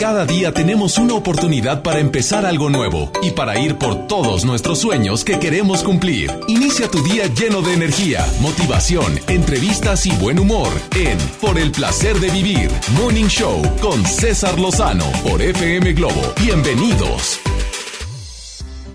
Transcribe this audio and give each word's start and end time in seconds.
Cada 0.00 0.24
día 0.24 0.50
tenemos 0.54 0.96
una 0.96 1.12
oportunidad 1.12 1.82
para 1.82 1.98
empezar 1.98 2.46
algo 2.46 2.70
nuevo 2.70 3.12
y 3.22 3.32
para 3.32 3.58
ir 3.58 3.76
por 3.76 4.06
todos 4.06 4.46
nuestros 4.46 4.78
sueños 4.78 5.24
que 5.26 5.38
queremos 5.38 5.82
cumplir. 5.82 6.30
Inicia 6.48 6.88
tu 6.90 7.02
día 7.02 7.26
lleno 7.26 7.60
de 7.60 7.74
energía, 7.74 8.24
motivación, 8.40 9.20
entrevistas 9.28 10.06
y 10.06 10.16
buen 10.16 10.38
humor 10.38 10.68
en 10.96 11.18
Por 11.42 11.58
el 11.58 11.70
placer 11.70 12.18
de 12.18 12.30
vivir, 12.30 12.70
Morning 12.98 13.26
Show 13.26 13.60
con 13.82 14.02
César 14.06 14.58
Lozano 14.58 15.04
por 15.22 15.42
FM 15.42 15.92
Globo. 15.92 16.32
Bienvenidos. 16.40 17.38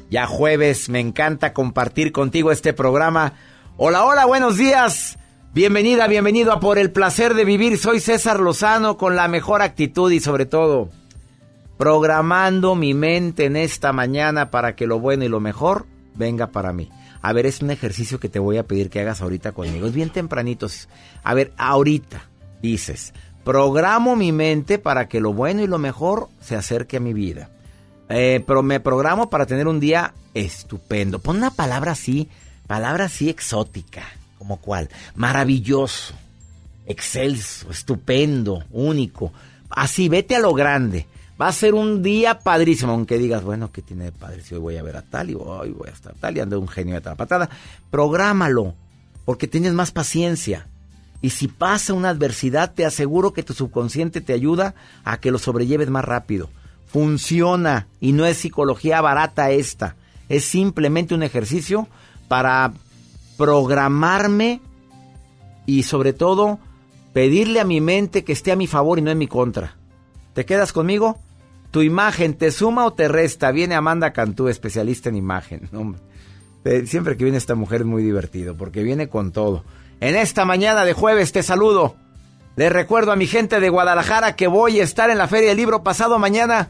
Ya 0.09 0.26
jueves, 0.26 0.90
me 0.90 1.02
encanta 1.02 1.53
compartir 1.53 2.12
contigo 2.12 2.52
este 2.52 2.73
programa. 2.73 3.34
Hola, 3.77 4.05
hola, 4.05 4.26
buenos 4.26 4.58
días. 4.58 5.20
Bienvenida, 5.55 6.08
bienvenido 6.08 6.52
a 6.52 6.59
Por 6.59 6.77
el 6.77 6.91
placer 6.91 7.34
de 7.34 7.45
vivir. 7.45 7.77
Soy 7.77 8.02
César 8.02 8.41
Lozano 8.41 8.98
con 8.98 9.16
la 9.16 9.30
mejor 9.30 9.62
actitud 9.62 10.12
y 10.12 10.20
sobre 10.20 10.46
todo 10.46 10.90
programando 11.77 12.76
mi 12.76 12.94
mente 12.94 13.46
en 13.46 13.55
esta 13.55 13.94
mañana 13.94 14.52
para 14.52 14.76
que 14.76 14.86
lo 14.86 14.99
bueno 14.99 15.23
y 15.23 15.30
lo 15.30 15.40
mejor 15.40 15.86
venga 16.13 16.48
para 16.48 16.73
mí. 16.73 16.90
A 17.22 17.32
ver, 17.32 17.46
es 17.46 17.62
un 17.62 17.72
ejercicio 17.72 18.20
que 18.20 18.27
te 18.27 18.38
voy 18.38 18.58
a 18.58 18.68
pedir 18.68 18.90
que 18.90 18.99
hagas 18.99 19.22
ahorita 19.22 19.54
conmigo. 19.54 19.88
Es 19.88 19.94
bien 19.94 20.10
tempranito. 20.10 20.68
A 21.23 21.34
ver, 21.34 21.54
ahorita 21.55 22.27
dices, 22.62 23.13
programo 23.46 24.18
mi 24.18 24.34
mente 24.34 24.77
para 24.77 25.08
que 25.08 25.22
lo 25.22 25.32
bueno 25.32 25.63
y 25.63 25.68
lo 25.68 25.77
mejor 25.77 26.27
se 26.41 26.58
acerque 26.58 26.98
a 26.98 26.99
mi 26.99 27.13
vida. 27.13 27.49
Eh, 28.10 28.44
pero 28.46 28.62
me 28.62 28.82
programo 28.82 29.30
para 29.30 29.46
tener 29.46 29.70
un 29.70 29.80
día 29.80 30.16
estupendo. 30.34 31.20
Pon 31.20 31.38
una 31.38 31.51
palabra 31.51 31.94
así, 31.94 32.27
palabra 32.68 33.05
así 33.05 33.29
exótica. 33.29 34.04
¿Como 34.46 34.57
cuál? 34.57 34.90
Maravilloso, 35.15 36.13
excelso, 36.85 37.71
estupendo, 37.71 38.63
único. 38.70 39.34
Así, 39.71 40.07
vete 40.07 40.35
a 40.35 40.40
lo 40.40 40.54
grande. 40.54 41.07
Va 41.41 41.48
a 41.48 41.51
ser 41.51 41.74
un 41.74 42.04
día 42.04 42.38
padrísimo, 42.38 42.91
aunque 42.91 43.18
digas, 43.18 43.43
bueno, 43.43 43.71
¿qué 43.71 43.82
tiene 43.82 44.04
de 44.04 44.12
padre? 44.12 44.43
Si 44.43 44.54
hoy 44.54 44.62
voy 44.62 44.77
a 44.77 44.84
ver 44.84 44.98
a 44.98 45.01
tal 45.01 45.32
y 45.32 45.34
hoy 45.34 45.71
voy 45.71 45.90
a 45.90 45.93
estar 45.93 46.13
tal 46.13 46.38
y 46.38 46.41
ando 46.41 46.60
un 46.60 46.68
genio 46.68 46.93
de 46.93 47.01
tal 47.01 47.16
patada. 47.16 47.49
Prográmalo, 47.90 48.76
porque 49.26 49.48
tienes 49.48 49.73
más 49.73 49.90
paciencia. 49.90 50.68
Y 51.23 51.32
si 51.32 51.48
pasa 51.48 51.96
una 51.96 52.10
adversidad, 52.10 52.71
te 52.71 52.85
aseguro 52.85 53.34
que 53.34 53.41
tu 53.41 53.54
subconsciente 53.54 54.21
te 54.21 54.34
ayuda 54.34 54.76
a 55.04 55.20
que 55.20 55.32
lo 55.32 55.40
sobrelleves 55.40 55.90
más 55.90 56.05
rápido. 56.05 56.51
Funciona 56.85 57.88
y 57.99 58.12
no 58.12 58.27
es 58.27 58.38
psicología 58.38 59.01
barata 59.01 59.49
esta. 59.49 59.96
Es 60.29 60.46
simplemente 60.46 61.16
un 61.16 61.23
ejercicio 61.23 61.88
para 62.27 62.73
programarme 63.38 64.62
y 65.66 65.84
sobre 65.84 66.14
todo 66.14 66.59
pedirle 67.14 67.59
a 67.59 67.66
mi 67.66 67.81
mente 67.81 68.24
que 68.24 68.34
esté 68.34 68.52
a 68.52 68.56
mi 68.56 68.68
favor 68.68 69.00
y 69.00 69.02
no 69.02 69.12
en 69.12 69.18
mi 69.18 69.28
contra. 69.28 69.78
¿Te 70.34 70.46
quedas 70.46 70.74
conmigo? 70.74 71.18
¿Tu 71.72 71.81
imagen 71.81 72.36
te 72.36 72.52
suma 72.52 72.86
o 72.86 72.94
te 72.94 73.08
resta? 73.08 73.52
Viene 73.52 73.75
Amanda 73.75 74.13
Cantú, 74.13 74.47
especialista 74.47 75.09
en 75.09 75.16
imagen. 75.16 75.69
Siempre 76.86 77.16
que 77.16 77.24
viene 77.24 77.38
esta 77.38 77.56
mujer 77.56 77.81
es 77.81 77.88
muy 77.88 78.03
divertido 78.03 78.58
porque 78.58 78.84
viene 78.84 79.08
con 79.08 79.31
todo. 79.31 79.63
En 80.00 80.16
esta 80.16 80.46
mañana 80.46 80.84
de 80.84 80.94
jueves 80.94 81.31
te 81.31 81.44
saludo. 81.44 81.96
Les 82.56 82.72
recuerdo 82.72 83.12
a 83.12 83.16
mi 83.16 83.28
gente 83.28 83.59
de 83.59 83.69
Guadalajara 83.69 84.36
que 84.36 84.47
voy 84.47 84.80
a 84.80 84.84
estar 84.84 85.09
en 85.09 85.18
la 85.18 85.28
Feria 85.28 85.50
del 85.50 85.58
Libro 85.58 85.84
pasado 85.84 86.18
mañana, 86.19 86.69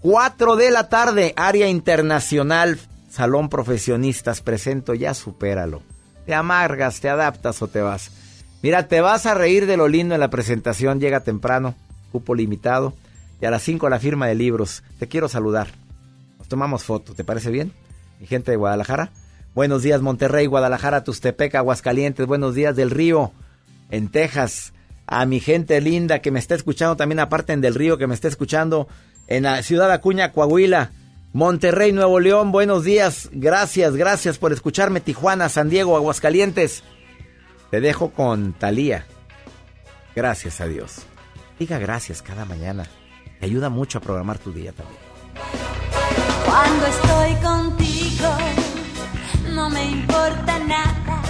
4 0.00 0.56
de 0.56 0.70
la 0.70 0.88
tarde, 0.88 1.32
área 1.36 1.68
internacional, 1.68 2.78
Salón 3.08 3.48
Profesionistas. 3.48 4.40
Presento 4.40 4.94
ya, 4.94 5.14
supéralo. 5.14 5.82
Te 6.30 6.36
amargas, 6.36 7.00
te 7.00 7.08
adaptas 7.08 7.60
o 7.60 7.66
te 7.66 7.80
vas. 7.80 8.12
Mira, 8.62 8.86
te 8.86 9.00
vas 9.00 9.26
a 9.26 9.34
reír 9.34 9.66
de 9.66 9.76
lo 9.76 9.88
lindo 9.88 10.14
en 10.14 10.20
la 10.20 10.30
presentación. 10.30 11.00
Llega 11.00 11.24
temprano, 11.24 11.74
cupo 12.12 12.36
limitado. 12.36 12.94
Y 13.40 13.46
a 13.46 13.50
las 13.50 13.64
5 13.64 13.88
la 13.88 13.98
firma 13.98 14.28
de 14.28 14.36
libros. 14.36 14.84
Te 15.00 15.08
quiero 15.08 15.28
saludar. 15.28 15.66
Nos 16.38 16.46
tomamos 16.46 16.84
foto, 16.84 17.14
¿te 17.14 17.24
parece 17.24 17.50
bien? 17.50 17.72
Mi 18.20 18.28
gente 18.28 18.52
de 18.52 18.56
Guadalajara. 18.56 19.10
Buenos 19.56 19.82
días, 19.82 20.02
Monterrey, 20.02 20.46
Guadalajara, 20.46 21.02
Tustepec, 21.02 21.56
Aguascalientes. 21.56 22.28
Buenos 22.28 22.54
días 22.54 22.76
del 22.76 22.92
Río, 22.92 23.32
en 23.90 24.08
Texas. 24.08 24.72
A 25.08 25.26
mi 25.26 25.40
gente 25.40 25.80
linda 25.80 26.20
que 26.20 26.30
me 26.30 26.38
está 26.38 26.54
escuchando 26.54 26.96
también, 26.96 27.18
aparte 27.18 27.54
en 27.54 27.60
del 27.60 27.74
Río, 27.74 27.98
que 27.98 28.06
me 28.06 28.14
está 28.14 28.28
escuchando 28.28 28.86
en 29.26 29.42
la 29.42 29.64
ciudad 29.64 29.90
Acuña, 29.90 30.30
Coahuila. 30.30 30.92
Monterrey, 31.32 31.92
Nuevo 31.92 32.18
León, 32.18 32.50
buenos 32.50 32.82
días. 32.82 33.28
Gracias, 33.32 33.94
gracias 33.94 34.38
por 34.38 34.52
escucharme. 34.52 35.00
Tijuana, 35.00 35.48
San 35.48 35.70
Diego, 35.70 35.96
Aguascalientes. 35.96 36.82
Te 37.70 37.80
dejo 37.80 38.10
con 38.10 38.52
Talía. 38.52 39.06
Gracias 40.16 40.60
a 40.60 40.66
Dios. 40.66 41.02
Diga 41.56 41.78
gracias 41.78 42.20
cada 42.20 42.44
mañana. 42.44 42.88
Te 43.38 43.46
ayuda 43.46 43.68
mucho 43.68 43.98
a 43.98 44.00
programar 44.00 44.38
tu 44.38 44.52
día 44.52 44.72
también. 44.72 44.98
Cuando 46.44 46.86
estoy 46.86 47.34
contigo, 47.36 48.28
no 49.54 49.70
me 49.70 49.84
importa 49.84 50.58
nada. 50.58 51.22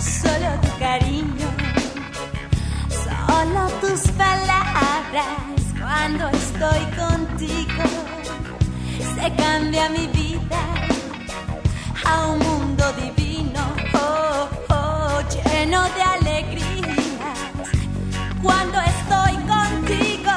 Solo 0.00 0.60
tu 0.62 0.78
cariño, 0.80 1.48
solo 2.90 3.68
tus 3.80 4.10
palabras. 4.12 5.26
Cuando 5.78 6.28
estoy 6.30 6.80
contigo 6.96 8.21
se 9.14 9.34
cambia 9.34 9.88
mi 9.88 10.06
vida 10.08 10.60
a 12.04 12.26
un 12.26 12.38
mundo 12.38 12.84
divino, 12.92 13.60
oh, 13.94 14.48
oh, 14.70 15.20
lleno 15.28 15.82
de 15.94 16.02
alegrías. 16.02 16.98
Cuando 18.42 18.78
estoy 18.80 19.34
contigo, 19.54 20.32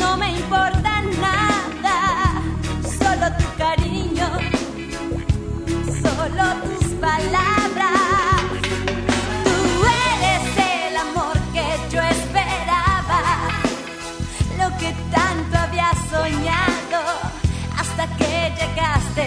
no 0.00 0.16
me 0.16 0.32
importa 0.32 1.02
nada, 1.20 2.42
solo 2.98 3.26
tu 3.38 3.58
cariño, 3.58 4.28
solo 6.02 6.44
tus 6.64 6.88
palabras. 7.00 7.55
Le 19.16 19.22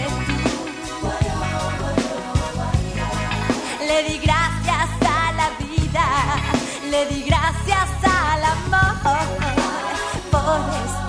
di 4.04 4.20
gracias 4.20 4.90
a 5.02 5.32
la 5.32 5.50
vida, 5.58 6.06
le 6.92 7.08
di 7.08 7.24
gracias 7.24 7.90
al 8.04 8.44
amor 8.44 8.94
por 10.30 10.60
estar 10.86 11.09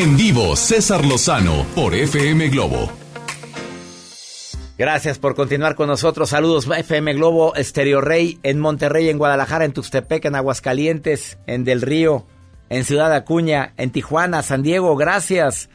En 0.00 0.16
vivo, 0.16 0.56
César 0.56 1.04
Lozano 1.04 1.66
por 1.74 1.94
FM 1.94 2.48
Globo. 2.48 2.90
Gracias 4.78 5.18
por 5.18 5.34
continuar 5.34 5.74
con 5.74 5.88
nosotros. 5.88 6.30
Saludos 6.30 6.66
FM 6.74 7.12
Globo, 7.12 7.54
Estereo 7.54 8.00
Rey, 8.00 8.38
en 8.42 8.60
Monterrey, 8.60 9.10
en 9.10 9.18
Guadalajara, 9.18 9.66
en 9.66 9.74
Tuxtepec, 9.74 10.24
en 10.24 10.36
Aguascalientes, 10.36 11.36
en 11.46 11.64
Del 11.64 11.82
Río, 11.82 12.24
en 12.70 12.84
Ciudad 12.84 13.12
Acuña, 13.12 13.74
en 13.76 13.90
Tijuana, 13.90 14.42
San 14.42 14.62
Diego. 14.62 14.96
Gracias. 14.96 15.68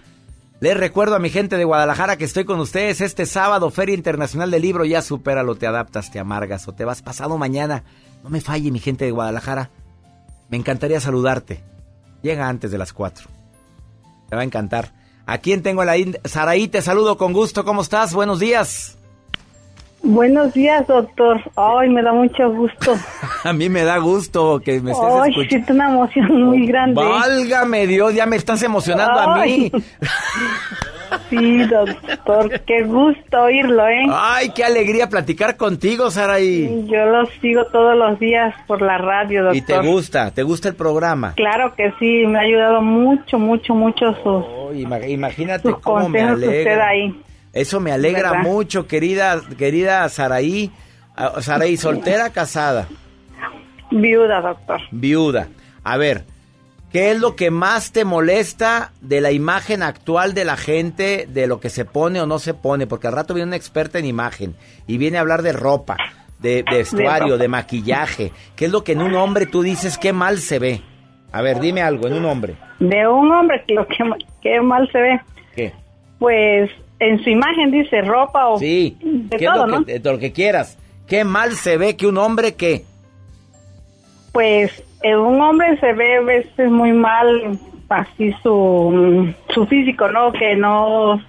Les 0.60 0.75
recuerdo 0.75 1.18
a 1.18 1.19
mi 1.19 1.30
gente 1.30 1.56
de 1.56 1.63
Guadalajara 1.63 2.18
que 2.18 2.25
estoy 2.25 2.45
con 2.45 2.60
ustedes 2.60 3.01
este 3.01 3.27
sábado, 3.27 3.69
Feria 3.69 3.94
Internacional 3.94 4.50
del 4.50 4.63
Libro. 4.63 4.86
Ya 4.86 5.04
supéralo, 5.04 5.54
te 5.54 5.68
adaptas, 5.68 6.10
te 6.10 6.18
amargas 6.18 6.68
o 6.68 6.74
te 6.74 6.83
vas 6.83 7.04
pasado 7.04 7.38
mañana. 7.38 7.83
No 8.24 8.31
me 8.31 8.42
falle, 8.42 8.72
mi 8.72 8.80
gente 8.80 9.06
de 9.06 9.12
Guadalajara. 9.12 9.69
Me 10.50 10.57
encantaría 10.57 11.00
saludarte. 11.00 11.63
Llega 12.24 12.50
antes 12.50 12.72
de 12.72 12.80
las 12.80 12.92
4. 12.92 13.44
Te 14.30 14.36
va 14.36 14.42
a 14.42 14.45
encantar. 14.45 14.92
¿A 15.25 15.38
quién 15.39 15.63
tengo 15.63 15.81
en 15.81 15.88
la 15.88 15.98
in- 15.98 16.18
Saraí, 16.24 16.68
te 16.68 16.81
saludo 16.81 17.18
con 17.18 17.33
gusto. 17.33 17.66
¿Cómo 17.66 17.81
estás? 17.81 18.13
Buenos 18.13 18.39
días. 18.39 18.98
Buenos 20.04 20.54
días, 20.54 20.86
doctor. 20.86 21.42
Ay, 21.56 21.89
me 21.89 22.04
da 22.04 22.13
mucho 22.13 22.48
gusto. 22.51 22.95
A 23.44 23.54
mí 23.54 23.69
me 23.69 23.83
da 23.83 23.98
gusto 23.98 24.62
que 24.63 24.80
me 24.80 24.92
estés 24.92 25.07
Ay, 25.10 25.30
escuchando. 25.31 25.50
siento 25.50 25.74
una 25.74 25.89
emoción 25.89 26.44
muy 26.44 26.68
grande. 26.68 27.01
Válgame 27.04 27.88
Dios, 27.88 28.13
ya 28.13 28.27
me 28.27 28.36
estás 28.36 28.62
emocionando 28.62 29.19
a 29.19 29.44
mí. 29.44 29.72
Sí, 31.29 31.63
doctor, 31.65 32.61
qué 32.67 32.83
gusto 32.83 33.41
oírlo, 33.43 33.87
¿eh? 33.87 34.05
Ay, 34.11 34.49
qué 34.55 34.63
alegría 34.63 35.09
platicar 35.09 35.57
contigo, 35.57 36.11
Saraí. 36.11 36.85
Yo 36.87 37.05
lo 37.05 37.25
sigo 37.41 37.65
todos 37.67 37.97
los 37.97 38.19
días 38.19 38.53
por 38.67 38.81
la 38.81 38.97
radio, 38.97 39.43
doctor. 39.43 39.55
¿Y 39.57 39.61
te 39.61 39.79
gusta? 39.79 40.31
¿Te 40.31 40.43
gusta 40.43 40.69
el 40.69 40.75
programa? 40.75 41.33
Claro 41.35 41.73
que 41.75 41.91
sí, 41.99 42.25
me 42.27 42.37
ha 42.37 42.41
ayudado 42.41 42.81
mucho, 42.81 43.39
mucho, 43.39 43.73
mucho 43.73 44.13
sus, 44.23 44.45
Oh, 44.45 44.71
ima- 44.73 45.07
imagínate 45.07 45.69
sus 45.71 45.79
cómo 45.79 46.07
me 46.09 46.31
usted 46.33 46.43
alegra. 46.67 46.87
ahí. 46.89 47.21
Eso 47.53 47.79
me 47.79 47.91
alegra 47.91 48.31
¿Verdad? 48.31 48.43
mucho, 48.43 48.87
querida, 48.87 49.41
querida 49.57 50.07
Saraí. 50.09 50.71
Saraí, 51.39 51.77
soltera, 51.77 52.29
casada, 52.31 52.87
Viuda, 53.91 54.41
doctor. 54.41 54.81
viuda. 54.91 55.47
A 55.83 55.97
ver, 55.97 56.25
¿qué 56.95 57.12
es 57.12 57.19
lo 57.19 57.36
que 57.36 57.51
más 57.51 57.92
te 57.92 58.06
molesta 58.06 58.94
de 59.01 59.19
la 59.19 59.33
imagen 59.33 59.83
actual 59.83 60.33
de 60.33 60.45
la 60.45 60.56
gente, 60.56 61.27
de 61.30 61.45
lo 61.45 61.59
que 61.59 61.69
se 61.69 61.83
pone 61.83 62.21
o 62.21 62.25
no 62.25 62.39
se 62.39 62.53
pone? 62.53 62.88
Porque 62.88 63.07
al 63.07 63.13
rato 63.13 63.33
viene 63.33 63.47
una 63.50 63.57
experta 63.57 64.00
en 64.00 64.06
imagen 64.06 64.56
y 64.88 64.97
viene 64.97 65.18
a 65.18 65.19
hablar 65.19 65.42
de 65.42 65.51
ropa, 65.51 65.97
de, 66.39 66.63
de 66.63 66.77
vestuario, 66.77 67.33
ropa. 67.33 67.38
de 67.42 67.47
maquillaje. 67.50 68.31
¿Qué 68.56 68.63
es 68.68 68.71
lo 68.71 68.86
que 68.86 68.94
en 68.94 69.01
un 69.01 69.13
hombre 69.13 69.45
tú 69.45 69.62
dices 69.62 69.97
qué 69.97 70.13
mal 70.13 70.38
se 70.38 70.57
ve? 70.57 70.81
A 71.33 71.42
ver, 71.42 71.59
dime 71.59 71.81
algo, 71.81 72.07
en 72.07 72.13
un 72.13 72.24
hombre. 72.24 72.56
De 72.80 73.06
un 73.06 73.30
hombre 73.30 73.62
que 73.68 73.74
lo 73.74 73.86
que, 73.88 73.98
que 74.41 74.62
mal 74.62 74.89
se 74.89 74.98
ve, 75.01 75.19
¿Qué? 75.53 75.74
pues 76.18 76.71
en 77.01 77.21
su 77.21 77.30
imagen 77.30 77.71
dice 77.71 78.03
ropa 78.03 78.48
o 78.48 78.57
Sí, 78.57 78.98
de 79.01 79.36
¿qué 79.36 79.45
todo, 79.48 79.65
es 79.65 79.69
lo 79.71 79.80
¿no? 79.80 79.86
que, 79.86 80.00
de 80.00 80.12
lo 80.13 80.18
que 80.18 80.31
quieras? 80.31 80.77
¿Qué 81.07 81.25
mal 81.25 81.57
se 81.57 81.75
ve 81.75 81.98
que 81.98 82.07
un 82.07 82.18
hombre 82.18 82.56
que... 82.56 82.86
Pues 84.31 84.81
en 85.09 85.17
un 85.19 85.41
hombre 85.41 85.77
se 85.79 85.93
ve 85.93 86.17
a 86.17 86.21
veces 86.21 86.69
muy 86.71 86.91
mal 86.91 87.57
así 87.89 88.33
su, 88.41 89.33
su 89.49 89.65
físico, 89.67 90.07
¿no? 90.09 90.31
Que 90.31 90.55
no 90.55 91.21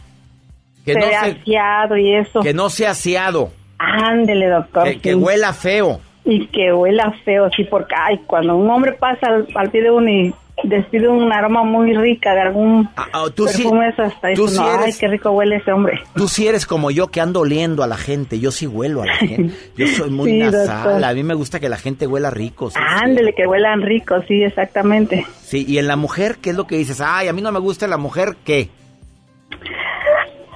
Que 0.85 0.95
se 0.95 0.99
no, 1.01 1.07
ve 1.07 1.13
se, 1.13 1.17
aseado 1.41 1.97
y 1.97 2.15
eso. 2.15 2.41
que 2.41 2.55
no 2.55 2.71
sea 2.71 2.91
aseado, 2.93 3.51
Ándele, 3.79 4.49
doctor. 4.49 4.99
que, 5.01 5.15
huela 5.15 5.53
feo. 5.53 6.01
Y 6.25 6.47
que 6.47 6.73
huela 6.73 7.13
feo, 7.25 7.51
sí, 7.55 7.65
porque 7.65 7.95
ay, 7.97 8.19
cuando 8.27 8.57
un 8.57 8.69
hombre 8.71 8.93
pasa 8.93 9.27
al, 9.29 9.47
al 9.55 9.71
pie 9.71 9.83
de 9.83 9.91
uno 9.91 10.09
y 10.11 10.35
despide 10.65 11.07
un 11.09 11.31
aroma 11.33 11.63
muy 11.65 11.95
rica 11.95 12.35
de 12.35 12.41
algún 12.41 12.89
Ah, 12.97 13.25
tú 13.35 13.47
sí- 13.47 13.63
perfume, 13.63 13.89
eso 13.89 14.03
hasta 14.03 14.33
tú 14.35 14.49
sí 14.49 14.59
ay, 14.61 14.93
qué 14.99 15.07
rico 15.07 15.31
huele 15.31 15.57
ese 15.57 15.71
hombre. 15.71 16.01
Tú 16.15 16.29
sí 16.29 16.49
eres 16.49 16.67
como 16.67 16.91
yo 16.91 17.09
que 17.09 17.21
ando 17.21 17.41
oliendo 17.41 17.83
a 17.83 17.87
la 17.87 17.97
gente, 17.97 18.41
yo 18.41 18.51
sí 18.51 18.67
huelo 18.67 19.03
a 19.03 19.07
la 19.07 19.17
gente. 19.17 19.55
Yo 19.77 19.87
soy 19.87 20.11
muy 20.11 20.31
Sí, 20.31 20.39
nasal, 20.39 20.67
doctor. 20.85 21.05
a 21.05 21.13
mí 21.15 21.23
me 21.23 21.35
gusta 21.35 21.61
que 21.61 21.69
la 21.69 21.77
gente 21.77 22.07
huela 22.07 22.31
rico. 22.31 22.71
sí, 22.71 22.79
Ándele, 22.81 23.35
que 23.35 23.47
huelan 23.47 23.83
rico, 23.83 24.17
sí, 24.27 24.43
exactamente. 24.43 25.27
Sí, 25.43 25.65
y 25.69 25.79
en 25.79 25.87
la 25.87 25.97
mujer, 25.97 26.37
¿qué 26.41 26.51
es 26.51 26.57
lo 26.57 26.67
que 26.67 26.77
dices? 26.79 27.01
Ay, 27.01 27.29
a 27.29 27.33
mí 27.33 27.43
no 27.43 27.53
me 27.53 27.61
gusta 27.61 27.87
la 27.87 27.99
mujer, 27.99 28.37
¿qué? 28.45 28.71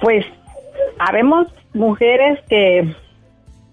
Pues 0.01 0.25
habemos 0.99 1.47
mujeres 1.73 2.39
que, 2.49 2.93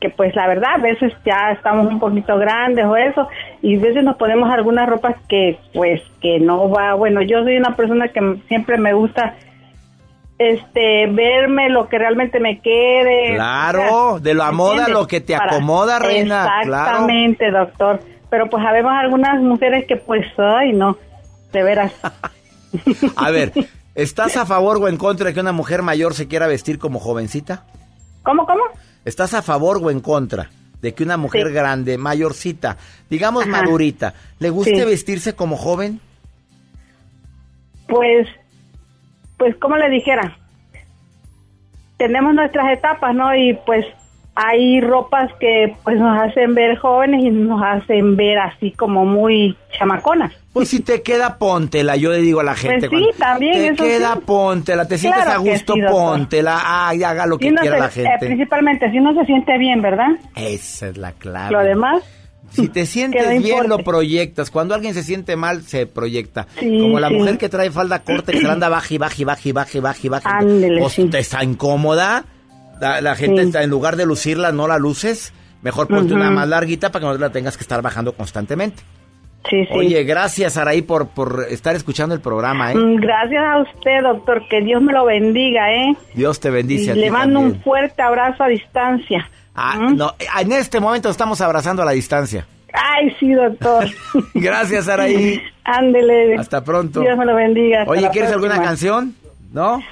que 0.00 0.10
pues 0.10 0.34
la 0.36 0.46
verdad 0.46 0.74
a 0.76 0.78
veces 0.78 1.12
ya 1.24 1.50
estamos 1.52 1.86
un 1.86 1.98
poquito 1.98 2.38
grandes 2.38 2.84
o 2.84 2.96
eso 2.96 3.28
y 3.62 3.76
a 3.76 3.80
veces 3.80 4.04
nos 4.04 4.16
ponemos 4.16 4.48
algunas 4.50 4.88
ropas 4.88 5.16
que 5.28 5.58
pues 5.74 6.00
que 6.20 6.38
no 6.38 6.70
va, 6.70 6.94
bueno, 6.94 7.20
yo 7.22 7.42
soy 7.42 7.56
una 7.56 7.74
persona 7.74 8.08
que 8.08 8.40
siempre 8.48 8.78
me 8.78 8.92
gusta 8.92 9.34
este 10.38 11.06
verme 11.10 11.68
lo 11.68 11.88
que 11.88 11.98
realmente 11.98 12.38
me 12.38 12.60
quede. 12.60 13.34
Claro, 13.34 13.80
O 13.80 14.10
sea, 14.12 14.20
de 14.20 14.34
la 14.34 14.52
moda 14.52 14.70
¿entiendes? 14.72 14.94
lo 14.94 15.06
que 15.08 15.20
te 15.20 15.34
acomoda, 15.34 15.98
reina, 15.98 16.60
claro. 16.62 16.90
Exactamente, 16.90 17.50
doctor. 17.50 18.00
Pero 18.30 18.48
pues 18.48 18.64
habemos 18.64 18.92
algunas 18.92 19.40
mujeres 19.40 19.86
que 19.86 19.96
pues, 19.96 20.26
ay 20.38 20.72
no, 20.72 20.96
de 21.52 21.62
veras. 21.62 21.92
A 23.16 23.30
ver, 23.30 23.52
¿estás 23.94 24.36
a 24.36 24.44
favor 24.44 24.76
o 24.76 24.88
en 24.88 24.98
contra 24.98 25.28
de 25.28 25.34
que 25.34 25.40
una 25.40 25.52
mujer 25.52 25.82
mayor 25.82 26.12
se 26.14 26.28
quiera 26.28 26.46
vestir 26.46 26.78
como 26.78 27.00
jovencita? 27.00 27.64
¿Cómo, 28.22 28.44
cómo? 28.44 28.62
¿Estás 29.08 29.32
a 29.34 29.40
favor 29.42 29.80
o 29.82 29.90
en 29.90 30.00
contra 30.00 30.50
de 30.82 30.92
que 30.94 31.02
una 31.02 31.16
mujer 31.16 31.48
Sí. 31.48 31.52
grande, 31.54 31.96
mayorcita, 31.98 32.76
digamos 33.08 33.44
Ajá. 33.44 33.50
madurita, 33.62 34.12
le 34.38 34.50
guste 34.50 34.76
Sí. 34.76 34.84
vestirse 34.84 35.34
como 35.34 35.56
joven? 35.56 35.98
Pues, 37.88 38.28
pues 39.38 39.56
como 39.56 39.76
le 39.76 39.88
dijera, 39.90 40.36
tenemos 41.96 42.34
nuestras 42.34 42.70
etapas, 42.76 43.14
¿no? 43.14 43.34
Y 43.34 43.54
pues 43.66 43.84
hay 44.34 44.80
ropas 44.80 45.32
que 45.40 45.74
pues 45.84 45.98
nos 45.98 46.20
hacen 46.20 46.54
ver 46.54 46.76
jóvenes 46.76 47.24
y 47.24 47.30
nos 47.30 47.60
hacen 47.62 48.14
ver 48.16 48.38
así 48.38 48.70
como 48.72 49.04
muy 49.04 49.56
chamaconas. 49.78 50.32
Pues 50.58 50.68
si 50.70 50.80
te 50.80 51.02
queda, 51.02 51.38
póntela. 51.38 51.96
Yo 51.96 52.10
le 52.10 52.18
digo 52.18 52.40
a 52.40 52.44
la 52.44 52.54
gente. 52.54 52.88
Pues 52.90 53.02
sí, 53.12 53.18
también, 53.18 53.52
Te 53.52 53.66
eso 53.68 53.84
queda, 53.84 54.14
sí. 54.14 54.20
póntela. 54.26 54.86
Te 54.88 54.98
sientes 54.98 55.22
Claro 55.24 55.40
a 55.40 55.44
que 55.44 55.50
gusto, 55.52 55.74
sí, 55.74 55.80
póntela. 55.88 56.60
Ay, 56.88 57.02
haga 57.04 57.26
lo 57.26 57.38
que 57.38 57.46
Si 57.48 57.50
no 57.54 57.60
quiera 57.60 57.76
se- 57.76 57.80
la 57.80 57.86
eh, 57.86 57.90
gente. 58.12 58.26
principalmente 58.26 58.90
si 58.90 58.98
no 59.00 59.14
se 59.14 59.24
siente 59.24 59.56
bien, 59.58 59.80
¿verdad? 59.82 60.08
Esa 60.36 60.88
es 60.88 60.96
la 60.98 61.12
clave. 61.12 61.52
Lo 61.52 61.60
demás, 61.60 62.02
Si 62.50 62.68
te 62.68 62.86
sientes 62.86 63.26
Que 63.26 63.34
no 63.36 63.40
bien, 63.42 63.68
lo 63.68 63.78
proyectas. 63.84 64.50
Cuando 64.50 64.74
alguien 64.74 64.94
se 64.94 65.02
siente 65.02 65.36
mal, 65.36 65.62
se 65.62 65.86
proyecta. 65.86 66.46
Sí, 66.58 66.78
Como 66.80 66.98
la 66.98 67.08
sí. 67.08 67.14
mujer 67.14 67.38
que 67.38 67.48
trae 67.48 67.70
falda 67.70 68.00
corta 68.02 68.32
y 68.34 68.38
se 68.38 68.46
la 68.46 68.54
anda 68.54 68.68
baja 68.68 68.94
y 68.94 68.98
baja 68.98 69.14
y 69.18 69.24
baja 69.24 69.48
y 69.48 69.52
baja 69.52 69.70
y 69.76 69.80
baja 69.80 69.98
y 70.02 70.08
baja. 70.08 70.38
O 70.82 70.88
sí. 70.88 71.04
te 71.08 71.18
está 71.18 71.44
incómoda. 71.44 72.24
La, 72.80 73.00
la 73.00 73.14
gente 73.14 73.42
está, 73.42 73.62
en 73.62 73.70
lugar 73.70 73.96
de 73.96 74.06
lucirla, 74.06 74.50
no 74.52 74.66
la 74.66 74.78
luces. 74.78 75.32
Mejor 75.62 75.88
ponte 75.88 76.14
una 76.14 76.30
más 76.30 76.48
larguita 76.48 76.90
para 76.92 77.04
que 77.06 77.12
no 77.12 77.18
la 77.18 77.30
tengas 77.30 77.56
que 77.56 77.62
estar 77.62 77.82
bajando 77.82 78.12
constantemente. 78.14 78.82
Sí, 79.48 79.64
sí. 79.64 79.72
Oye, 79.72 80.04
gracias, 80.04 80.56
Araí, 80.56 80.82
por, 80.82 81.08
por 81.08 81.46
estar 81.48 81.74
escuchando 81.74 82.14
el 82.14 82.20
programa, 82.20 82.72
¿eh? 82.72 82.74
Mm, 82.74 82.96
Gracias 82.96 83.42
a 83.42 83.58
usted, 83.62 84.02
doctor. 84.02 84.46
Que 84.48 84.60
Dios 84.60 84.82
me 84.82 84.92
lo 84.92 85.06
bendiga, 85.06 85.72
¿eh? 85.72 85.96
Dios 86.14 86.38
te 86.40 86.50
bendice 86.50 86.86
Y 86.86 86.90
a 86.90 86.94
le 86.94 87.04
ti 87.04 87.10
mando 87.10 87.40
un 87.40 87.60
fuerte 87.62 88.02
abrazo 88.02 88.44
a 88.44 88.48
distancia. 88.48 89.28
Ah, 89.54 89.76
¿Mm? 89.78 89.96
no, 89.96 90.14
en 90.40 90.52
este 90.52 90.80
momento 90.80 91.08
estamos 91.08 91.40
abrazando 91.40 91.82
a 91.82 91.84
la 91.84 91.92
distancia. 91.92 92.46
Ay, 92.72 93.14
sí, 93.18 93.32
doctor. 93.32 93.86
Gracias, 94.34 94.88
Araí. 94.88 95.40
Ándele. 95.64 96.36
Hasta 96.36 96.62
pronto. 96.62 97.00
Dios 97.00 97.16
me 97.16 97.24
lo 97.24 97.34
bendiga. 97.34 97.80
Hasta 97.80 97.90
Oye, 97.92 98.08
¿quieres 98.10 98.30
alguna 98.32 98.62
canción? 98.62 99.14
¿No? 99.52 99.82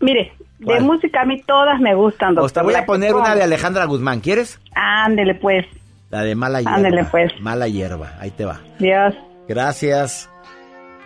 Mire, 0.00 0.32
¿Cuál? 0.64 0.78
de 0.78 0.84
música 0.84 1.22
a 1.22 1.24
mí 1.24 1.42
todas 1.42 1.80
me 1.80 1.94
gustan, 1.94 2.34
doctor. 2.34 2.52
Te 2.52 2.62
voy 2.62 2.74
a 2.74 2.86
poner 2.86 3.14
una 3.14 3.34
de 3.34 3.42
Alejandra 3.42 3.84
Guzmán, 3.86 4.20
¿quieres? 4.20 4.60
Ándele, 4.74 5.34
pues. 5.34 5.66
La 6.10 6.22
de 6.22 6.34
Mala 6.34 6.60
Hierba. 6.60 6.76
Ándele, 6.76 7.04
pues. 7.04 7.32
Mala 7.40 7.68
Hierba, 7.68 8.14
ahí 8.18 8.30
te 8.30 8.44
va. 8.44 8.60
Dios. 8.78 9.14
Gracias. 9.48 10.30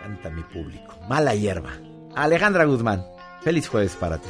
Canta 0.01 0.29
mi 0.29 0.41
público. 0.43 0.95
Mala 1.07 1.35
Hierba. 1.35 1.71
Alejandra 2.15 2.65
Guzmán, 2.65 3.05
feliz 3.41 3.67
jueves 3.67 3.95
para 3.95 4.17
ti. 4.17 4.29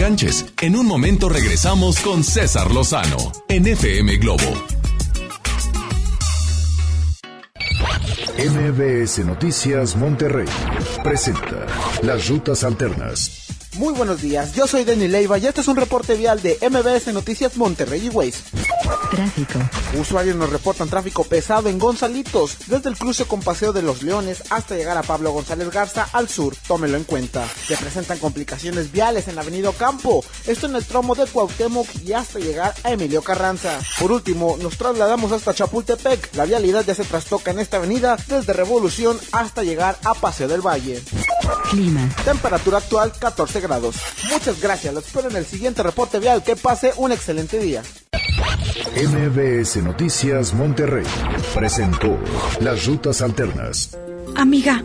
Enganches. 0.00 0.46
En 0.62 0.76
un 0.76 0.86
momento 0.86 1.28
regresamos 1.28 2.00
con 2.00 2.24
César 2.24 2.70
Lozano 2.70 3.18
en 3.48 3.66
FM 3.66 4.16
Globo. 4.16 4.50
MBS 8.38 9.18
Noticias 9.26 9.96
Monterrey 9.96 10.48
presenta 11.04 11.66
Las 12.02 12.28
Rutas 12.28 12.64
Alternas. 12.64 13.50
Muy 13.76 13.92
buenos 13.92 14.20
días, 14.22 14.54
yo 14.54 14.66
soy 14.66 14.84
Denny 14.84 15.06
Leiva 15.06 15.38
y 15.38 15.46
este 15.46 15.60
es 15.60 15.68
un 15.68 15.76
reporte 15.76 16.14
vial 16.14 16.40
de 16.40 16.58
MBS 16.68 17.12
Noticias 17.12 17.56
Monterrey 17.56 18.06
y 18.06 18.08
Waze. 18.08 18.42
Tráfico. 19.10 19.58
Usuarios 19.98 20.34
nos 20.36 20.50
reportan 20.50 20.88
tráfico 20.88 21.24
pesado 21.24 21.68
en 21.68 21.78
Gonzalitos, 21.78 22.56
desde 22.66 22.88
el 22.88 22.96
cruce 22.96 23.26
con 23.26 23.40
Paseo 23.40 23.72
de 23.72 23.82
los 23.82 24.02
Leones 24.02 24.44
hasta 24.50 24.76
llegar 24.76 24.96
a 24.96 25.02
Pablo 25.02 25.30
González 25.32 25.70
Garza 25.70 26.08
al 26.12 26.28
sur, 26.28 26.56
tómelo 26.70 26.96
en 26.96 27.02
cuenta. 27.02 27.44
Se 27.66 27.76
presentan 27.76 28.20
complicaciones 28.20 28.92
viales 28.92 29.26
en 29.26 29.34
la 29.34 29.40
Avenida 29.40 29.72
Campo, 29.76 30.24
esto 30.46 30.66
en 30.66 30.76
el 30.76 30.84
tramo 30.84 31.16
de 31.16 31.26
Cuauhtémoc 31.26 31.88
y 32.04 32.12
hasta 32.12 32.38
llegar 32.38 32.72
a 32.84 32.92
Emilio 32.92 33.22
Carranza. 33.22 33.80
Por 33.98 34.12
último, 34.12 34.56
nos 34.62 34.78
trasladamos 34.78 35.32
hasta 35.32 35.52
Chapultepec, 35.52 36.32
la 36.36 36.44
vialidad 36.44 36.84
ya 36.86 36.94
se 36.94 37.02
trastoca 37.02 37.50
en 37.50 37.58
esta 37.58 37.78
avenida 37.78 38.16
desde 38.28 38.52
Revolución 38.52 39.18
hasta 39.32 39.64
llegar 39.64 39.98
a 40.04 40.14
Paseo 40.14 40.46
del 40.46 40.64
Valle. 40.64 41.02
Clima. 41.72 42.08
Temperatura 42.24 42.78
actual 42.78 43.12
14 43.18 43.60
grados. 43.60 43.96
Muchas 44.30 44.60
gracias, 44.60 44.94
los 44.94 45.04
espero 45.04 45.28
en 45.28 45.34
el 45.34 45.46
siguiente 45.46 45.82
reporte 45.82 46.20
vial. 46.20 46.44
Que 46.44 46.54
pase 46.54 46.92
un 46.98 47.10
excelente 47.10 47.58
día. 47.58 47.82
MBS 48.94 49.82
Noticias 49.82 50.54
Monterrey 50.54 51.06
presentó 51.52 52.16
Las 52.60 52.86
Rutas 52.86 53.22
Alternas. 53.22 53.96
Amiga, 54.36 54.84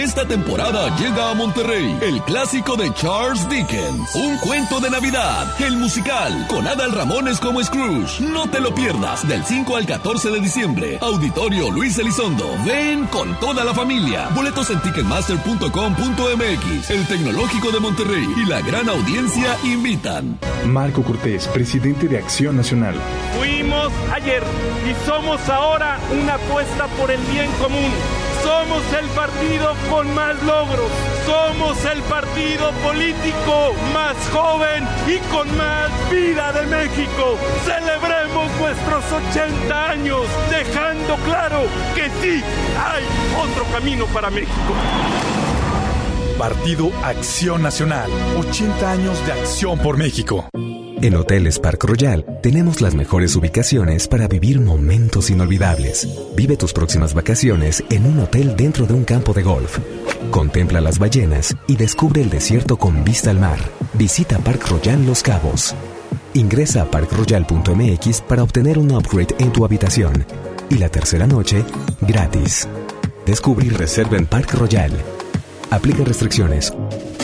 Esta 0.00 0.26
temporada 0.26 0.96
llega 0.96 1.30
a 1.30 1.34
Monterrey 1.34 1.94
el 2.00 2.22
clásico 2.22 2.74
de 2.74 2.90
Charles 2.94 3.46
Dickens, 3.50 4.14
un 4.14 4.38
cuento 4.38 4.80
de 4.80 4.88
Navidad, 4.88 5.54
el 5.60 5.76
musical, 5.76 6.46
con 6.48 6.66
Adal 6.66 6.92
Ramones 6.92 7.38
como 7.38 7.62
Scrooge. 7.62 8.22
No 8.22 8.48
te 8.48 8.60
lo 8.60 8.74
pierdas, 8.74 9.28
del 9.28 9.44
5 9.44 9.76
al 9.76 9.84
14 9.84 10.30
de 10.30 10.40
diciembre. 10.40 10.96
Auditorio 11.02 11.70
Luis 11.70 11.98
Elizondo. 11.98 12.46
Ven 12.64 13.04
con 13.08 13.38
toda 13.40 13.62
la 13.62 13.74
familia. 13.74 14.30
Boletos 14.34 14.70
en 14.70 14.80
ticketmaster.com.mx, 14.80 16.90
el 16.90 17.06
Tecnológico 17.06 17.70
de 17.70 17.80
Monterrey 17.80 18.26
y 18.38 18.46
la 18.46 18.62
gran 18.62 18.88
audiencia 18.88 19.54
invitan. 19.64 20.38
Marco 20.64 21.02
Cortés, 21.02 21.46
presidente 21.48 22.08
de 22.08 22.16
Acción 22.16 22.56
Nacional. 22.56 22.94
Fuimos 23.38 23.92
ayer 24.14 24.42
y 24.90 24.94
somos 25.06 25.46
ahora 25.50 25.98
una 26.10 26.36
apuesta 26.36 26.86
por 26.98 27.10
el 27.10 27.20
bien 27.24 27.50
común. 27.60 27.90
Somos 28.42 28.82
el 28.92 29.06
partido 29.10 29.74
con 29.90 30.14
más 30.14 30.42
logros. 30.42 30.90
Somos 31.26 31.84
el 31.84 32.02
partido 32.02 32.72
político 32.82 33.74
más 33.92 34.16
joven 34.32 34.86
y 35.06 35.18
con 35.32 35.46
más 35.56 35.90
vida 36.10 36.52
de 36.52 36.66
México. 36.66 37.38
Celebremos 37.64 38.50
nuestros 38.58 39.04
80 39.30 39.90
años, 39.90 40.22
dejando 40.50 41.16
claro 41.24 41.62
que 41.94 42.10
sí 42.20 42.42
hay 42.78 43.04
otro 43.42 43.64
camino 43.72 44.06
para 44.06 44.30
México. 44.30 44.74
Partido 46.40 46.90
Acción 47.04 47.62
Nacional. 47.62 48.10
80 48.38 48.90
años 48.90 49.26
de 49.26 49.32
acción 49.32 49.78
por 49.78 49.98
México. 49.98 50.48
En 51.02 51.14
Hoteles 51.14 51.58
Park 51.58 51.84
Royal 51.84 52.24
tenemos 52.42 52.80
las 52.80 52.94
mejores 52.94 53.36
ubicaciones 53.36 54.08
para 54.08 54.26
vivir 54.26 54.58
momentos 54.58 55.28
inolvidables. 55.28 56.08
Vive 56.34 56.56
tus 56.56 56.72
próximas 56.72 57.12
vacaciones 57.12 57.84
en 57.90 58.06
un 58.06 58.20
hotel 58.20 58.56
dentro 58.56 58.86
de 58.86 58.94
un 58.94 59.04
campo 59.04 59.34
de 59.34 59.42
golf. 59.42 59.80
Contempla 60.30 60.80
las 60.80 60.98
ballenas 60.98 61.54
y 61.66 61.76
descubre 61.76 62.22
el 62.22 62.30
desierto 62.30 62.78
con 62.78 63.04
vista 63.04 63.28
al 63.28 63.38
mar. 63.38 63.58
Visita 63.92 64.38
Park 64.38 64.66
Royal 64.66 65.04
Los 65.04 65.22
Cabos. 65.22 65.74
Ingresa 66.32 66.84
a 66.84 66.90
parkroyal.mx 66.90 68.22
para 68.22 68.42
obtener 68.42 68.78
un 68.78 68.92
upgrade 68.92 69.34
en 69.40 69.52
tu 69.52 69.66
habitación. 69.66 70.24
Y 70.70 70.78
la 70.78 70.88
tercera 70.88 71.26
noche, 71.26 71.66
gratis. 72.00 72.66
Descubre 73.26 73.66
y 73.66 73.68
reserva 73.68 74.16
en 74.16 74.24
Park 74.24 74.54
Royal. 74.54 74.90
Aplica 75.70 76.04
restricciones. 76.04 76.72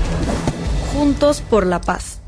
Juntos 0.93 1.41
por 1.41 1.65
la 1.65 1.79
paz. 1.81 2.19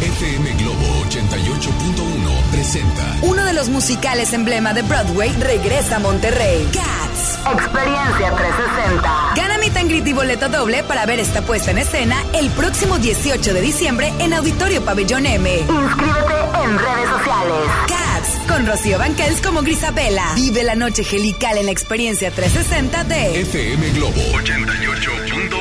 FM 0.00 0.52
Globo 0.58 1.04
88.1 1.08 2.50
presenta 2.52 3.02
Uno 3.22 3.44
de 3.44 3.52
los 3.52 3.68
musicales 3.68 4.32
emblema 4.32 4.72
de 4.72 4.82
Broadway 4.82 5.32
regresa 5.40 5.96
a 5.96 5.98
Monterrey. 5.98 6.68
Cats. 6.72 7.38
Experiencia 7.52 8.32
360. 8.36 9.32
Gana 9.34 9.58
mi 9.58 9.70
tangrita 9.70 10.08
y 10.08 10.12
boleto 10.12 10.48
doble 10.48 10.84
para 10.84 11.04
ver 11.04 11.18
esta 11.18 11.42
puesta 11.42 11.72
en 11.72 11.78
escena 11.78 12.16
el 12.32 12.48
próximo 12.50 12.98
18 12.98 13.52
de 13.54 13.60
diciembre 13.60 14.12
en 14.20 14.34
Auditorio 14.34 14.84
Pabellón 14.84 15.26
M. 15.26 15.50
Inscríbete 15.58 16.34
en 16.62 16.78
redes 16.78 17.08
sociales. 17.08 17.58
Cats. 17.88 18.48
Con 18.48 18.66
Rocío 18.66 18.98
Banquels 18.98 19.40
como 19.40 19.62
Grisabela. 19.62 20.32
Vive 20.36 20.62
la 20.62 20.74
noche 20.76 21.02
gelical 21.02 21.58
en 21.58 21.66
la 21.66 21.72
experiencia 21.72 22.30
360 22.30 23.04
de 23.04 23.40
FM 23.40 23.90
Globo 23.90 24.12
88.1. 24.12 25.57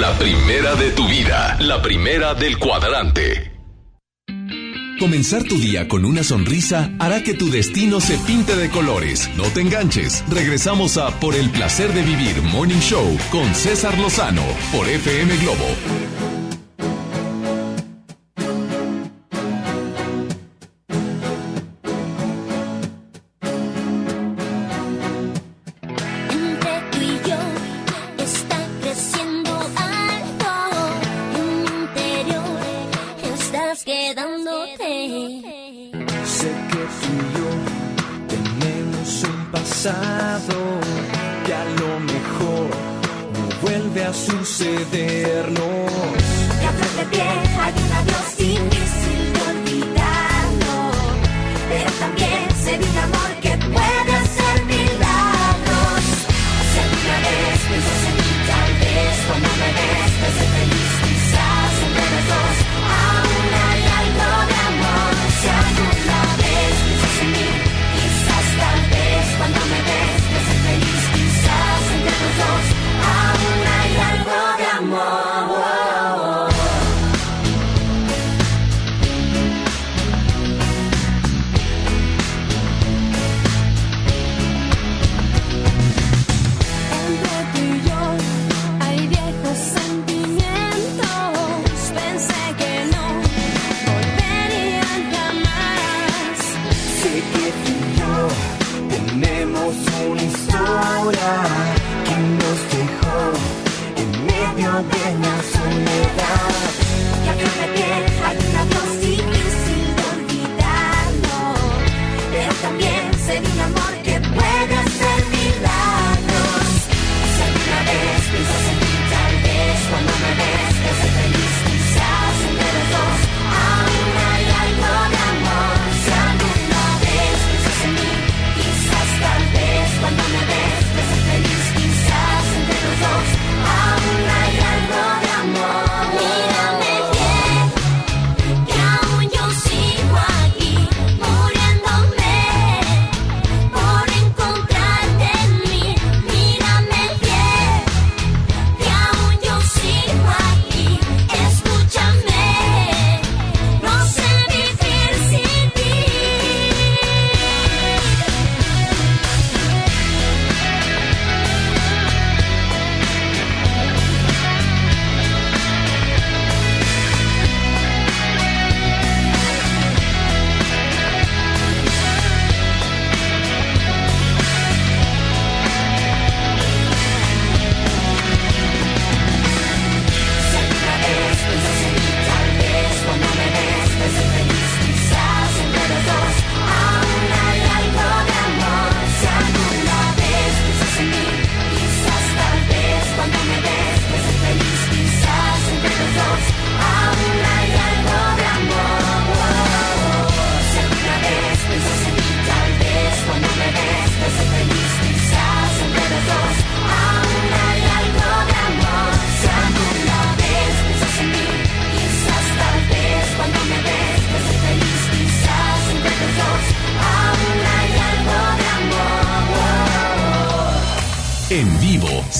La 0.00 0.18
primera 0.18 0.74
de 0.74 0.90
tu 0.90 1.06
vida, 1.06 1.56
la 1.60 1.80
primera 1.80 2.34
del 2.34 2.58
cuadrante. 2.58 3.52
Comenzar 4.98 5.44
tu 5.44 5.56
día 5.56 5.86
con 5.86 6.04
una 6.04 6.24
sonrisa 6.24 6.90
hará 6.98 7.22
que 7.22 7.34
tu 7.34 7.48
destino 7.48 8.00
se 8.00 8.18
pinte 8.18 8.56
de 8.56 8.70
colores. 8.70 9.30
No 9.36 9.44
te 9.44 9.60
enganches. 9.60 10.24
Regresamos 10.28 10.98
a 10.98 11.20
Por 11.20 11.36
el 11.36 11.48
placer 11.50 11.92
de 11.92 12.02
vivir 12.02 12.42
Morning 12.42 12.80
Show 12.80 13.16
con 13.30 13.54
César 13.54 13.96
Lozano 13.96 14.42
por 14.72 14.88
FM 14.88 15.36
Globo. 15.36 16.33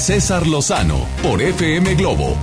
César 0.04 0.46
Lozano 0.46 1.06
por 1.22 1.40
FM 1.40 1.94
Globo. 1.94 2.36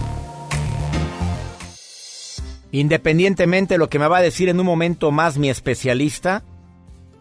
Independientemente 2.72 3.76
de 3.76 3.78
lo 3.78 3.88
que 3.88 4.00
me 4.00 4.08
va 4.08 4.18
a 4.18 4.22
decir 4.24 4.50
en 4.50 4.60
un 4.60 4.66
momento 4.66 5.12
más 5.12 5.38
mi 5.38 5.48
especialista, 5.48 6.42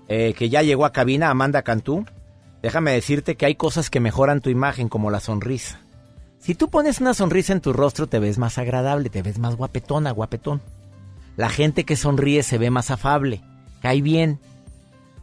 eh, 0.09 0.33
que 0.33 0.49
ya 0.49 0.63
llegó 0.63 0.87
a 0.87 0.95
cabina, 0.95 1.29
Amanda 1.29 1.61
Cantú, 1.61 2.07
déjame 2.63 2.93
decirte 2.93 3.37
que 3.37 3.45
hay 3.45 3.55
cosas 3.55 3.91
que 3.91 4.01
mejoran 4.01 4.41
tu 4.41 4.49
imagen, 4.49 4.89
como 4.89 5.11
la 5.11 5.21
sonrisa. 5.21 5.79
Si 6.39 6.55
tú 6.55 6.71
pones 6.71 7.03
una 7.03 7.13
sonrisa 7.13 7.53
en 7.53 7.61
tu 7.61 7.75
rostro, 7.75 8.07
te 8.07 8.19
ves 8.19 8.39
más 8.39 8.57
agradable, 8.57 9.11
te 9.11 9.21
ves 9.21 9.39
más 9.39 9.57
guapetona, 9.57 10.11
guapetón. 10.11 10.63
La 11.37 11.51
gente 11.51 11.85
que 11.85 11.97
sonríe 11.97 12.43
se 12.43 12.57
ve 12.57 12.71
más 12.71 12.91
afable, 12.91 13.43
cae 13.83 14.01
bien. 14.01 14.41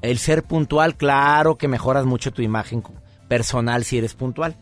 El 0.03 0.19
ser 0.19 0.43
puntual, 0.43 0.95
claro 0.95 1.57
que 1.57 1.67
mejoras 1.67 2.05
mucho 2.05 2.31
tu 2.31 2.43
imagen 2.43 2.83
personal 3.27 3.83
si 3.83 3.97
eres 3.97 4.13
puntual. 4.13 4.55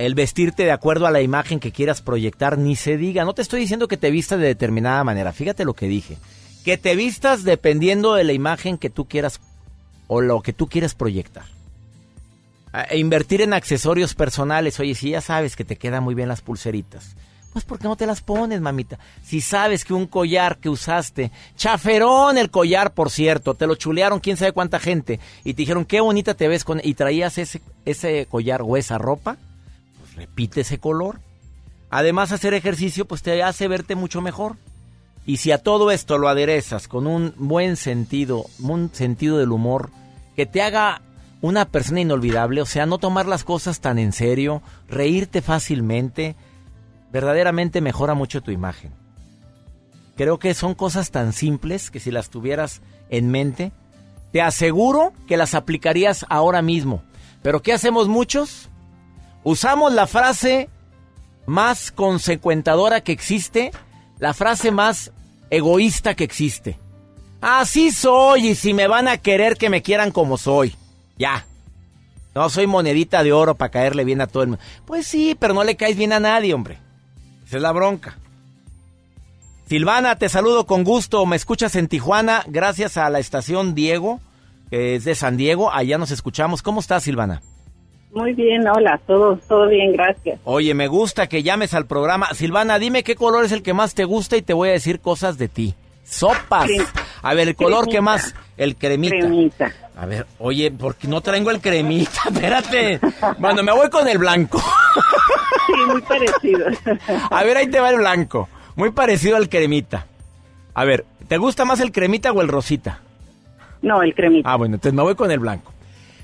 El 0.00 0.14
vestirte 0.14 0.62
de 0.62 0.72
acuerdo 0.72 1.06
a 1.06 1.10
la 1.10 1.20
imagen 1.20 1.60
que 1.60 1.72
quieras 1.72 2.00
proyectar, 2.00 2.56
ni 2.56 2.74
se 2.74 2.96
diga. 2.96 3.26
No 3.26 3.34
te 3.34 3.42
estoy 3.42 3.60
diciendo 3.60 3.86
que 3.86 3.98
te 3.98 4.10
vistas 4.10 4.40
de 4.40 4.46
determinada 4.46 5.04
manera. 5.04 5.30
Fíjate 5.30 5.66
lo 5.66 5.74
que 5.74 5.88
dije. 5.88 6.16
Que 6.64 6.78
te 6.78 6.96
vistas 6.96 7.44
dependiendo 7.44 8.14
de 8.14 8.24
la 8.24 8.32
imagen 8.32 8.78
que 8.78 8.88
tú 8.88 9.04
quieras 9.04 9.40
o 10.06 10.22
lo 10.22 10.40
que 10.40 10.54
tú 10.54 10.68
quieras 10.68 10.94
proyectar. 10.94 11.44
E 12.88 12.96
invertir 12.96 13.42
en 13.42 13.52
accesorios 13.52 14.14
personales. 14.14 14.80
Oye, 14.80 14.94
si 14.94 15.10
ya 15.10 15.20
sabes 15.20 15.54
que 15.54 15.66
te 15.66 15.76
quedan 15.76 16.02
muy 16.02 16.14
bien 16.14 16.30
las 16.30 16.40
pulseritas, 16.40 17.14
pues 17.52 17.66
¿por 17.66 17.78
qué 17.78 17.86
no 17.86 17.96
te 17.96 18.06
las 18.06 18.22
pones, 18.22 18.62
mamita? 18.62 18.98
Si 19.22 19.42
sabes 19.42 19.84
que 19.84 19.92
un 19.92 20.06
collar 20.06 20.56
que 20.56 20.70
usaste, 20.70 21.30
chaferón 21.58 22.38
el 22.38 22.50
collar, 22.50 22.94
por 22.94 23.10
cierto, 23.10 23.52
te 23.52 23.66
lo 23.66 23.74
chulearon 23.74 24.20
quién 24.20 24.38
sabe 24.38 24.52
cuánta 24.52 24.80
gente 24.80 25.20
y 25.44 25.52
te 25.52 25.58
dijeron 25.60 25.84
qué 25.84 26.00
bonita 26.00 26.32
te 26.32 26.48
ves 26.48 26.64
con 26.64 26.80
y 26.82 26.94
traías 26.94 27.36
ese, 27.36 27.60
ese 27.84 28.24
collar 28.24 28.62
o 28.62 28.78
esa 28.78 28.96
ropa, 28.96 29.36
pues 30.10 30.16
repite 30.16 30.62
ese 30.62 30.78
color. 30.78 31.20
Además, 31.90 32.32
hacer 32.32 32.54
ejercicio 32.54 33.06
pues 33.06 33.22
te 33.22 33.42
hace 33.42 33.68
verte 33.68 33.94
mucho 33.94 34.20
mejor. 34.20 34.56
Y 35.26 35.36
si 35.38 35.52
a 35.52 35.58
todo 35.58 35.90
esto 35.90 36.18
lo 36.18 36.28
aderezas 36.28 36.88
con 36.88 37.06
un 37.06 37.34
buen 37.36 37.76
sentido, 37.76 38.46
un 38.58 38.90
sentido 38.92 39.38
del 39.38 39.52
humor 39.52 39.90
que 40.34 40.46
te 40.46 40.62
haga 40.62 41.02
una 41.42 41.66
persona 41.66 42.00
inolvidable, 42.00 42.62
o 42.62 42.66
sea, 42.66 42.86
no 42.86 42.98
tomar 42.98 43.26
las 43.26 43.44
cosas 43.44 43.80
tan 43.80 43.98
en 43.98 44.12
serio, 44.12 44.62
reírte 44.88 45.42
fácilmente, 45.42 46.36
verdaderamente 47.12 47.80
mejora 47.80 48.14
mucho 48.14 48.40
tu 48.40 48.50
imagen. 48.50 48.92
Creo 50.16 50.38
que 50.38 50.54
son 50.54 50.74
cosas 50.74 51.10
tan 51.10 51.32
simples 51.32 51.90
que 51.90 52.00
si 52.00 52.10
las 52.10 52.30
tuvieras 52.30 52.82
en 53.08 53.30
mente, 53.30 53.72
te 54.32 54.42
aseguro 54.42 55.12
que 55.26 55.36
las 55.36 55.54
aplicarías 55.54 56.26
ahora 56.28 56.62
mismo. 56.62 57.02
Pero 57.42 57.62
¿qué 57.62 57.72
hacemos 57.72 58.08
muchos? 58.08 58.69
Usamos 59.42 59.92
la 59.92 60.06
frase 60.06 60.68
más 61.46 61.90
consecuentadora 61.90 63.00
que 63.00 63.12
existe, 63.12 63.72
la 64.18 64.34
frase 64.34 64.70
más 64.70 65.12
egoísta 65.50 66.14
que 66.14 66.24
existe. 66.24 66.78
Así 67.40 67.90
soy 67.90 68.48
y 68.48 68.54
si 68.54 68.74
me 68.74 68.86
van 68.86 69.08
a 69.08 69.18
querer 69.18 69.56
que 69.56 69.70
me 69.70 69.82
quieran 69.82 70.10
como 70.10 70.36
soy. 70.36 70.76
Ya. 71.18 71.46
No 72.34 72.48
soy 72.48 72.66
monedita 72.66 73.22
de 73.22 73.32
oro 73.32 73.54
para 73.54 73.70
caerle 73.70 74.04
bien 74.04 74.20
a 74.20 74.26
todo 74.26 74.42
el 74.42 74.50
mundo. 74.50 74.64
Pues 74.86 75.06
sí, 75.06 75.36
pero 75.38 75.54
no 75.54 75.64
le 75.64 75.76
caes 75.76 75.96
bien 75.96 76.12
a 76.12 76.20
nadie, 76.20 76.54
hombre. 76.54 76.78
Esa 77.46 77.56
es 77.56 77.62
la 77.62 77.72
bronca. 77.72 78.18
Silvana, 79.66 80.16
te 80.16 80.28
saludo 80.28 80.66
con 80.66 80.84
gusto. 80.84 81.24
Me 81.26 81.36
escuchas 81.36 81.74
en 81.76 81.88
Tijuana 81.88 82.44
gracias 82.46 82.96
a 82.96 83.08
la 83.08 83.18
estación 83.18 83.74
Diego, 83.74 84.20
que 84.68 84.96
es 84.96 85.04
de 85.04 85.14
San 85.14 85.36
Diego. 85.36 85.72
Allá 85.72 85.96
nos 85.96 86.10
escuchamos. 86.10 86.62
¿Cómo 86.62 86.80
estás, 86.80 87.04
Silvana? 87.04 87.40
Muy 88.12 88.32
bien, 88.34 88.66
hola, 88.68 89.00
todo, 89.06 89.38
todo 89.48 89.68
bien, 89.68 89.92
gracias. 89.92 90.40
Oye, 90.44 90.74
me 90.74 90.88
gusta 90.88 91.28
que 91.28 91.42
llames 91.44 91.74
al 91.74 91.86
programa. 91.86 92.32
Silvana, 92.34 92.78
dime 92.80 93.04
qué 93.04 93.14
color 93.14 93.44
es 93.44 93.52
el 93.52 93.62
que 93.62 93.72
más 93.72 93.94
te 93.94 94.04
gusta 94.04 94.36
y 94.36 94.42
te 94.42 94.52
voy 94.52 94.70
a 94.70 94.72
decir 94.72 95.00
cosas 95.00 95.38
de 95.38 95.46
ti. 95.48 95.74
Sopas. 96.04 96.68
Crem- 96.68 96.86
A 97.22 97.34
ver, 97.34 97.48
el 97.48 97.54
color 97.54 97.88
que 97.88 98.00
más, 98.00 98.34
el 98.56 98.74
cremita. 98.74 99.16
Cremita. 99.16 99.72
A 99.96 100.06
ver, 100.06 100.26
oye, 100.40 100.72
porque 100.72 101.06
no 101.06 101.20
traigo 101.20 101.50
el 101.52 101.60
cremita, 101.60 102.20
espérate. 102.32 102.98
Bueno, 103.38 103.62
me 103.62 103.70
voy 103.72 103.88
con 103.90 104.08
el 104.08 104.18
blanco. 104.18 104.60
Sí, 105.66 105.72
muy 105.86 106.00
parecido. 106.02 106.66
A 107.30 107.44
ver, 107.44 107.58
ahí 107.58 107.68
te 107.68 107.78
va 107.78 107.90
el 107.90 107.98
blanco. 107.98 108.48
Muy 108.74 108.90
parecido 108.90 109.36
al 109.36 109.48
cremita. 109.48 110.06
A 110.74 110.84
ver, 110.84 111.04
¿te 111.28 111.36
gusta 111.38 111.64
más 111.64 111.78
el 111.78 111.92
cremita 111.92 112.32
o 112.32 112.40
el 112.40 112.48
rosita? 112.48 113.00
No, 113.82 114.02
el 114.02 114.14
cremita. 114.14 114.50
Ah, 114.52 114.56
bueno, 114.56 114.74
entonces 114.76 114.94
me 114.96 115.02
voy 115.02 115.14
con 115.14 115.30
el 115.30 115.38
blanco. 115.38 115.72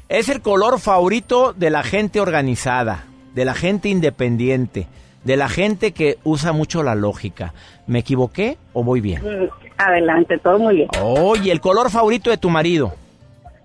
Es 0.08 0.28
el 0.28 0.40
color 0.40 0.78
favorito 0.78 1.52
de 1.52 1.70
la 1.70 1.82
gente 1.82 2.20
organizada, 2.20 3.04
de 3.34 3.44
la 3.44 3.54
gente 3.54 3.88
independiente, 3.88 4.86
de 5.24 5.36
la 5.36 5.48
gente 5.48 5.92
que 5.92 6.18
usa 6.22 6.52
mucho 6.52 6.84
la 6.84 6.94
lógica. 6.94 7.54
¿Me 7.88 7.98
equivoqué 8.00 8.56
o 8.72 8.84
voy 8.84 9.00
bien? 9.00 9.50
Adelante, 9.76 10.38
todo 10.38 10.58
muy 10.60 10.76
bien. 10.76 10.88
Oye, 11.02 11.50
el 11.50 11.60
color 11.60 11.90
favorito 11.90 12.30
de 12.30 12.36
tu 12.36 12.50
marido. 12.50 12.94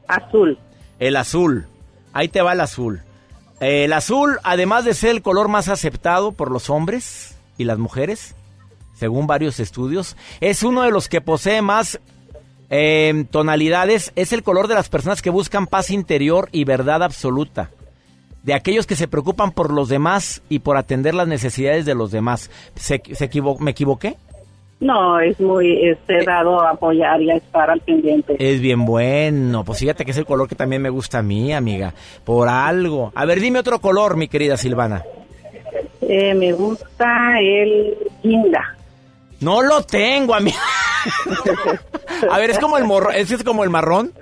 Azul. 0.07 0.57
El 0.97 1.15
azul. 1.15 1.67
Ahí 2.11 2.27
te 2.27 2.41
va 2.41 2.53
el 2.53 2.61
azul. 2.61 3.01
El 3.59 3.93
azul, 3.93 4.39
además 4.43 4.83
de 4.85 4.95
ser 4.95 5.11
el 5.11 5.21
color 5.21 5.47
más 5.47 5.69
aceptado 5.69 6.31
por 6.31 6.49
los 6.49 6.71
hombres 6.71 7.37
y 7.59 7.65
las 7.65 7.77
mujeres, 7.77 8.35
según 8.95 9.27
varios 9.27 9.59
estudios, 9.59 10.17
es 10.39 10.63
uno 10.63 10.81
de 10.81 10.89
los 10.89 11.07
que 11.07 11.21
posee 11.21 11.61
más 11.61 11.99
eh, 12.71 13.25
tonalidades. 13.29 14.11
Es 14.15 14.33
el 14.33 14.41
color 14.41 14.67
de 14.67 14.73
las 14.75 14.89
personas 14.89 15.21
que 15.21 15.29
buscan 15.29 15.67
paz 15.67 15.91
interior 15.91 16.49
y 16.51 16.63
verdad 16.63 17.03
absoluta. 17.03 17.69
De 18.41 18.55
aquellos 18.55 18.87
que 18.87 18.95
se 18.95 19.07
preocupan 19.07 19.51
por 19.51 19.71
los 19.71 19.87
demás 19.89 20.41
y 20.49 20.59
por 20.59 20.75
atender 20.77 21.13
las 21.13 21.27
necesidades 21.27 21.85
de 21.85 21.93
los 21.93 22.09
demás. 22.09 22.49
¿Se, 22.75 22.99
se 23.13 23.29
equivo- 23.29 23.59
¿Me 23.59 23.69
equivoqué? 23.71 24.15
No, 24.79 25.19
es 25.19 25.39
muy 25.39 25.87
este, 25.87 26.25
dado 26.25 26.59
a 26.59 26.71
apoyar 26.71 27.21
y 27.21 27.29
a 27.29 27.35
estar 27.35 27.69
al 27.69 27.81
pendiente. 27.81 28.35
Es 28.39 28.59
bien 28.59 28.83
bueno. 28.83 29.63
Pues 29.63 29.77
fíjate 29.77 30.03
que 30.05 30.09
es 30.09 30.17
el 30.17 30.25
color 30.25 30.47
que 30.49 30.55
también 30.55 30.81
me 30.81 30.89
gusta 30.89 31.19
a 31.19 31.21
mí, 31.21 31.53
amiga. 31.53 31.93
Por 32.23 32.49
algo. 32.49 33.11
A 33.13 33.25
ver, 33.25 33.39
dime 33.39 33.59
otro 33.59 33.79
color, 33.79 34.17
mi 34.17 34.27
querida 34.27 34.57
Silvana. 34.57 35.03
Eh, 36.01 36.33
me 36.33 36.51
gusta 36.53 37.39
el 37.39 37.95
guinda. 38.23 38.75
No 39.41 39.61
lo 39.61 39.83
tengo, 39.83 40.33
amiga. 40.35 40.59
a 42.31 42.37
ver, 42.37 42.51
es 42.51 42.59
como 42.59 42.77
el 42.77 42.85
morro, 42.85 43.11
¿es, 43.11 43.29
es 43.31 43.43
como 43.43 43.63
el 43.63 43.69
marrón? 43.69 44.13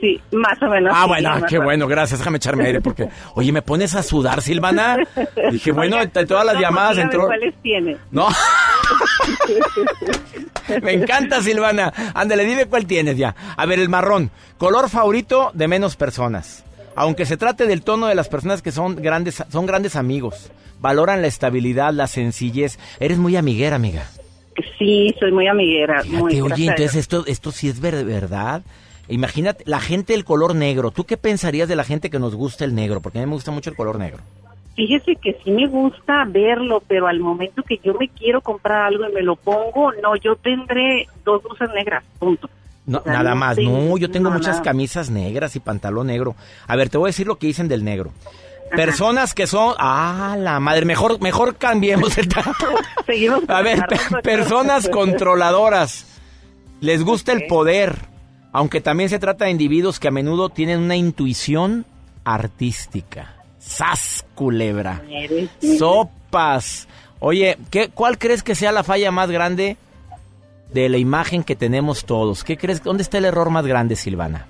Sí, 0.00 0.20
más 0.32 0.60
o 0.62 0.66
menos. 0.66 0.92
Ah, 0.94 1.06
bueno, 1.06 1.30
más 1.30 1.44
qué 1.44 1.58
bueno, 1.58 1.86
gracias. 1.86 2.18
Déjame 2.18 2.38
echarme 2.38 2.66
aire 2.66 2.80
porque, 2.80 3.08
oye, 3.34 3.52
me 3.52 3.62
pones 3.62 3.94
a 3.94 4.02
sudar, 4.02 4.42
Silvana. 4.42 4.98
Dije, 5.52 5.70
bueno, 5.70 5.98
de 5.98 6.26
todas 6.26 6.44
las 6.44 6.56
no, 6.56 6.60
llamadas 6.60 6.98
entró. 6.98 7.26
¿Cuáles 7.26 7.54
tiene? 7.62 7.96
No. 8.10 8.28
Me 10.82 10.94
encanta, 10.94 11.40
Silvana. 11.40 11.92
Ándale, 12.14 12.44
dime 12.44 12.66
cuál 12.66 12.86
tienes 12.86 13.16
ya. 13.16 13.36
A 13.56 13.64
ver, 13.66 13.78
el 13.78 13.88
marrón. 13.88 14.32
Color 14.58 14.90
favorito 14.90 15.52
de 15.54 15.68
menos 15.68 15.94
personas. 15.94 16.64
Aunque 16.96 17.24
se 17.24 17.36
trate 17.36 17.66
del 17.66 17.82
tono 17.82 18.08
de 18.08 18.16
las 18.16 18.28
personas 18.28 18.62
que 18.62 18.72
son 18.72 18.96
grandes, 18.96 19.44
son 19.48 19.66
grandes 19.66 19.94
amigos. 19.94 20.50
Valoran 20.80 21.22
la 21.22 21.28
estabilidad, 21.28 21.92
la 21.92 22.08
sencillez. 22.08 22.80
Eres 22.98 23.18
muy 23.18 23.36
amiguera, 23.36 23.76
amiga. 23.76 24.08
Sí, 24.78 25.14
soy 25.18 25.32
muy 25.32 25.46
amiguera. 25.46 26.02
muy, 26.08 26.40
oye, 26.40 26.66
entonces 26.66 26.94
esto, 26.96 27.24
esto 27.26 27.50
sí 27.52 27.68
es 27.68 27.80
ver- 27.80 28.04
verdad. 28.04 28.62
Imagínate, 29.08 29.64
la 29.66 29.80
gente 29.80 30.12
del 30.14 30.24
color 30.24 30.54
negro. 30.54 30.90
¿Tú 30.90 31.04
qué 31.04 31.16
pensarías 31.16 31.68
de 31.68 31.76
la 31.76 31.84
gente 31.84 32.10
que 32.10 32.18
nos 32.18 32.34
gusta 32.34 32.64
el 32.64 32.74
negro? 32.74 33.00
Porque 33.00 33.18
a 33.18 33.22
mí 33.22 33.26
me 33.26 33.34
gusta 33.34 33.50
mucho 33.52 33.70
el 33.70 33.76
color 33.76 33.98
negro. 33.98 34.18
Fíjese 34.74 35.16
que 35.16 35.38
sí 35.42 35.50
me 35.50 35.66
gusta 35.68 36.24
verlo, 36.26 36.82
pero 36.86 37.06
al 37.06 37.20
momento 37.20 37.62
que 37.62 37.78
yo 37.82 37.94
me 37.94 38.08
quiero 38.08 38.40
comprar 38.42 38.86
algo 38.86 39.08
y 39.08 39.12
me 39.12 39.22
lo 39.22 39.36
pongo, 39.36 39.92
no, 40.02 40.16
yo 40.16 40.36
tendré 40.36 41.06
dos 41.24 41.42
blusas 41.42 41.70
negras, 41.74 42.04
punto. 42.18 42.50
No, 42.84 42.98
O 42.98 43.02
sea, 43.02 43.12
nada 43.14 43.30
no 43.30 43.36
más, 43.36 43.58
no, 43.58 43.96
yo 43.96 44.10
tengo 44.10 44.30
muchas 44.30 44.60
camisas 44.60 45.08
negras 45.10 45.56
y 45.56 45.60
pantalón 45.60 46.08
negro. 46.08 46.36
A 46.66 46.76
ver, 46.76 46.88
te 46.90 46.98
voy 46.98 47.08
a 47.08 47.10
decir 47.10 47.26
lo 47.26 47.36
que 47.38 47.46
dicen 47.46 47.68
del 47.68 47.84
negro. 47.84 48.12
Personas 48.74 49.32
que 49.34 49.46
son, 49.46 49.74
ah, 49.78 50.36
la 50.38 50.58
madre, 50.60 50.84
mejor, 50.84 51.20
mejor 51.20 51.56
cambiemos 51.56 52.16
el 52.18 52.28
tema. 52.34 52.54
Seguimos 53.06 53.42
A 53.48 53.62
ver, 53.62 53.80
pe- 53.88 54.22
personas 54.22 54.88
controladoras. 54.88 56.06
Les 56.80 57.02
gusta 57.02 57.32
el 57.32 57.46
poder, 57.46 57.96
aunque 58.52 58.80
también 58.80 59.08
se 59.08 59.18
trata 59.18 59.44
de 59.46 59.50
individuos 59.52 59.98
que 60.00 60.08
a 60.08 60.10
menudo 60.10 60.48
tienen 60.50 60.80
una 60.80 60.96
intuición 60.96 61.86
artística. 62.24 63.34
¡Sas, 63.58 64.24
culebra! 64.34 65.02
Sopas. 65.78 66.86
Oye, 67.18 67.56
¿qué, 67.70 67.88
¿cuál 67.88 68.18
crees 68.18 68.42
que 68.42 68.54
sea 68.54 68.72
la 68.72 68.84
falla 68.84 69.10
más 69.10 69.30
grande 69.30 69.76
de 70.72 70.88
la 70.88 70.98
imagen 70.98 71.42
que 71.44 71.56
tenemos 71.56 72.04
todos? 72.04 72.44
¿Qué 72.44 72.56
crees? 72.56 72.82
¿Dónde 72.82 73.02
está 73.02 73.18
el 73.18 73.24
error 73.24 73.50
más 73.50 73.66
grande, 73.66 73.96
Silvana? 73.96 74.46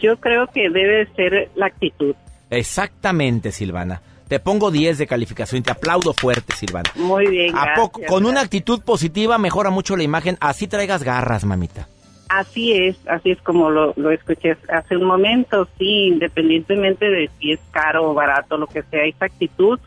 Yo 0.00 0.16
creo 0.18 0.46
que 0.48 0.70
debe 0.70 1.06
ser 1.14 1.50
la 1.54 1.66
actitud. 1.66 2.14
Exactamente, 2.50 3.52
Silvana. 3.52 4.02
Te 4.28 4.40
pongo 4.40 4.70
10 4.70 4.98
de 4.98 5.06
calificación 5.06 5.60
y 5.60 5.62
te 5.62 5.70
aplaudo 5.70 6.12
fuerte, 6.12 6.54
Silvana. 6.54 6.90
Muy 6.96 7.28
bien, 7.28 7.54
¿A 7.56 7.64
gracias. 7.64 7.78
poco? 7.78 8.00
Con 8.08 8.26
una 8.26 8.40
actitud 8.40 8.80
positiva 8.82 9.38
mejora 9.38 9.70
mucho 9.70 9.96
la 9.96 10.02
imagen. 10.02 10.36
Así 10.40 10.66
traigas 10.66 11.04
garras, 11.04 11.44
mamita. 11.44 11.88
Así 12.28 12.72
es, 12.72 12.96
así 13.08 13.30
es 13.30 13.40
como 13.42 13.70
lo, 13.70 13.92
lo 13.96 14.10
escuché 14.10 14.56
hace 14.68 14.96
un 14.96 15.04
momento, 15.04 15.68
sí, 15.78 16.08
independientemente 16.08 17.08
de 17.08 17.30
si 17.38 17.52
es 17.52 17.60
caro 17.70 18.10
o 18.10 18.14
barato, 18.14 18.56
lo 18.56 18.66
que 18.66 18.82
sea, 18.82 19.04
esa 19.04 19.26
actitud 19.26 19.78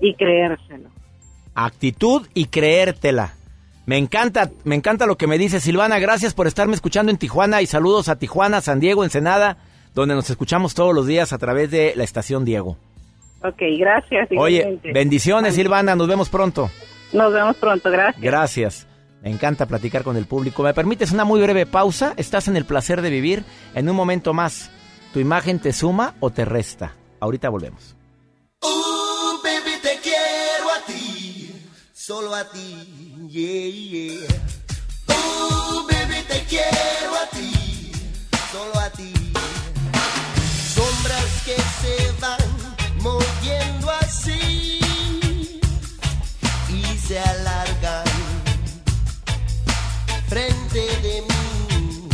y 0.00 0.14
creérselo. 0.14 0.90
Actitud 1.54 2.26
y 2.34 2.46
creértela. 2.46 3.32
Me 3.86 3.96
encanta, 3.96 4.50
me 4.64 4.74
encanta 4.74 5.06
lo 5.06 5.16
que 5.16 5.26
me 5.26 5.38
dice 5.38 5.58
Silvana. 5.58 5.98
Gracias 5.98 6.34
por 6.34 6.46
estarme 6.46 6.74
escuchando 6.74 7.10
en 7.10 7.16
Tijuana 7.16 7.62
y 7.62 7.66
saludos 7.66 8.10
a 8.10 8.18
Tijuana, 8.18 8.60
San 8.60 8.78
Diego, 8.78 9.04
Ensenada, 9.04 9.56
donde 9.96 10.14
nos 10.14 10.28
escuchamos 10.28 10.74
todos 10.74 10.94
los 10.94 11.06
días 11.06 11.32
a 11.32 11.38
través 11.38 11.70
de 11.70 11.94
la 11.96 12.04
estación 12.04 12.44
Diego. 12.44 12.76
Ok, 13.42 13.62
gracias. 13.78 14.28
Oye, 14.36 14.58
igualmente. 14.58 14.92
bendiciones, 14.92 15.54
Silvana. 15.54 15.96
Nos 15.96 16.06
vemos 16.06 16.28
pronto. 16.28 16.70
Nos 17.14 17.32
vemos 17.32 17.56
pronto, 17.56 17.90
gracias. 17.90 18.22
Gracias. 18.22 18.86
Me 19.22 19.30
encanta 19.30 19.64
platicar 19.64 20.02
con 20.02 20.18
el 20.18 20.26
público. 20.26 20.62
¿Me 20.62 20.74
permites 20.74 21.12
una 21.12 21.24
muy 21.24 21.40
breve 21.40 21.64
pausa? 21.64 22.12
Estás 22.18 22.46
en 22.46 22.58
el 22.58 22.66
placer 22.66 23.00
de 23.00 23.08
vivir. 23.08 23.44
En 23.74 23.88
un 23.88 23.96
momento 23.96 24.34
más, 24.34 24.70
¿tu 25.14 25.18
imagen 25.18 25.60
te 25.60 25.72
suma 25.72 26.14
o 26.20 26.28
te 26.30 26.44
resta? 26.44 26.94
Ahorita 27.18 27.48
volvemos. 27.48 27.96
Uh, 28.62 29.42
baby, 29.42 29.80
te 29.80 29.98
quiero 30.02 30.70
a 30.76 30.86
ti, 30.86 31.54
solo 31.94 32.34
a 32.34 32.44
ti, 32.50 33.28
yeah, 33.30 34.12
yeah. 34.12 34.28
Uh, 35.08 35.86
baby, 35.86 36.22
te 36.28 36.44
quiero 36.48 37.14
a 37.14 37.30
ti, 37.30 37.92
solo 38.52 38.78
a 38.78 38.90
ti. 38.90 39.25
Que 41.46 41.54
se 41.54 42.12
van 42.20 42.38
moviendo 43.02 43.88
así 43.92 44.80
y 46.68 46.98
se 46.98 47.20
alargan 47.20 48.04
frente 50.28 50.80
de 51.02 51.22
mí. 51.22 52.08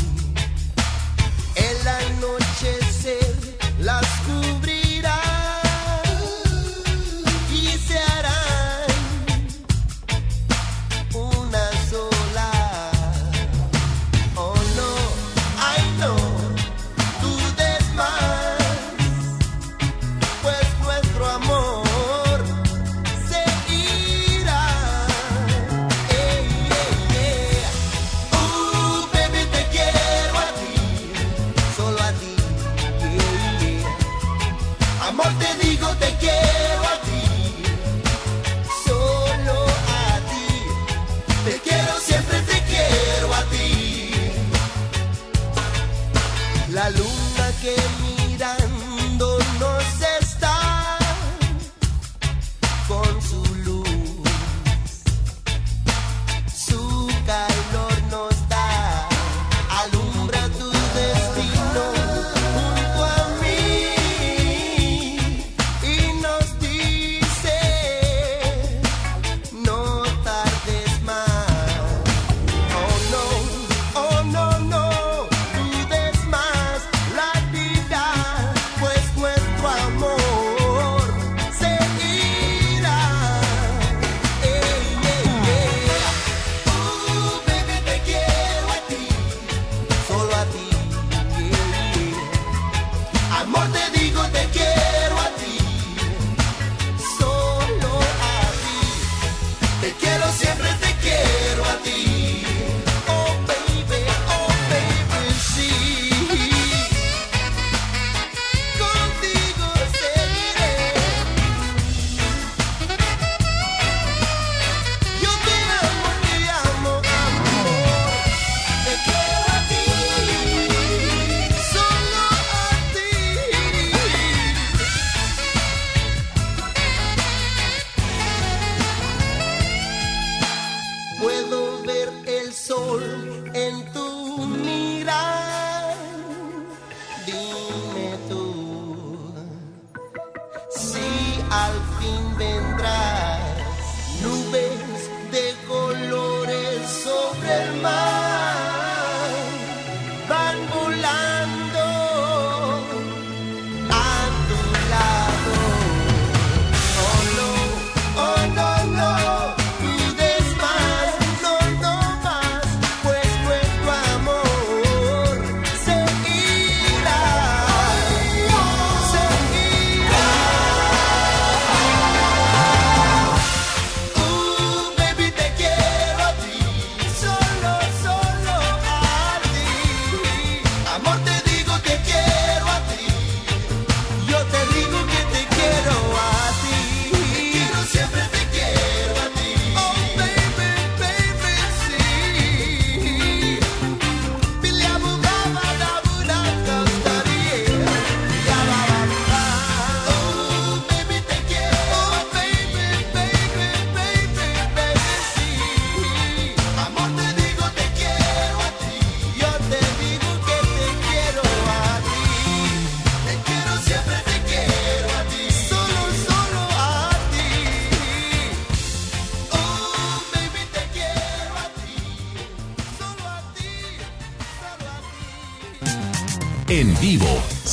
El 1.54 1.88
anochecer 1.88 2.41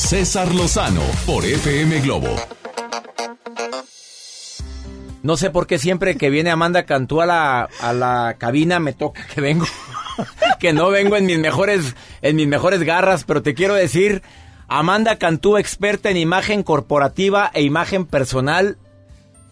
César 0.09 0.55
Lozano 0.55 1.03
por 1.27 1.45
FM 1.45 2.01
Globo. 2.01 2.35
No 5.21 5.37
sé 5.37 5.51
por 5.51 5.67
qué 5.67 5.77
siempre 5.77 6.17
que 6.17 6.31
viene 6.31 6.49
Amanda 6.49 6.87
Cantú 6.87 7.21
a 7.21 7.27
la, 7.27 7.69
a 7.79 7.93
la 7.93 8.35
cabina 8.39 8.79
me 8.79 8.93
toca 8.93 9.27
que 9.27 9.39
vengo. 9.39 9.67
que 10.59 10.73
no 10.73 10.89
vengo 10.89 11.15
en 11.15 11.27
mis 11.27 11.37
mejores, 11.37 11.95
en 12.23 12.37
mis 12.37 12.47
mejores 12.47 12.81
garras, 12.81 13.23
pero 13.23 13.43
te 13.43 13.53
quiero 13.53 13.75
decir, 13.75 14.23
Amanda 14.67 15.17
Cantú, 15.17 15.57
experta 15.57 16.09
en 16.09 16.17
imagen 16.17 16.63
corporativa 16.63 17.51
e 17.53 17.61
imagen 17.61 18.07
personal. 18.07 18.79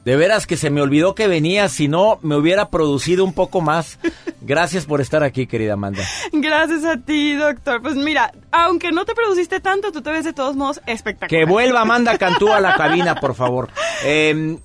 De 0.06 0.15
veras 0.15 0.48
que 0.48 0.58
se 0.58 0.72
me 0.72 0.82
olvidó 0.82 1.13
que 1.13 1.28
venía, 1.28 1.70
si 1.70 1.88
no 1.88 2.17
me 2.24 2.36
hubiera 2.36 2.72
producido 2.72 3.24
un 3.24 3.34
poco 3.34 3.62
más. 3.62 4.00
Gracias 4.41 4.86
por 4.86 5.02
estar 5.02 5.23
aquí, 5.23 5.47
querida 5.47 5.73
Amanda. 5.73 6.04
Gracias 6.32 6.86
a 6.86 6.97
ti, 6.97 7.34
doctor. 7.36 7.82
Pues 7.82 7.95
mira, 7.95 8.32
aunque 8.52 8.91
no 8.91 9.04
te 9.06 9.15
produciste 9.15 9.60
tanto, 9.60 9.91
tú 9.91 10.02
te 10.02 10.12
ves 10.12 10.26
de 10.26 10.34
todos 10.34 10.56
modos 10.56 10.80
espectacular. 10.86 11.30
Que 11.30 11.52
vuelva 11.52 11.82
Amanda 11.82 12.17
Cantú 12.17 12.54
a 12.54 12.60
la 12.60 12.76
cabina, 12.76 13.15
por 13.15 13.34
favor. 13.34 13.69
Eh, 14.04 14.60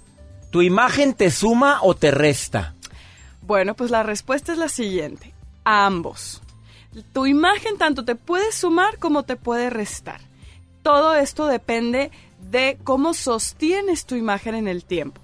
¿Tu 0.51 0.61
imagen 0.61 1.15
te 1.15 1.31
suma 1.31 1.79
o 1.81 1.95
te 1.95 2.11
resta? 2.11 2.75
Bueno, 3.41 3.75
pues 3.75 3.91
la 3.91 4.03
respuesta 4.03 4.53
es 4.53 4.59
la 4.59 4.69
siguiente. 4.69 5.33
A 5.65 5.87
ambos. 5.87 6.43
Tu 7.15 7.25
imagen 7.25 7.79
tanto 7.79 8.05
te 8.05 8.17
puede 8.17 8.53
sumar 8.53 8.99
como 8.99 9.23
te 9.23 9.37
puede 9.37 9.71
restar. 9.71 10.21
Todo 10.83 11.15
esto 11.15 11.47
depende 11.47 12.11
de 12.51 12.77
cómo 12.85 13.15
sostienes 13.15 14.05
tu 14.05 14.15
imagen 14.15 14.55
en 14.55 14.69
el 14.69 14.85
tiempo. 14.85 15.22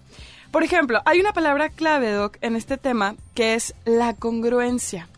Por 0.50 0.62
ejemplo, 0.62 1.00
hay 1.04 1.20
una 1.20 1.32
palabra 1.32 1.68
clave, 1.68 2.10
Doc, 2.12 2.38
en 2.40 2.56
este 2.56 2.78
tema 2.78 3.16
que 3.34 3.54
es 3.54 3.74
la 3.84 4.14
congruencia. 4.14 5.08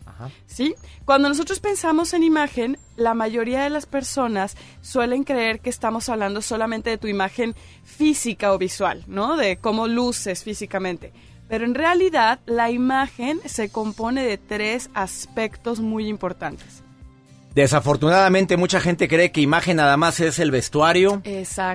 ¿Sí? 0.45 0.75
Cuando 1.05 1.29
nosotros 1.29 1.59
pensamos 1.59 2.13
en 2.13 2.21
imagen, 2.21 2.77
la 2.95 3.15
mayoría 3.15 3.63
de 3.63 3.71
las 3.71 3.87
personas 3.87 4.55
suelen 4.81 5.23
creer 5.23 5.61
que 5.61 5.71
estamos 5.71 6.09
hablando 6.09 6.43
solamente 6.43 6.91
de 6.91 6.99
tu 6.99 7.07
imagen 7.07 7.55
física 7.83 8.53
o 8.53 8.59
visual, 8.59 9.03
¿no? 9.07 9.35
De 9.35 9.57
cómo 9.57 9.87
luces 9.87 10.43
físicamente. 10.43 11.11
Pero 11.47 11.65
en 11.65 11.73
realidad 11.73 12.39
la 12.45 12.69
imagen 12.69 13.41
se 13.45 13.69
compone 13.69 14.23
de 14.23 14.37
tres 14.37 14.89
aspectos 14.93 15.79
muy 15.79 16.07
importantes. 16.07 16.83
Desafortunadamente 17.55 18.55
mucha 18.55 18.79
gente 18.79 19.09
cree 19.09 19.31
que 19.31 19.41
imagen 19.41 19.77
nada 19.77 19.97
más 19.97 20.19
es 20.21 20.39
el 20.39 20.51
vestuario 20.51 21.21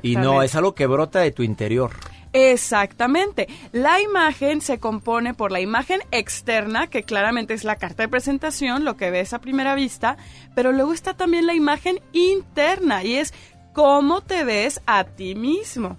y 0.02 0.16
no, 0.16 0.42
es 0.42 0.54
algo 0.54 0.74
que 0.74 0.86
brota 0.86 1.18
de 1.18 1.32
tu 1.32 1.42
interior. 1.42 1.90
Exactamente. 2.36 3.48
La 3.72 3.98
imagen 3.98 4.60
se 4.60 4.78
compone 4.78 5.32
por 5.32 5.52
la 5.52 5.60
imagen 5.60 6.02
externa, 6.10 6.88
que 6.88 7.02
claramente 7.02 7.54
es 7.54 7.64
la 7.64 7.76
carta 7.76 8.02
de 8.02 8.10
presentación, 8.10 8.84
lo 8.84 8.98
que 8.98 9.10
ves 9.10 9.32
a 9.32 9.40
primera 9.40 9.74
vista, 9.74 10.18
pero 10.54 10.70
luego 10.70 10.92
está 10.92 11.14
también 11.14 11.46
la 11.46 11.54
imagen 11.54 11.98
interna 12.12 13.02
y 13.04 13.16
es 13.16 13.32
cómo 13.72 14.20
te 14.20 14.44
ves 14.44 14.82
a 14.84 15.04
ti 15.04 15.34
mismo. 15.34 15.96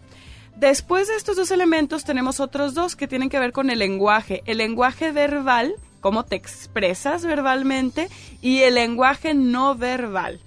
Después 0.55 1.07
de 1.07 1.15
estos 1.15 1.37
dos 1.37 1.49
elementos 1.49 2.03
tenemos 2.03 2.39
otros 2.39 2.75
dos 2.75 2.95
que 2.95 3.07
tienen 3.07 3.29
que 3.29 3.39
ver 3.39 3.51
con 3.51 3.71
el 3.71 3.79
lenguaje. 3.79 4.43
El 4.45 4.59
lenguaje 4.59 5.11
verbal, 5.11 5.73
cómo 6.01 6.23
te 6.23 6.35
expresas 6.35 7.25
verbalmente, 7.25 8.09
y 8.43 8.59
el 8.59 8.75
lenguaje 8.75 9.33
no 9.33 9.73
verbal. 9.73 10.39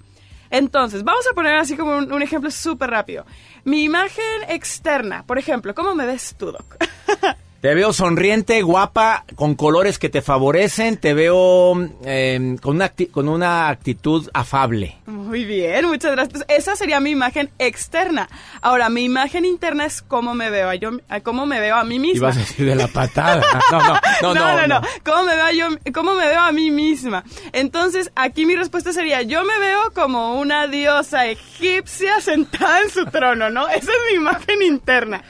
Entonces, 0.51 1.03
vamos 1.03 1.25
a 1.31 1.33
poner 1.33 1.55
así 1.55 1.77
como 1.77 1.97
un, 1.97 2.21
ejemplo 2.21 2.51
súper 2.51 2.89
rápido. 2.91 3.25
Mi 3.63 3.83
imagen 3.83 4.43
externa, 4.49 5.23
por 5.25 5.39
ejemplo, 5.39 5.73
¿cómo 5.73 5.95
me 5.95 6.05
ves 6.05 6.35
tú, 6.37 6.51
Doc? 6.51 6.77
Te 7.61 7.75
veo 7.75 7.93
sonriente, 7.93 8.63
guapa, 8.63 9.23
con 9.35 9.53
colores 9.53 9.99
que 9.99 10.09
te 10.09 10.23
favorecen, 10.23 10.97
te 10.97 11.13
veo 11.13 11.73
eh, 12.03 12.57
con, 12.59 12.77
una 12.77 12.91
con 13.11 13.29
una 13.29 13.69
actitud 13.69 14.27
afable. 14.33 14.97
Muy 15.05 15.45
bien, 15.45 15.85
muchas 15.85 16.13
gracias. 16.13 16.43
Pues 16.43 16.45
esa 16.59 16.75
sería 16.75 16.99
mi 16.99 17.11
imagen 17.11 17.51
externa. 17.59 18.27
Ahora, 18.61 18.89
mi 18.89 19.03
imagen 19.03 19.45
interna 19.45 19.85
es 19.85 20.01
cómo 20.01 20.33
me 20.33 20.49
veo 20.49 20.69
a 20.69 20.75
yo, 20.75 20.89
cómo 21.21 21.45
me 21.45 21.59
veo 21.59 21.75
a 21.75 21.83
mí 21.83 21.99
misma. 21.99 22.29
Ibas 22.29 22.37
a 22.37 22.39
decir 22.39 22.65
de 22.65 22.75
la 22.75 22.87
patada. 22.87 23.43
No, 24.21 24.35
no, 24.35 24.55
no, 24.55 24.67
no. 24.67 24.67
no, 24.67 24.81
¿Cómo 25.03 25.23
me 25.23 25.35
veo 25.35 25.51
yo, 25.51 25.91
cómo 25.93 26.13
me 26.13 26.27
veo 26.27 26.39
a 26.39 26.51
mí 26.51 26.69
misma? 26.69 27.23
Entonces, 27.53 28.11
aquí 28.15 28.45
mi 28.45 28.55
respuesta 28.55 28.93
sería, 28.93 29.21
yo 29.23 29.43
me 29.43 29.57
veo 29.59 29.91
como 29.93 30.39
una 30.39 30.67
diosa 30.67 31.25
egipcia 31.27 32.21
sentada 32.21 32.81
en 32.81 32.89
su 32.89 33.05
trono, 33.05 33.49
¿no? 33.49 33.67
Esa 33.67 33.91
es 33.91 33.97
mi 34.11 34.17
imagen 34.17 34.61
interna. 34.61 35.23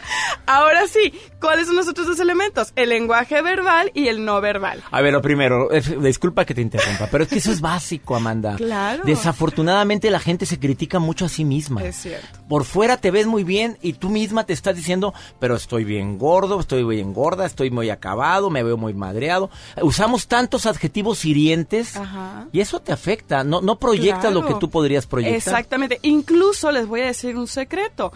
Ahora 0.46 0.88
sí, 0.88 1.14
¿cuáles 1.42 1.68
son 1.68 1.76
los 1.76 1.88
otros 1.88 2.08
dos 2.08 2.20
elementos? 2.20 2.72
El 2.76 2.90
lenguaje 2.90 3.42
verbal 3.42 3.92
y 3.94 4.08
el 4.08 4.24
no 4.24 4.40
verbal. 4.40 4.82
A 4.92 5.02
ver, 5.02 5.12
lo 5.12 5.22
primero, 5.22 5.70
disculpa 6.02 6.46
que 6.46 6.54
te 6.54 6.62
interrumpa, 6.62 7.08
pero 7.12 7.26
es 7.26 7.30
que 7.30 7.40
eso 7.40 7.52
es 7.52 7.60
básico, 7.60 8.16
Amanda. 8.16 8.56
Claro. 8.62 9.04
Desafortunadamente 9.06 10.12
la 10.12 10.20
gente 10.20 10.46
se 10.46 10.60
critica 10.60 11.00
mucho 11.00 11.26
a 11.26 11.30
sí 11.30 11.44
misma. 11.44 11.84
Es 11.84 11.96
cierto. 11.96 12.40
Por 12.48 12.64
fuera 12.64 12.98
te 12.98 13.10
ves 13.10 13.26
muy 13.26 13.44
bien 13.44 13.78
y 13.82 13.94
tú 13.94 14.10
misma 14.10 14.46
te 14.46 14.54
estás 14.54 14.76
diciendo, 14.76 15.14
pero 15.40 15.56
estoy 15.56 15.84
bien 15.84 16.20
gordo, 16.20 16.60
estoy 16.60 16.84
bien 16.84 17.12
gorda, 17.14 17.46
estoy 17.46 17.72
muy 17.72 17.90
acabado, 17.90 18.50
me 18.52 18.62
veo 18.62 18.78
muy 18.78 18.94
madreado. 18.94 19.50
Usamos 19.82 20.28
tantos 20.28 20.68
adjetivos 20.68 21.26
hirientes 21.26 21.98
Ajá. 21.98 22.48
y 22.52 22.60
eso 22.60 22.82
te 22.82 22.92
afecta. 22.92 23.44
No, 23.44 23.62
no 23.62 23.80
proyectas 23.80 24.32
lo 24.32 24.46
que 24.46 24.54
tú 24.54 24.70
podrías 24.70 25.08
proyectar. 25.08 25.38
Exactamente. 25.38 26.00
Incluso 26.04 26.72
les 26.72 26.86
voy 26.86 27.02
a 27.02 27.06
decir 27.08 27.36
un 27.36 27.48
secreto. 27.48 28.14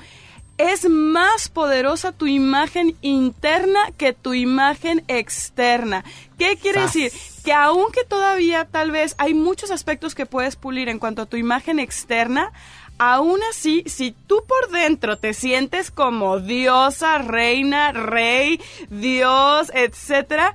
Es 0.57 0.87
más 0.89 1.49
poderosa 1.49 2.13
tu 2.13 2.27
imagen 2.27 2.95
interna 3.01 3.91
que 3.97 4.13
tu 4.13 4.33
imagen 4.33 5.03
externa. 5.09 6.05
¿Qué 6.37 6.55
quiere 6.55 6.81
decir? 6.81 7.11
Que 7.43 7.51
aunque 7.51 8.05
todavía 8.05 8.63
tal 8.65 8.91
vez 8.91 9.15
hay 9.17 9.33
muchos 9.33 9.69
aspectos 9.69 10.15
que 10.15 10.25
puedes 10.25 10.55
pulir 10.55 10.87
en 10.87 10.97
cuanto 10.97 11.23
a 11.23 11.25
tu 11.25 11.35
imagen 11.35 11.77
externa, 11.79 12.53
aún 12.97 13.39
así, 13.49 13.83
si 13.85 14.11
tú 14.11 14.43
por 14.47 14.71
dentro 14.71 15.17
te 15.17 15.33
sientes 15.33 15.91
como 15.91 16.39
diosa, 16.39 17.17
reina, 17.17 17.91
rey, 17.91 18.61
dios, 18.89 19.71
etcétera, 19.73 20.53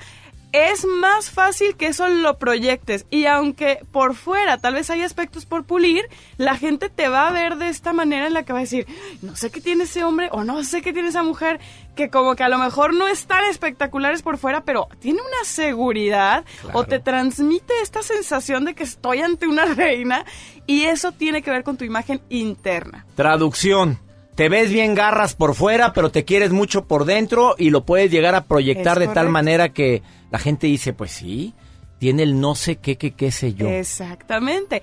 es 0.53 0.85
más 0.85 1.31
fácil 1.31 1.77
que 1.77 1.87
eso 1.87 2.09
lo 2.09 2.39
proyectes 2.39 3.07
y 3.11 3.27
aunque 3.27 3.85
por 3.93 4.15
fuera 4.15 4.59
tal 4.59 4.75
vez 4.75 4.91
hay 4.91 5.03
aspectos 5.03 5.47
por 5.47 5.65
pulir, 5.65 6.05
la 6.39 6.57
gente 6.57 6.89
te 6.89 7.09
va 7.09 7.29
a 7.29 7.33
ver 7.33 7.57
de 7.57 7.69
esta 7.69 7.93
manera 7.93 8.27
en 8.27 8.35
la 8.35 8.45
que 8.45 8.53
va 8.53 8.59
a 8.59 8.63
decir, 8.63 8.87
no 9.23 9.37
sé 9.37 9.51
qué 9.51 9.61
tiene 9.61 9.85
ese 9.85 10.05
hombre 10.05 10.29
o 10.33 10.45
no 10.45 10.65
sé 10.65 10.83
qué 10.83 10.93
tiene 10.93 11.09
esa 11.09 11.23
mujer, 11.23 11.61
que 11.95 12.11
como 12.11 12.35
que 12.35 12.43
a 12.43 12.49
lo 12.49 12.59
mejor 12.59 12.95
no 12.95 13.09
es 13.09 13.27
tan 13.27 13.45
espectaculares 13.45 14.23
por 14.23 14.39
fuera, 14.39 14.65
pero 14.65 14.89
tiene 14.99 15.21
una 15.21 15.45
seguridad 15.45 16.45
o 16.73 16.85
te 16.85 16.99
transmite 16.99 17.75
esta 17.83 18.03
sensación 18.03 18.65
de 18.65 18.75
que 18.75 18.85
estoy 18.85 19.21
ante 19.21 19.47
una 19.47 19.65
reina 19.67 20.25
y 20.67 20.83
eso 20.85 21.13
tiene 21.13 21.43
que 21.43 21.51
ver 21.51 21.63
con 21.63 21.77
tu 21.77 21.85
imagen 21.85 22.21
interna. 22.29 23.07
Traducción. 23.15 23.99
Te 24.35 24.49
ves 24.49 24.73
bien 24.73 24.95
garras 24.95 25.35
por 25.35 25.55
fuera, 25.55 25.93
pero 25.93 26.11
te 26.11 26.25
quieres 26.25 26.51
mucho 26.51 26.87
por 26.87 27.05
dentro 27.05 27.55
y 27.59 27.71
lo 27.71 27.85
puedes 27.85 28.11
llegar 28.11 28.35
a 28.35 28.45
proyectar 28.45 29.01
Es 29.01 29.09
de 29.09 29.15
tal 29.15 29.29
manera 29.29 29.71
que 29.71 30.03
la 30.31 30.39
gente 30.39 30.67
dice, 30.67 30.93
pues 30.93 31.11
sí, 31.11 31.55
tiene 31.99 32.23
el 32.23 32.41
no 32.41 32.55
sé 32.55 32.77
qué, 32.77 32.97
qué, 32.97 33.13
qué 33.13 33.31
sé 33.31 33.53
yo. 33.55 33.69
Exactamente. 33.69 34.83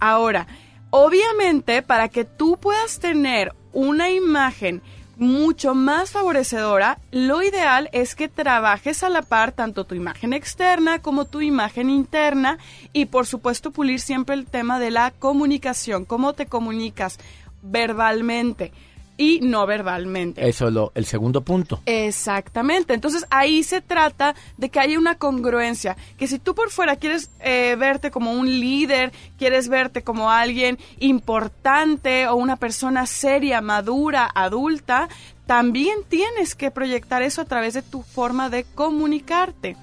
Ahora, 0.00 0.46
obviamente, 0.90 1.82
para 1.82 2.08
que 2.08 2.24
tú 2.24 2.56
puedas 2.58 2.98
tener 2.98 3.52
una 3.72 4.10
imagen 4.10 4.80
mucho 5.16 5.74
más 5.74 6.10
favorecedora, 6.10 6.98
lo 7.10 7.42
ideal 7.42 7.88
es 7.92 8.14
que 8.14 8.28
trabajes 8.28 9.02
a 9.02 9.08
la 9.08 9.22
par 9.22 9.52
tanto 9.52 9.84
tu 9.84 9.94
imagen 9.94 10.32
externa 10.32 11.00
como 11.00 11.24
tu 11.24 11.40
imagen 11.40 11.90
interna 11.90 12.58
y 12.92 13.06
por 13.06 13.26
supuesto 13.26 13.70
pulir 13.70 14.00
siempre 14.00 14.34
el 14.34 14.46
tema 14.46 14.78
de 14.78 14.90
la 14.90 15.12
comunicación, 15.12 16.04
cómo 16.04 16.32
te 16.32 16.46
comunicas 16.46 17.18
verbalmente 17.64 18.72
y 19.16 19.40
no 19.40 19.66
verbalmente. 19.66 20.48
Eso 20.48 20.68
es 20.68 20.74
lo, 20.74 20.92
el 20.94 21.04
segundo 21.04 21.42
punto. 21.42 21.80
Exactamente. 21.86 22.94
Entonces 22.94 23.24
ahí 23.30 23.62
se 23.62 23.80
trata 23.80 24.34
de 24.56 24.68
que 24.68 24.80
haya 24.80 24.98
una 24.98 25.16
congruencia. 25.16 25.96
Que 26.18 26.26
si 26.26 26.38
tú 26.38 26.54
por 26.54 26.70
fuera 26.70 26.96
quieres 26.96 27.30
eh, 27.40 27.76
verte 27.78 28.10
como 28.10 28.32
un 28.32 28.48
líder, 28.48 29.12
quieres 29.38 29.68
verte 29.68 30.02
como 30.02 30.30
alguien 30.30 30.78
importante 30.98 32.26
o 32.26 32.34
una 32.34 32.56
persona 32.56 33.06
seria, 33.06 33.60
madura, 33.60 34.28
adulta, 34.34 35.08
también 35.46 35.98
tienes 36.08 36.54
que 36.54 36.70
proyectar 36.70 37.22
eso 37.22 37.42
a 37.42 37.44
través 37.44 37.74
de 37.74 37.82
tu 37.82 38.02
forma 38.02 38.50
de 38.50 38.64
comunicarte. 38.64 39.76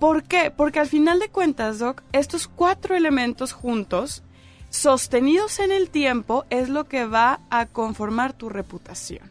¿Por 0.00 0.24
qué? 0.24 0.50
Porque 0.54 0.78
al 0.78 0.88
final 0.88 1.20
de 1.20 1.30
cuentas, 1.30 1.78
Doc, 1.78 2.02
estos 2.12 2.48
cuatro 2.48 2.94
elementos 2.94 3.52
juntos, 3.52 4.22
sostenidos 4.76 5.58
en 5.58 5.72
el 5.72 5.90
tiempo, 5.90 6.44
es 6.50 6.68
lo 6.68 6.84
que 6.84 7.04
va 7.04 7.40
a 7.50 7.66
conformar 7.66 8.32
tu 8.32 8.48
reputación. 8.48 9.30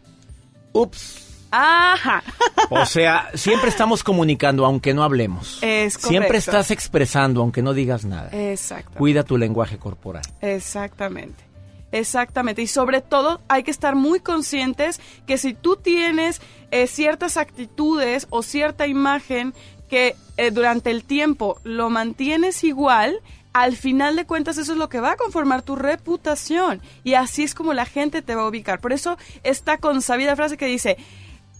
Ups. 0.74 1.22
Ajá. 1.52 2.22
O 2.70 2.86
sea, 2.86 3.30
siempre 3.36 3.70
estamos 3.70 4.04
comunicando 4.04 4.66
aunque 4.66 4.94
no 4.94 5.04
hablemos. 5.04 5.60
Es 5.62 5.94
Siempre 5.94 6.28
correcto. 6.28 6.52
estás 6.52 6.72
expresando 6.72 7.42
aunque 7.42 7.62
no 7.62 7.74
digas 7.74 8.04
nada. 8.04 8.30
Exacto. 8.34 8.98
Cuida 8.98 9.24
tu 9.24 9.38
lenguaje 9.38 9.78
corporal. 9.78 10.24
Exactamente. 10.42 11.46
Exactamente. 11.94 12.62
Y 12.62 12.68
sobre 12.68 13.00
todo 13.00 13.40
hay 13.48 13.64
que 13.64 13.72
estar 13.72 13.96
muy 13.96 14.20
conscientes 14.20 15.00
que 15.26 15.38
si 15.38 15.54
tú 15.54 15.78
tienes 15.78 16.42
eh, 16.72 16.88
ciertas 16.88 17.38
actitudes 17.38 18.28
o 18.32 18.42
cierta 18.42 18.86
imagen 18.86 19.54
que 19.90 20.16
eh, 20.36 20.52
durante 20.52 20.92
el 20.92 21.06
tiempo 21.06 21.58
lo 21.64 21.90
mantienes 21.90 22.66
igual, 22.66 23.22
al 23.56 23.78
final 23.78 24.18
de 24.18 24.26
cuentas 24.26 24.58
eso 24.58 24.74
es 24.74 24.78
lo 24.78 24.90
que 24.90 25.00
va 25.00 25.14
a 25.14 25.16
conformar 25.16 25.62
tu 25.62 25.78
reputación 25.78 26.82
y 27.06 27.14
así 27.14 27.44
es 27.44 27.56
como 27.56 27.74
la 27.74 27.86
gente 27.86 28.22
te 28.22 28.36
va 28.36 28.42
a 28.42 28.50
ubicar. 28.50 28.82
Por 28.82 28.92
eso 28.92 29.18
esta 29.44 29.78
consabida 29.78 30.36
frase 30.36 30.58
que 30.58 30.66
dice, 30.66 30.98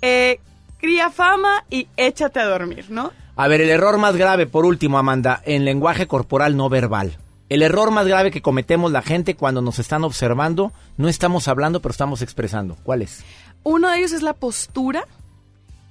eh, 0.02 0.42
cría 0.78 1.10
fama 1.10 1.64
y 1.70 1.88
échate 1.96 2.42
a 2.42 2.48
dormir, 2.48 2.88
¿no? 2.90 3.14
A 3.38 3.48
ver, 3.48 3.62
el 3.62 3.70
error 3.70 3.98
más 3.98 4.18
grave, 4.18 4.46
por 4.46 4.66
último, 4.66 4.98
Amanda, 4.98 5.42
en 5.46 5.64
lenguaje 5.64 6.06
corporal 6.06 6.58
no 6.58 6.68
verbal. 6.68 7.18
El 7.48 7.62
error 7.62 7.92
más 7.92 8.06
grave 8.06 8.30
que 8.30 8.42
cometemos 8.42 8.92
la 8.92 9.02
gente 9.02 9.36
cuando 9.36 9.62
nos 9.62 9.80
están 9.80 10.04
observando, 10.04 10.74
no 10.98 11.08
estamos 11.08 11.48
hablando, 11.48 11.82
pero 11.82 11.94
estamos 11.94 12.22
expresando. 12.22 12.76
¿Cuál 12.84 13.04
es? 13.04 13.24
Uno 13.64 13.90
de 13.90 14.00
ellos 14.00 14.12
es 14.12 14.22
la 14.22 14.34
postura 14.34 15.08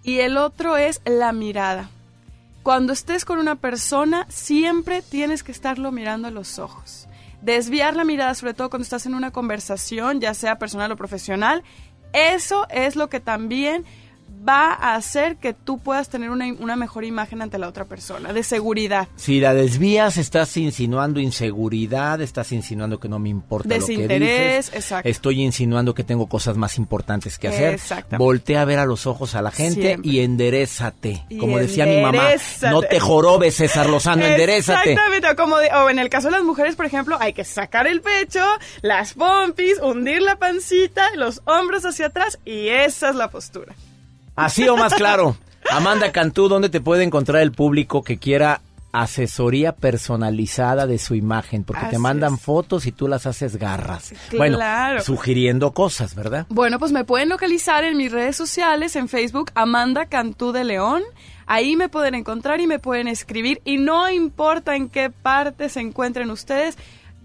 y 0.03 0.19
el 0.19 0.37
otro 0.37 0.77
es 0.77 1.01
la 1.07 1.33
mirada. 1.33 1.89
Cuando 2.65 2.95
estés 2.95 3.27
con 3.27 3.39
una 3.39 3.57
persona, 3.57 4.25
siempre 4.31 5.03
tienes 5.03 5.43
que 5.43 5.53
estarlo 5.53 5.93
mirando 5.93 6.29
a 6.29 6.31
los 6.31 6.59
ojos. 6.59 7.07
Desviar 7.43 7.95
la 7.95 8.05
mirada, 8.05 8.35
sobre 8.35 8.55
todo 8.55 8.71
cuando 8.71 8.85
estás 8.85 9.05
en 9.05 9.15
una 9.15 9.33
conversación, 9.33 10.19
ya 10.19 10.33
sea 10.33 10.59
personal 10.59 10.91
o 10.91 10.97
profesional, 10.97 11.63
eso 12.15 12.67
es 12.71 12.97
lo 12.97 13.11
que 13.11 13.21
también 13.21 13.85
va 14.47 14.73
a 14.75 14.95
hacer 14.95 15.37
que 15.37 15.55
tú 15.55 15.79
puedas 15.79 16.09
tener 16.09 16.31
una, 16.31 16.53
una 16.59 16.77
mejor 16.77 17.05
imagen 17.05 17.41
ante 17.43 17.59
la 17.59 17.69
otra 17.69 17.85
persona, 17.85 18.33
de 18.33 18.43
seguridad. 18.43 19.09
Si 19.17 19.41
la 19.41 19.55
desvías, 19.55 20.17
estás 20.17 20.57
insinuando 20.57 21.21
inseguridad, 21.21 22.21
estás 22.21 22.53
insinuando 22.53 22.99
que 23.01 23.09
no 23.09 23.19
me 23.19 23.29
importa 23.29 23.77
lo 23.79 23.87
que 23.87 24.09
dices. 24.09 24.73
exacto. 24.75 25.09
Estoy 25.09 25.43
insinuando 25.43 25.95
que 25.95 26.05
tengo 26.05 26.29
cosas 26.29 26.57
más 26.57 26.77
importantes 26.79 27.39
que 27.39 27.49
hacer. 27.49 27.81
Voltea 28.19 28.63
a 28.63 28.65
ver 28.65 28.79
a 28.79 28.87
los 28.87 29.07
ojos 29.07 29.35
a 29.35 29.43
la 29.43 29.51
gente 29.51 29.83
Siempre. 29.83 30.11
y 30.11 30.21
enderezate. 30.21 31.25
Y 31.29 31.39
Como 31.39 31.59
decía 31.59 31.87
mi 31.87 32.01
mamá, 32.01 32.29
no 32.71 32.83
te 32.83 33.01
jorobes, 33.01 33.55
César 33.57 33.89
Lozano, 33.89 34.25
enderezate. 34.25 34.93
Exactamente, 34.93 35.37
como 35.37 35.59
de- 35.59 35.71
o 35.73 35.91
en 35.91 35.99
el 35.99 36.09
caso 36.09 36.29
de 36.29 36.33
las 36.33 36.45
mujeres, 36.45 36.77
por 36.77 36.87
ejemplo, 36.87 37.17
hay 37.21 37.33
que 37.33 37.45
sacar 37.45 37.87
el 37.87 38.01
pecho, 38.01 38.45
las 38.83 39.15
pompis, 39.15 39.79
hundir 39.81 40.23
la 40.23 40.37
pancita, 40.37 41.11
los 41.17 41.41
hombros 41.45 41.85
hacia 41.85 42.07
atrás 42.07 42.39
y 42.45 42.69
esa 42.69 43.11
es 43.11 43.17
la 43.17 43.31
postura. 43.31 43.75
Así 44.37 44.69
o 44.69 44.77
más 44.77 44.95
claro. 44.95 45.37
Amanda 45.71 46.13
Cantú, 46.13 46.49
¿dónde 46.49 46.69
te 46.69 46.81
puede 46.81 47.05
encontrar 47.05 47.43
el 47.43 47.53
público 47.53 48.03
que 48.03 48.19
quiera 48.19 48.61
asesoría 48.93 49.73
personalizada 49.75 50.87
de 50.87 50.99
su 50.99 51.15
imagen? 51.15 51.65
Porque 51.65 51.87
te 51.91 51.99
mandan 51.99 52.39
fotos 52.39 52.87
y 52.87 52.93
tú 52.93 53.09
las 53.09 53.27
haces 53.27 53.57
garras. 53.57 54.13
Bueno, 54.37 54.57
Claro. 54.59 55.03
sugiriendo 55.03 55.73
cosas, 55.73 56.15
¿verdad? 56.15 56.47
Bueno, 56.49 56.79
pues 56.79 56.93
me 56.93 57.05
pueden 57.05 57.29
localizar 57.29 57.85
en 57.85 57.97
mis 57.97 58.13
redes 58.13 58.37
sociales, 58.37 58.95
en 58.97 59.09
Facebook, 59.09 59.51
Amanda 59.55 60.07
Cantú 60.07 60.53
de 60.53 60.65
León. 60.65 61.03
Ahí 61.47 61.77
me 61.77 61.89
pueden 61.89 62.15
encontrar 62.15 62.61
y 62.61 62.67
me 62.67 62.79
pueden 62.79 63.09
escribir. 63.09 63.61
Y 63.65 63.79
no 63.79 64.09
importa 64.11 64.77
en 64.77 64.89
qué 64.89 65.11
parte 65.11 65.69
se 65.69 65.81
encuentren 65.81 66.31
ustedes, 66.31 66.77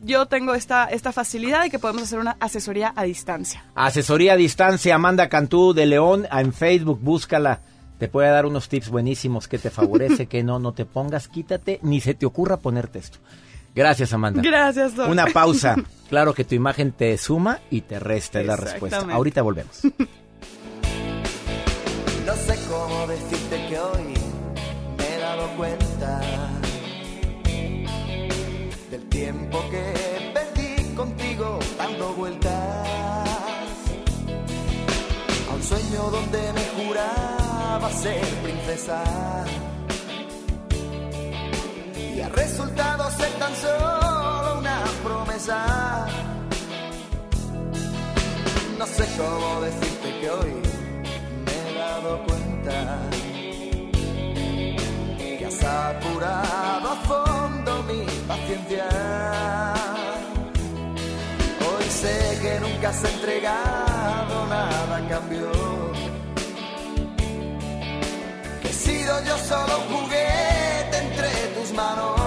yo 0.02 0.26
tengo 0.28 0.54
esta, 0.54 0.86
esta 0.86 1.12
facilidad 1.12 1.64
de 1.64 1.70
que 1.70 1.80
podemos 1.80 2.04
hacer 2.04 2.20
una 2.20 2.38
asesoría 2.39 2.93
a 2.95 3.04
distancia. 3.04 3.64
Asesoría 3.76 4.34
a 4.34 4.38
distancia, 4.38 4.95
Amanda 4.95 5.30
Cantú 5.30 5.74
de 5.74 5.86
León, 5.86 6.28
en 6.32 6.54
Facebook, 6.54 7.00
búscala. 7.02 7.62
Te 7.97 8.08
puede 8.08 8.30
dar 8.30 8.45
unos 8.45 8.70
tips 8.70 8.89
buenísimos 8.89 9.47
que 9.47 9.58
te 9.58 9.70
favorece, 9.70 10.26
que 10.30 10.43
no, 10.43 10.60
no 10.60 10.74
te 10.74 10.86
pongas, 10.86 11.28
quítate, 11.28 11.80
ni 11.84 12.00
se 12.00 12.14
te 12.14 12.26
ocurra 12.26 12.58
ponerte 12.58 13.00
esto. 13.00 13.20
Gracias, 13.76 14.14
Amanda. 14.14 14.41
Gracias, 14.41 14.95
Doc. 14.95 15.10
Una 15.10 15.26
pausa. 15.28 15.76
Claro 16.10 16.34
que 16.34 16.43
tu 16.43 16.56
imagen 16.56 16.91
te 16.91 17.16
suma 17.20 17.60
y 17.70 17.82
te 17.82 18.00
resta, 18.00 18.41
es 18.41 18.47
la 18.47 18.56
respuesta. 18.56 19.06
Ahorita 19.12 19.43
volvemos. 19.43 19.82
No 22.26 22.36
sé 22.36 22.60
cómo 22.70 23.08
decirte 23.08 23.39
sueño 35.90 36.10
donde 36.10 36.54
me 36.54 36.84
juraba 36.84 37.92
ser 37.92 38.24
princesa 38.44 39.04
y 41.96 42.22
ha 42.22 42.30
resultado 42.30 43.10
ser 43.12 43.32
tan 43.34 43.56
solo 43.56 44.60
una 44.60 44.84
promesa. 45.04 46.08
No 48.78 48.86
sé 48.86 49.06
cómo 49.18 49.62
decirte 49.62 50.20
que 50.20 50.30
hoy 50.30 50.54
me 51.46 51.72
he 51.72 51.78
dado 51.78 52.24
cuenta 52.26 53.00
que 55.18 55.46
has 55.46 55.64
apurado 55.64 56.92
a 56.92 56.96
fondo 57.08 57.84
mi 57.84 58.06
paciencia. 58.28 58.88
Hoy 61.68 61.86
sé 61.90 62.40
que 62.42 62.60
nunca 62.60 62.90
has 62.90 63.04
nada 64.48 64.98
a 64.98 65.08
cambio. 65.08 65.52
Que 68.62 68.70
he 68.70 68.74
sido 68.74 69.24
yo 69.24 69.38
solo 69.38 69.80
un 69.80 69.86
juguete 69.96 70.98
entre 70.98 71.30
tus 71.56 71.74
manos. 71.74 72.18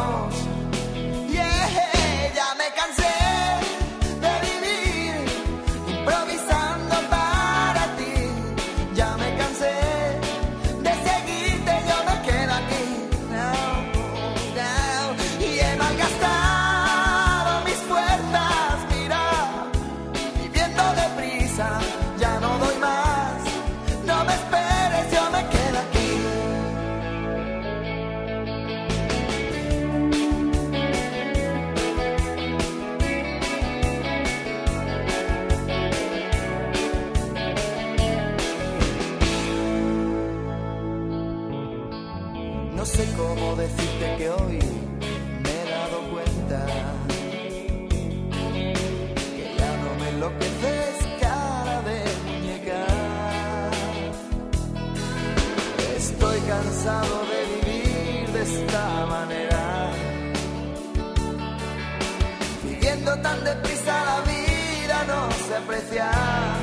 Vida 65.60 66.61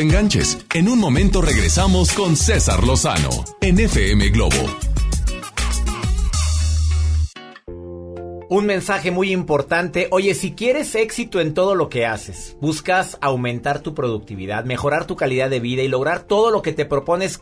enganches. 0.00 0.58
En 0.74 0.88
un 0.88 0.98
momento 0.98 1.42
regresamos 1.42 2.12
con 2.12 2.36
César 2.36 2.84
Lozano 2.84 3.30
en 3.60 3.78
FM 3.78 4.30
Globo. 4.30 4.56
Un 8.48 8.66
mensaje 8.66 9.12
muy 9.12 9.30
importante. 9.30 10.08
Oye, 10.10 10.34
si 10.34 10.52
quieres 10.52 10.96
éxito 10.96 11.40
en 11.40 11.54
todo 11.54 11.76
lo 11.76 11.88
que 11.88 12.04
haces, 12.04 12.56
buscas 12.60 13.16
aumentar 13.20 13.78
tu 13.78 13.94
productividad, 13.94 14.64
mejorar 14.64 15.06
tu 15.06 15.14
calidad 15.14 15.48
de 15.48 15.60
vida 15.60 15.82
y 15.82 15.88
lograr 15.88 16.24
todo 16.24 16.50
lo 16.50 16.60
que 16.60 16.72
te 16.72 16.84
propones, 16.84 17.40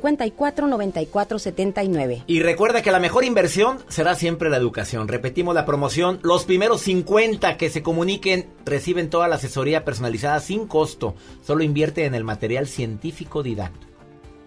811-154-9479. 0.00 2.24
Y 2.26 2.40
recuerda 2.40 2.82
que 2.82 2.90
la 2.90 3.00
mejor 3.00 3.24
inversión 3.24 3.78
será 3.88 4.14
siempre 4.14 4.50
la 4.50 4.56
educación. 4.56 5.08
Repetimos 5.08 5.54
la 5.54 5.66
promoción. 5.66 6.20
Los 6.22 6.44
primeros 6.44 6.80
50 6.82 7.56
que 7.56 7.70
se 7.70 7.82
comuniquen 7.82 8.48
reciben 8.64 9.10
toda 9.10 9.28
la 9.28 9.36
asesoría 9.36 9.84
personalizada 9.84 10.40
sin 10.40 10.66
costo. 10.66 11.14
Solo 11.42 11.62
invierte 11.62 12.04
en 12.04 12.14
el 12.14 12.24
material 12.24 12.66
científico 12.66 13.42
didáctico. 13.42 13.90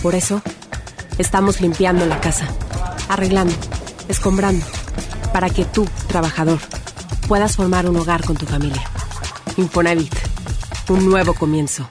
Por 0.00 0.14
eso, 0.14 0.42
estamos 1.18 1.60
limpiando 1.60 2.06
la 2.06 2.20
casa, 2.20 2.46
arreglando, 3.08 3.56
escombrando, 4.08 4.64
para 5.32 5.50
que 5.50 5.64
tú, 5.64 5.88
trabajador, 6.06 6.60
puedas 7.26 7.56
formar 7.56 7.88
un 7.90 7.96
hogar 7.96 8.24
con 8.24 8.36
tu 8.36 8.46
familia. 8.46 8.84
Infonavit, 9.56 10.14
un 10.88 11.10
nuevo 11.10 11.34
comienzo. 11.34 11.90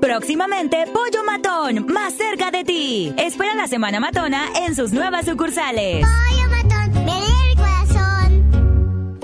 Próximamente, 0.00 0.84
Pollo 0.92 1.24
Matón, 1.24 1.86
más 1.92 2.14
cerca 2.14 2.50
de 2.50 2.64
ti. 2.64 3.12
Espera 3.18 3.54
la 3.54 3.68
Semana 3.68 4.00
Matona 4.00 4.46
en 4.66 4.74
sus 4.74 4.92
nuevas 4.92 5.26
sucursales. 5.26 6.06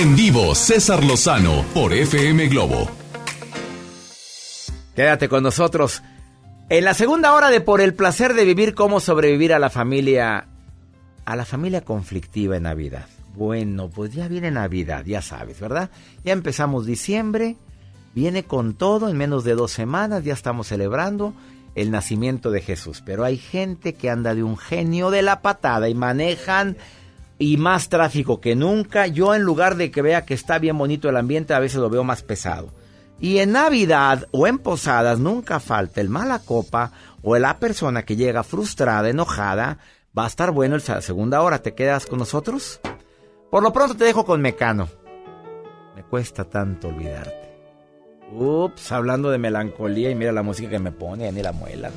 En 0.00 0.16
vivo, 0.16 0.54
César 0.54 1.04
Lozano 1.04 1.62
por 1.74 1.92
FM 1.92 2.48
Globo. 2.48 2.88
Quédate 4.96 5.28
con 5.28 5.42
nosotros. 5.42 6.02
En 6.70 6.84
la 6.84 6.94
segunda 6.94 7.34
hora 7.34 7.50
de 7.50 7.60
Por 7.60 7.82
el 7.82 7.92
placer 7.92 8.32
de 8.32 8.46
vivir, 8.46 8.74
cómo 8.74 9.00
sobrevivir 9.00 9.52
a 9.52 9.58
la 9.58 9.68
familia, 9.68 10.46
a 11.26 11.36
la 11.36 11.44
familia 11.44 11.82
conflictiva 11.82 12.56
en 12.56 12.62
Navidad. 12.62 13.08
Bueno, 13.36 13.90
pues 13.90 14.14
ya 14.14 14.26
viene 14.26 14.50
Navidad, 14.50 15.04
ya 15.04 15.20
sabes, 15.20 15.60
¿verdad? 15.60 15.90
Ya 16.24 16.32
empezamos 16.32 16.86
diciembre, 16.86 17.56
viene 18.14 18.44
con 18.44 18.72
todo, 18.72 19.10
en 19.10 19.18
menos 19.18 19.44
de 19.44 19.54
dos 19.54 19.70
semanas 19.70 20.24
ya 20.24 20.32
estamos 20.32 20.68
celebrando 20.68 21.34
el 21.74 21.90
nacimiento 21.90 22.50
de 22.50 22.62
Jesús. 22.62 23.02
Pero 23.04 23.22
hay 23.22 23.36
gente 23.36 23.92
que 23.92 24.08
anda 24.08 24.34
de 24.34 24.44
un 24.44 24.56
genio 24.56 25.10
de 25.10 25.20
la 25.20 25.42
patada 25.42 25.90
y 25.90 25.94
manejan 25.94 26.78
y 27.40 27.56
más 27.56 27.88
tráfico 27.88 28.38
que 28.40 28.54
nunca. 28.54 29.08
Yo 29.08 29.34
en 29.34 29.42
lugar 29.42 29.76
de 29.76 29.90
que 29.90 30.02
vea 30.02 30.26
que 30.26 30.34
está 30.34 30.58
bien 30.58 30.78
bonito 30.78 31.08
el 31.08 31.16
ambiente, 31.16 31.54
a 31.54 31.58
veces 31.58 31.80
lo 31.80 31.90
veo 31.90 32.04
más 32.04 32.22
pesado. 32.22 32.68
Y 33.18 33.38
en 33.38 33.52
Navidad 33.52 34.28
o 34.30 34.46
en 34.46 34.58
posadas 34.58 35.18
nunca 35.18 35.58
falta 35.58 36.00
el 36.00 36.10
mala 36.10 36.38
copa 36.40 36.92
o 37.22 37.36
la 37.38 37.58
persona 37.58 38.04
que 38.04 38.16
llega 38.16 38.44
frustrada, 38.44 39.08
enojada. 39.08 39.78
Va 40.16 40.24
a 40.24 40.28
estar 40.28 40.50
bueno 40.50 40.76
la 40.86 41.00
segunda 41.00 41.40
hora. 41.40 41.62
¿Te 41.62 41.74
quedas 41.74 42.06
con 42.06 42.18
nosotros? 42.18 42.78
Por 43.50 43.62
lo 43.62 43.72
pronto 43.72 43.96
te 43.96 44.04
dejo 44.04 44.26
con 44.26 44.42
Mecano. 44.42 44.88
Me 45.96 46.02
cuesta 46.04 46.44
tanto 46.44 46.88
olvidarte. 46.88 47.50
Ups, 48.32 48.92
hablando 48.92 49.30
de 49.30 49.38
melancolía 49.38 50.10
y 50.10 50.14
mira 50.14 50.30
la 50.30 50.42
música 50.42 50.70
que 50.70 50.78
me 50.78 50.92
pone, 50.92 51.32
ni 51.32 51.42
la 51.42 51.52
muela. 51.52 51.90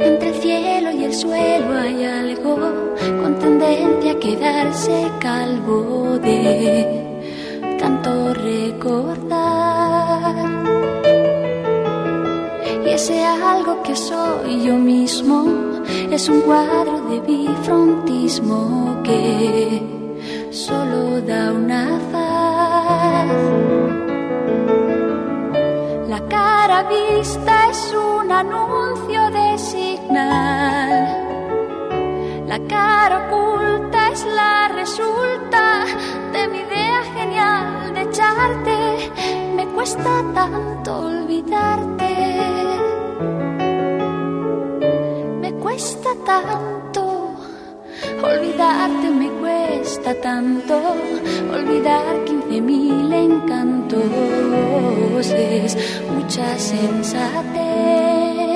Entre 0.00 0.28
el 0.28 0.34
cielo 0.34 0.90
y 0.90 1.04
el 1.04 1.14
suelo 1.14 1.72
hay 1.72 2.04
algo 2.04 2.85
con 3.20 3.38
tendencia 3.38 4.12
a 4.12 4.18
quedarse 4.18 5.10
calvo 5.20 6.18
de 6.18 7.04
tanto 7.78 8.34
recordar. 8.34 10.34
Y 12.84 12.88
ese 12.90 13.24
algo 13.24 13.80
que 13.82 13.94
soy 13.94 14.64
yo 14.64 14.74
mismo 14.74 15.44
es 16.10 16.28
un 16.28 16.40
cuadro 16.40 17.00
de 17.10 17.20
bifrontismo 17.20 19.00
que 19.04 19.82
solo 20.50 21.20
da 21.20 21.52
una 21.52 22.00
faz. 22.10 23.30
La 26.08 26.20
cara 26.28 26.88
vista 26.88 27.70
es 27.70 27.94
un 27.94 28.32
anuncio 28.32 29.30
de 29.30 29.58
signal. 29.58 30.65
La 32.56 32.68
cara 32.68 33.16
oculta 33.26 34.12
es 34.12 34.24
la 34.24 34.68
resulta 34.68 35.84
de 36.32 36.48
mi 36.48 36.60
idea 36.60 37.02
genial 37.14 37.92
de 37.92 38.00
echarte. 38.00 39.10
Me 39.54 39.66
cuesta 39.66 40.24
tanto 40.32 41.00
olvidarte. 41.00 42.12
Me 45.42 45.52
cuesta 45.52 46.10
tanto 46.24 47.34
olvidarte. 48.22 49.10
Me 49.10 49.28
cuesta 49.32 50.14
tanto 50.14 50.80
olvidar 51.52 52.24
quince 52.24 52.62
mil 52.62 53.12
encantos. 53.12 54.00
Es 55.26 55.76
mucha 56.08 56.58
sensatez. 56.58 58.55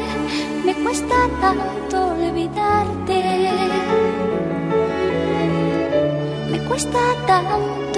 Cuesta 0.83 1.15
tanto 1.39 2.07
olvidarte. 2.11 3.23
Me 6.49 6.59
cuesta 6.67 6.99
tanto 7.27 7.90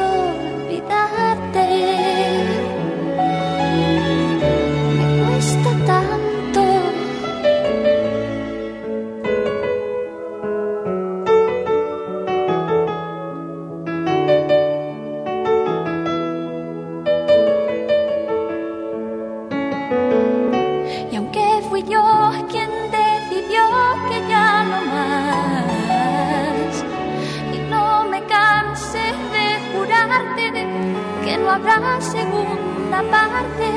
habrá 31.72 32.02
segunda 32.02 33.04
parte, 33.10 33.68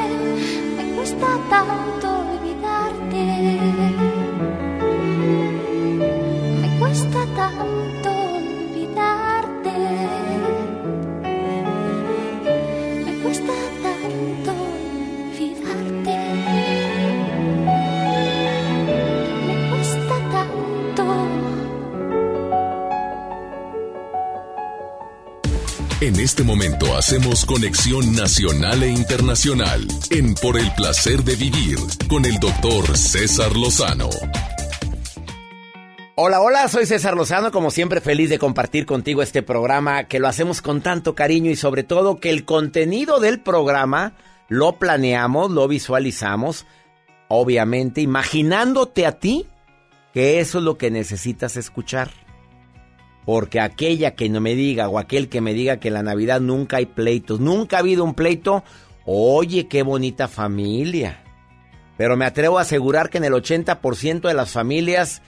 me 0.76 0.95
cuesta 0.97 1.26
tanto 1.51 1.86
En 26.03 26.20
este 26.20 26.42
momento 26.42 26.94
hacemos 26.94 27.47
conexión 27.47 28.14
nacional 28.14 28.82
e 28.82 28.90
internacional 28.90 29.80
en 30.11 30.34
Por 30.34 30.59
el 30.59 30.70
placer 30.74 31.24
de 31.24 31.36
vivir 31.36 31.78
con 32.07 32.26
el 32.26 32.38
doctor 32.38 32.99
César 32.99 33.57
Lozano. 33.57 34.11
Hola, 36.14 36.42
hola, 36.42 36.68
soy 36.68 36.84
César 36.84 37.16
Lozano, 37.16 37.51
como 37.51 37.70
siempre 37.70 38.03
feliz 38.03 38.28
de 38.28 38.38
compartir 38.38 38.84
contigo 38.84 39.22
este 39.22 39.42
programa 39.42 40.05
que 40.05 40.18
lo 40.18 40.28
hacemos 40.28 40.61
con 40.61 40.82
tanto 40.82 41.14
cariño 41.14 41.51
y 41.51 41.57
sobre 41.57 41.82
todo 41.82 42.20
que 42.20 42.28
el 42.28 42.44
contenido 42.44 43.18
del 43.18 43.40
programa 43.40 44.12
lo 44.51 44.78
planeamos, 44.78 45.51
lo 45.51 45.66
visualizamos, 45.66 46.66
obviamente 47.28 48.03
imaginándote 48.03 49.07
a 49.07 49.12
ti 49.12 49.47
que 50.12 50.40
eso 50.40 50.59
es 50.59 50.64
lo 50.64 50.76
que 50.76 50.90
necesitas 50.90 51.57
escuchar. 51.57 52.26
Porque 53.27 53.61
aquella 53.61 54.14
que 54.14 54.31
no 54.31 54.41
me 54.41 54.55
diga 54.55 54.89
o 54.89 54.99
aquel 54.99 55.29
que 55.29 55.43
me 55.43 55.53
diga 55.53 55.79
que 55.79 55.89
en 55.89 55.95
la 55.95 56.05
Navidad 56.05 56.41
nunca 56.41 56.79
hay 56.79 56.87
pleitos, 56.87 57.41
nunca 57.41 57.77
ha 57.77 57.81
habido 57.81 58.05
un 58.05 58.14
pleito, 58.14 58.64
oye, 59.05 59.66
qué 59.66 59.83
bonita 59.83 60.29
familia. 60.29 61.22
Pero 61.99 62.16
me 62.16 62.24
atrevo 62.24 62.59
a 62.59 62.62
asegurar 62.62 63.11
que 63.11 63.18
en 63.18 63.24
el 63.24 63.33
80% 63.33 64.29
de 64.29 64.35
las 64.35 64.53
familias 64.53 65.22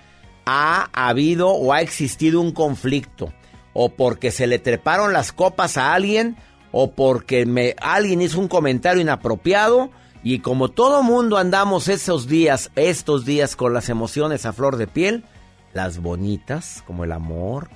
ha 0.46 0.88
habido 0.92 1.48
o 1.50 1.72
ha 1.72 1.80
existido 1.80 2.40
un 2.40 2.52
conflicto. 2.52 3.32
O 3.72 3.90
porque 3.90 4.30
se 4.30 4.46
le 4.46 4.58
treparon 4.58 5.12
las 5.12 5.32
copas 5.32 5.76
a 5.76 5.92
alguien, 5.94 6.36
o 6.72 6.92
porque 6.92 7.46
me, 7.46 7.74
alguien 7.80 8.22
hizo 8.22 8.38
un 8.38 8.48
comentario 8.48 9.02
inapropiado. 9.02 9.90
Y 10.22 10.40
como 10.40 10.68
todo 10.68 11.02
mundo 11.02 11.36
andamos 11.36 11.88
esos 11.88 12.28
días, 12.28 12.70
estos 12.76 13.24
días 13.24 13.56
con 13.56 13.74
las 13.74 13.88
emociones 13.88 14.46
a 14.46 14.52
flor 14.52 14.76
de 14.76 14.86
piel, 14.86 15.24
las 15.72 15.98
bonitas, 15.98 16.82
como 16.86 17.04
el 17.04 17.12
amor, 17.12 17.68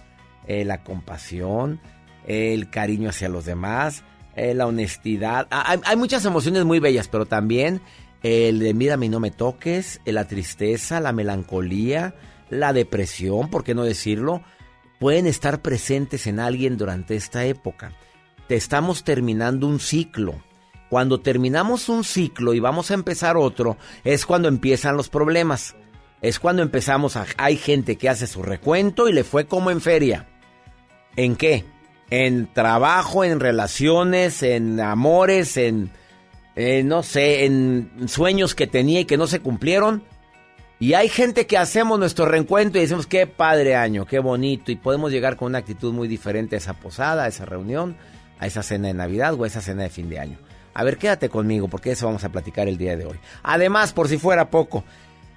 eh, 0.52 0.66
la 0.66 0.84
compasión, 0.84 1.80
el 2.26 2.68
cariño 2.68 3.08
hacia 3.08 3.30
los 3.30 3.46
demás, 3.46 4.04
eh, 4.36 4.52
la 4.52 4.66
honestidad. 4.66 5.48
Ah, 5.50 5.78
Hay, 5.84 5.96
muchas 5.96 6.26
emociones 6.26 6.66
muy 6.66 6.78
bellas, 6.78 7.08
pero 7.08 7.24
también 7.24 7.80
el 8.22 8.58
de 8.58 8.74
mírame 8.74 9.06
y 9.06 9.08
no 9.08 9.18
me 9.18 9.30
toques, 9.30 10.02
eh, 10.04 10.12
la 10.12 10.26
tristeza, 10.26 11.00
la 11.00 11.12
melancolía, 11.12 12.14
la 12.50 12.74
depresión, 12.74 13.48
¿por 13.48 13.64
qué 13.64 13.74
no 13.74 13.82
decirlo? 13.82 14.42
Pueden 15.00 15.26
estar 15.26 15.62
presentes 15.62 16.26
en 16.26 16.38
alguien 16.38 16.76
durante 16.76 17.16
esta 17.16 17.46
época. 17.46 17.92
Te 18.46 18.54
estamos 18.54 19.04
terminando 19.04 19.66
un 19.66 19.80
ciclo. 19.80 20.34
Cuando 20.90 21.20
terminamos 21.20 21.88
un 21.88 22.04
ciclo 22.04 22.52
y 22.52 22.60
vamos 22.60 22.90
a 22.90 22.94
empezar 22.94 23.38
otro, 23.38 23.78
es 24.04 24.26
cuando 24.26 24.48
empiezan 24.48 24.98
los 24.98 25.08
problemas. 25.08 25.76
Es 26.20 26.38
cuando 26.38 26.60
empezamos 26.60 27.16
a... 27.16 27.24
Hay 27.38 27.56
gente 27.56 27.96
que 27.96 28.10
hace 28.10 28.26
su 28.26 28.42
recuento 28.42 29.08
y 29.08 29.14
le 29.14 29.24
fue 29.24 29.46
como 29.46 29.70
en 29.70 29.80
feria. 29.80 30.28
¿En 31.16 31.36
qué? 31.36 31.64
en 32.12 32.46
trabajo, 32.46 33.24
en 33.24 33.40
relaciones, 33.40 34.42
en 34.42 34.78
amores, 34.80 35.56
en, 35.56 35.90
eh, 36.56 36.82
no 36.82 37.02
sé, 37.02 37.46
en 37.46 37.90
sueños 38.06 38.54
que 38.54 38.66
tenía 38.66 39.00
y 39.00 39.04
que 39.06 39.16
no 39.16 39.26
se 39.26 39.40
cumplieron. 39.40 40.02
Y 40.78 40.92
hay 40.92 41.08
gente 41.08 41.46
que 41.46 41.56
hacemos 41.56 41.98
nuestro 41.98 42.26
reencuentro 42.26 42.78
y 42.78 42.82
decimos, 42.82 43.06
qué 43.06 43.26
padre 43.26 43.76
año, 43.76 44.04
qué 44.04 44.18
bonito, 44.18 44.70
y 44.70 44.76
podemos 44.76 45.10
llegar 45.10 45.36
con 45.36 45.46
una 45.46 45.58
actitud 45.58 45.94
muy 45.94 46.06
diferente 46.06 46.54
a 46.54 46.58
esa 46.58 46.74
posada, 46.74 47.24
a 47.24 47.28
esa 47.28 47.46
reunión, 47.46 47.96
a 48.38 48.46
esa 48.46 48.62
cena 48.62 48.88
de 48.88 48.94
Navidad 48.94 49.32
o 49.32 49.44
a 49.44 49.46
esa 49.46 49.62
cena 49.62 49.84
de 49.84 49.88
fin 49.88 50.10
de 50.10 50.18
año. 50.18 50.38
A 50.74 50.84
ver, 50.84 50.98
quédate 50.98 51.30
conmigo 51.30 51.68
porque 51.68 51.92
eso 51.92 52.04
vamos 52.04 52.24
a 52.24 52.28
platicar 52.28 52.68
el 52.68 52.76
día 52.76 52.94
de 52.94 53.06
hoy. 53.06 53.18
Además, 53.42 53.94
por 53.94 54.08
si 54.08 54.18
fuera 54.18 54.50
poco, 54.50 54.84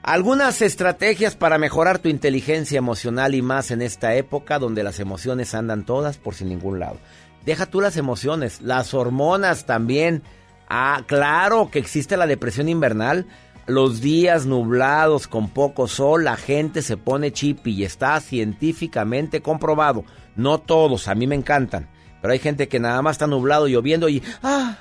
algunas 0.06 0.62
estrategias 0.62 1.36
para 1.36 1.58
mejorar 1.58 1.98
tu 1.98 2.10
inteligencia 2.10 2.78
emocional 2.78 3.34
y 3.34 3.42
más 3.42 3.72
en 3.72 3.82
esta 3.82 4.14
época 4.14 4.60
donde 4.60 4.84
las 4.84 5.00
emociones 5.00 5.56
andan 5.56 5.84
todas 5.84 6.20
por 6.20 6.36
sin 6.36 6.50
ningún 6.50 6.80
lado. 6.80 6.98
Deja 7.44 7.66
tú 7.66 7.82
las 7.82 7.98
emociones, 7.98 8.62
las 8.62 8.94
hormonas 8.94 9.66
también. 9.66 10.22
Ah, 10.70 11.02
claro 11.08 11.72
que 11.72 11.80
existe 11.80 12.18
la 12.18 12.28
depresión 12.28 12.70
invernal. 12.70 13.26
Los 13.66 14.00
días 14.00 14.46
nublados 14.46 15.28
con 15.28 15.50
poco 15.50 15.88
sol, 15.88 16.24
la 16.24 16.38
gente 16.38 16.84
se 16.84 16.98
pone 16.98 17.34
chipi 17.34 17.72
y 17.72 17.84
está 17.84 18.20
científicamente 18.20 19.42
comprobado. 19.42 20.06
No 20.36 20.60
todos, 20.60 21.08
a 21.08 21.16
mí 21.16 21.26
me 21.26 21.34
encantan. 21.34 21.90
Pero 22.22 22.32
hay 22.32 22.40
gente 22.40 22.68
que 22.68 22.80
nada 22.80 23.02
más 23.02 23.16
está 23.16 23.26
nublado, 23.26 23.68
lloviendo 23.68 24.08
y... 24.08 24.22
¡Ah! 24.44 24.78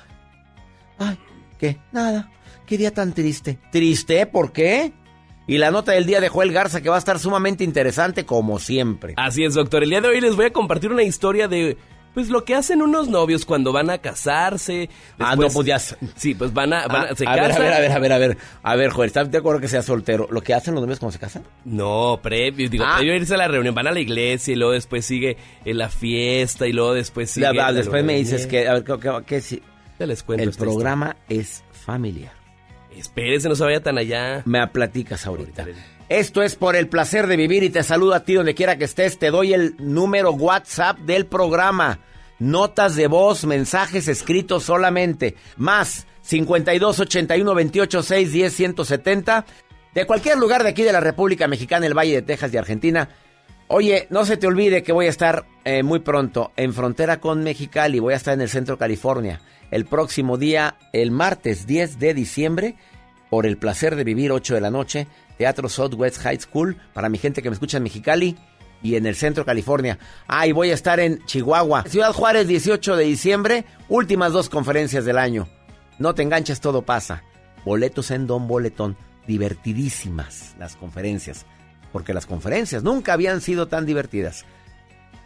¡Ay! 0.99 1.17
¿Qué? 1.57 1.79
Nada. 1.91 2.29
¿Qué 2.67 2.77
día 2.77 2.93
tan 2.93 3.13
triste? 3.13 3.57
¿Triste? 3.71 4.27
¿Por 4.27 4.51
qué? 4.51 4.93
Y 5.47 5.57
la 5.59 5.69
nota 5.71 5.91
del 5.91 6.05
día 6.05 6.19
de 6.21 6.29
Joel 6.29 6.51
Garza 6.51 6.81
que 6.81 6.89
va 6.89 6.95
a 6.95 6.99
estar 6.99 7.19
sumamente 7.19 7.63
interesante 7.63 8.25
como 8.25 8.59
siempre. 8.59 9.13
Así 9.17 9.43
es, 9.43 9.53
doctor. 9.53 9.83
El 9.83 9.89
día 9.91 10.01
de 10.01 10.07
hoy 10.07 10.21
les 10.21 10.35
voy 10.35 10.45
a 10.45 10.53
compartir 10.53 10.91
una 10.91 11.03
historia 11.03 11.47
de 11.47 11.77
pues 12.15 12.29
lo 12.29 12.45
que 12.45 12.55
hacen 12.55 12.81
unos 12.81 13.09
novios 13.09 13.45
cuando 13.45 13.73
van 13.73 13.89
a 13.89 13.97
casarse. 13.97 14.89
ah, 15.19 15.35
no, 15.35 15.49
pues 15.49 15.67
ya. 15.67 15.77
Sí, 15.79 16.33
pues 16.33 16.53
van 16.53 16.71
a. 16.71 16.87
Van 16.87 17.07
a, 17.07 17.09
Ah, 17.11 17.15
se 17.15 17.27
a 17.27 17.31
ver, 17.35 17.43
a 17.43 17.47
casan. 17.49 17.61
ver, 17.63 17.73
a 17.73 17.79
ver, 17.81 17.91
a 17.91 17.99
ver, 17.99 18.11
a 18.13 18.17
ver. 18.17 18.37
A 18.63 18.75
ver, 18.77 18.89
Joel, 18.91 19.07
¿estás 19.07 19.29
de 19.29 19.37
acuerdo 19.37 19.59
que 19.59 19.67
sea 19.67 19.81
soltero? 19.81 20.25
¿Lo 20.31 20.39
que 20.41 20.53
hacen 20.53 20.73
los 20.75 20.81
novios 20.81 20.97
cuando 20.99 21.11
se 21.11 21.19
casan? 21.19 21.43
No, 21.65 22.19
previo, 22.23 22.69
digo, 22.69 22.85
Ah. 22.87 22.95
previo 22.97 23.13
a 23.13 23.17
irse 23.17 23.33
a 23.33 23.37
la 23.37 23.49
reunión, 23.49 23.75
van 23.75 23.87
a 23.87 23.91
la 23.91 23.99
iglesia 23.99 24.53
y 24.53 24.55
luego 24.55 24.71
después 24.71 25.05
sigue 25.05 25.35
en 25.65 25.77
la 25.77 25.89
fiesta 25.89 26.65
y 26.65 26.71
luego 26.71 26.93
después 26.93 27.29
sigue. 27.31 27.47
Va, 27.47 27.53
la 27.53 27.73
después 27.73 28.01
me 28.05 28.15
dices 28.15 28.47
que, 28.47 28.65
a 28.67 28.75
ver, 28.75 28.83
¿qué, 28.85 28.97
qué- 28.97 29.23
qué 29.27 29.41
si- 29.41 29.61
Ya 29.99 30.05
les 30.05 30.23
cuento 30.23 30.43
El 30.45 30.51
programa 30.53 31.17
es 31.27 31.65
familiar. 31.71 32.31
Espérese, 32.97 33.49
no 33.49 33.55
se 33.55 33.63
vaya 33.63 33.81
tan 33.81 33.97
allá. 33.97 34.41
Me 34.45 34.65
platicas 34.67 35.25
ahorita. 35.25 35.65
Esto 36.09 36.43
es 36.43 36.55
por 36.55 36.75
el 36.75 36.87
placer 36.87 37.27
de 37.27 37.35
vivir 37.35 37.63
y 37.63 37.69
te 37.69 37.81
saludo 37.81 38.13
a 38.13 38.19
ti 38.21 38.35
donde 38.35 38.53
quiera 38.53 38.77
que 38.77 38.85
estés. 38.85 39.17
Te 39.17 39.31
doy 39.31 39.53
el 39.53 39.75
número 39.79 40.31
WhatsApp 40.31 40.99
del 40.99 41.25
programa. 41.25 41.99
Notas 42.37 42.95
de 42.95 43.07
voz, 43.07 43.45
mensajes 43.45 44.07
escritos 44.07 44.63
solamente. 44.63 45.35
Más 45.57 46.05
52 46.21 46.99
81 46.99 47.55
28 47.55 48.03
6 48.03 48.31
10 48.31 48.53
170. 48.53 49.45
De 49.95 50.05
cualquier 50.05 50.37
lugar 50.37 50.63
de 50.63 50.69
aquí 50.69 50.83
de 50.83 50.91
la 50.91 50.99
República 50.99 51.47
Mexicana, 51.47 51.87
el 51.87 51.97
Valle 51.97 52.15
de 52.15 52.21
Texas 52.21 52.53
y 52.53 52.57
Argentina. 52.57 53.09
Oye, 53.67 54.05
no 54.11 54.25
se 54.25 54.37
te 54.37 54.45
olvide 54.45 54.83
que 54.83 54.91
voy 54.91 55.07
a 55.07 55.09
estar 55.09 55.45
eh, 55.63 55.81
muy 55.81 55.99
pronto 55.99 56.51
en 56.55 56.73
frontera 56.73 57.19
con 57.19 57.43
Mexicali. 57.43 57.99
Voy 57.99 58.13
a 58.13 58.17
estar 58.17 58.35
en 58.35 58.41
el 58.41 58.49
centro 58.49 58.75
de 58.75 58.79
California. 58.79 59.41
El 59.71 59.85
próximo 59.85 60.37
día, 60.37 60.77
el 60.93 61.11
martes 61.11 61.67
10 61.67 61.99
de 61.99 62.13
diciembre, 62.13 62.75
por 63.29 63.45
el 63.45 63.57
placer 63.57 63.95
de 63.95 64.03
vivir 64.03 64.31
8 64.31 64.55
de 64.55 64.61
la 64.61 64.71
noche, 64.71 65.07
Teatro 65.37 65.69
Southwest 65.69 66.19
High 66.19 66.39
School, 66.39 66.77
para 66.93 67.09
mi 67.09 67.17
gente 67.17 67.41
que 67.41 67.49
me 67.49 67.53
escucha 67.53 67.77
en 67.77 67.83
Mexicali 67.83 68.37
y 68.81 68.95
en 68.95 69.05
el 69.05 69.15
centro 69.15 69.45
California. 69.45 69.97
Ah, 70.27 70.47
y 70.47 70.51
voy 70.51 70.71
a 70.71 70.73
estar 70.75 70.99
en 70.99 71.23
Chihuahua. 71.25 71.85
Ciudad 71.87 72.13
Juárez, 72.13 72.47
18 72.47 72.95
de 72.95 73.03
diciembre, 73.05 73.65
últimas 73.89 74.31
dos 74.31 74.49
conferencias 74.49 75.05
del 75.05 75.17
año. 75.17 75.47
No 75.97 76.13
te 76.13 76.23
enganches, 76.23 76.61
todo 76.61 76.83
pasa. 76.83 77.23
Boletos 77.65 78.11
en 78.11 78.27
Don 78.27 78.47
Boletón. 78.47 78.95
Divertidísimas 79.27 80.55
las 80.59 80.75
conferencias. 80.75 81.45
Porque 81.91 82.13
las 82.13 82.25
conferencias 82.25 82.83
nunca 82.83 83.13
habían 83.13 83.41
sido 83.41 83.67
tan 83.67 83.85
divertidas. 83.85 84.45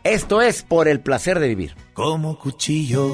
Esto 0.03 0.41
es 0.41 0.63
por 0.63 0.87
el 0.87 1.01
placer 1.01 1.39
de 1.39 1.49
vivir. 1.49 1.75
como 1.93 2.39
cuchillo 2.39 3.13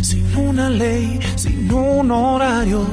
sin 0.00 0.36
una 0.36 0.68
ley, 0.68 1.18
sin 1.36 1.72
un 1.72 2.10
horario. 2.10 2.86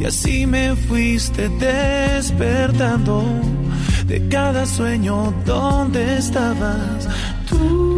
Y 0.00 0.04
así 0.04 0.46
me 0.46 0.74
fuiste 0.76 1.48
despertando 1.48 3.24
de 4.06 4.26
cada 4.28 4.64
sueño 4.64 5.34
donde 5.44 6.18
estabas 6.18 7.08
y 7.50 7.97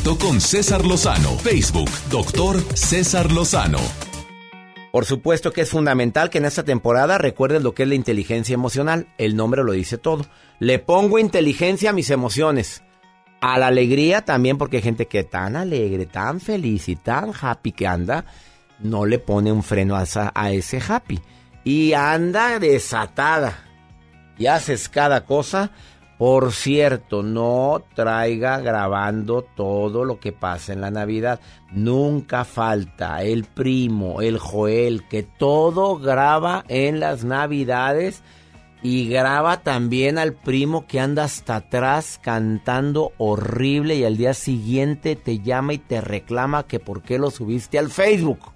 Con 0.00 0.40
César 0.40 0.86
Lozano. 0.86 1.36
Facebook, 1.38 1.90
doctor 2.10 2.58
César 2.74 3.30
Lozano. 3.30 3.78
Por 4.90 5.04
supuesto 5.04 5.52
que 5.52 5.62
es 5.62 5.70
fundamental 5.70 6.30
que 6.30 6.38
en 6.38 6.46
esta 6.46 6.64
temporada 6.64 7.18
recuerdes 7.18 7.62
lo 7.62 7.74
que 7.74 7.82
es 7.82 7.88
la 7.88 7.94
inteligencia 7.94 8.54
emocional. 8.54 9.08
El 9.18 9.36
nombre 9.36 9.62
lo 9.62 9.72
dice 9.72 9.98
todo. 9.98 10.24
Le 10.60 10.78
pongo 10.78 11.18
inteligencia 11.18 11.90
a 11.90 11.92
mis 11.92 12.10
emociones. 12.10 12.82
A 13.40 13.58
la 13.58 13.66
alegría 13.66 14.24
también, 14.24 14.56
porque 14.56 14.78
hay 14.78 14.82
gente 14.82 15.06
que 15.08 15.24
tan 15.24 15.56
alegre, 15.56 16.06
tan 16.06 16.40
feliz 16.40 16.88
y 16.88 16.96
tan 16.96 17.32
happy 17.38 17.72
que 17.72 17.86
anda, 17.86 18.24
no 18.80 19.04
le 19.04 19.18
pone 19.18 19.52
un 19.52 19.62
freno 19.62 19.96
a, 19.96 20.04
esa- 20.04 20.32
a 20.34 20.52
ese 20.52 20.80
happy. 20.86 21.20
Y 21.64 21.92
anda 21.92 22.58
desatada. 22.58 23.64
Y 24.38 24.46
haces 24.46 24.88
cada 24.88 25.24
cosa. 25.26 25.70
Por 26.22 26.52
cierto, 26.52 27.24
no 27.24 27.82
traiga 27.96 28.60
grabando 28.60 29.42
todo 29.42 30.04
lo 30.04 30.20
que 30.20 30.30
pasa 30.30 30.72
en 30.72 30.80
la 30.80 30.92
Navidad. 30.92 31.40
Nunca 31.72 32.44
falta 32.44 33.24
el 33.24 33.42
primo, 33.42 34.22
el 34.22 34.38
Joel, 34.38 35.08
que 35.08 35.24
todo 35.24 35.98
graba 35.98 36.64
en 36.68 37.00
las 37.00 37.24
Navidades 37.24 38.22
y 38.84 39.08
graba 39.08 39.64
también 39.64 40.16
al 40.16 40.32
primo 40.32 40.86
que 40.86 41.00
anda 41.00 41.24
hasta 41.24 41.56
atrás 41.56 42.20
cantando 42.22 43.10
horrible 43.18 43.96
y 43.96 44.04
al 44.04 44.16
día 44.16 44.32
siguiente 44.32 45.16
te 45.16 45.40
llama 45.40 45.72
y 45.72 45.78
te 45.78 46.00
reclama 46.00 46.68
que 46.68 46.78
por 46.78 47.02
qué 47.02 47.18
lo 47.18 47.32
subiste 47.32 47.80
al 47.80 47.90
Facebook. 47.90 48.52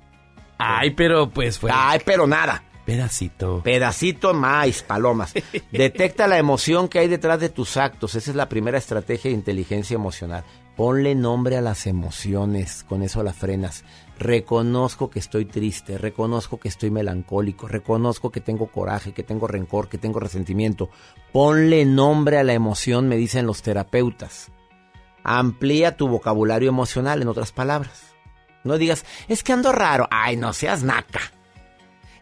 Ay, 0.57 0.91
pero 0.91 1.31
pues 1.31 1.59
fue. 1.59 1.73
Ay, 1.75 1.99
pero 2.05 2.29
nada. 2.29 2.63
Pedacito. 2.87 3.63
Pedacito 3.65 4.33
más, 4.33 4.83
palomas. 4.85 5.35
Detecta 5.73 6.29
la 6.29 6.39
emoción 6.39 6.89
que 6.89 7.01
hay 7.01 7.09
detrás 7.09 7.41
de 7.41 7.49
tus 7.49 7.77
actos. 7.77 8.15
Esa 8.15 8.31
es 8.31 8.37
la 8.37 8.49
primera 8.49 8.79
estrategia 8.79 9.29
de 9.29 9.37
inteligencia 9.37 9.97
emocional. 9.97 10.45
Ponle 10.77 11.17
nombre 11.17 11.57
a 11.57 11.63
las 11.63 11.87
emociones, 11.87 12.85
con 12.85 13.03
eso 13.03 13.25
la 13.25 13.33
frenas. 13.33 13.85
Reconozco 14.19 15.11
que 15.11 15.19
estoy 15.19 15.47
triste, 15.47 15.99
reconozco 15.99 16.61
que 16.61 16.69
estoy 16.69 16.91
melancólico, 16.91 17.67
reconozco 17.67 18.31
que 18.31 18.41
tengo 18.41 18.69
coraje, 18.69 19.13
que 19.13 19.25
tengo 19.25 19.49
rencor, 19.49 19.89
que 19.89 19.99
tengo 19.99 20.21
resentimiento. 20.21 20.89
Ponle 21.33 21.85
nombre 21.87 22.39
a 22.39 22.45
la 22.45 22.53
emoción, 22.53 23.09
me 23.09 23.17
dicen 23.17 23.47
los 23.47 23.63
terapeutas. 23.63 24.53
Amplía 25.25 25.97
tu 25.97 26.07
vocabulario 26.07 26.69
emocional, 26.69 27.21
en 27.21 27.29
otras 27.29 27.51
palabras. 27.51 28.15
No 28.63 28.79
digas, 28.79 29.05
es 29.27 29.43
que 29.43 29.53
ando 29.53 29.73
raro. 29.73 30.07
Ay, 30.11 30.37
no 30.37 30.53
seas 30.53 30.85
naca. 30.85 31.33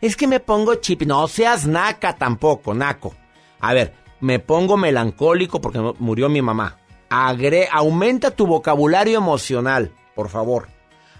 Es 0.04 0.16
que 0.16 0.26
me 0.26 0.38
pongo 0.38 0.74
chip. 0.74 1.00
No 1.04 1.26
seas 1.28 1.66
naca 1.66 2.14
tampoco, 2.16 2.74
naco. 2.74 3.14
A 3.58 3.72
ver, 3.72 3.94
me 4.20 4.38
pongo 4.38 4.76
melancólico 4.76 5.62
porque 5.62 5.78
murió 5.98 6.28
mi 6.28 6.42
mamá. 6.42 6.76
Agre 7.08 7.70
aumenta 7.72 8.30
tu 8.30 8.46
vocabulario 8.46 9.16
emocional, 9.16 9.92
por 10.14 10.28
favor. 10.28 10.68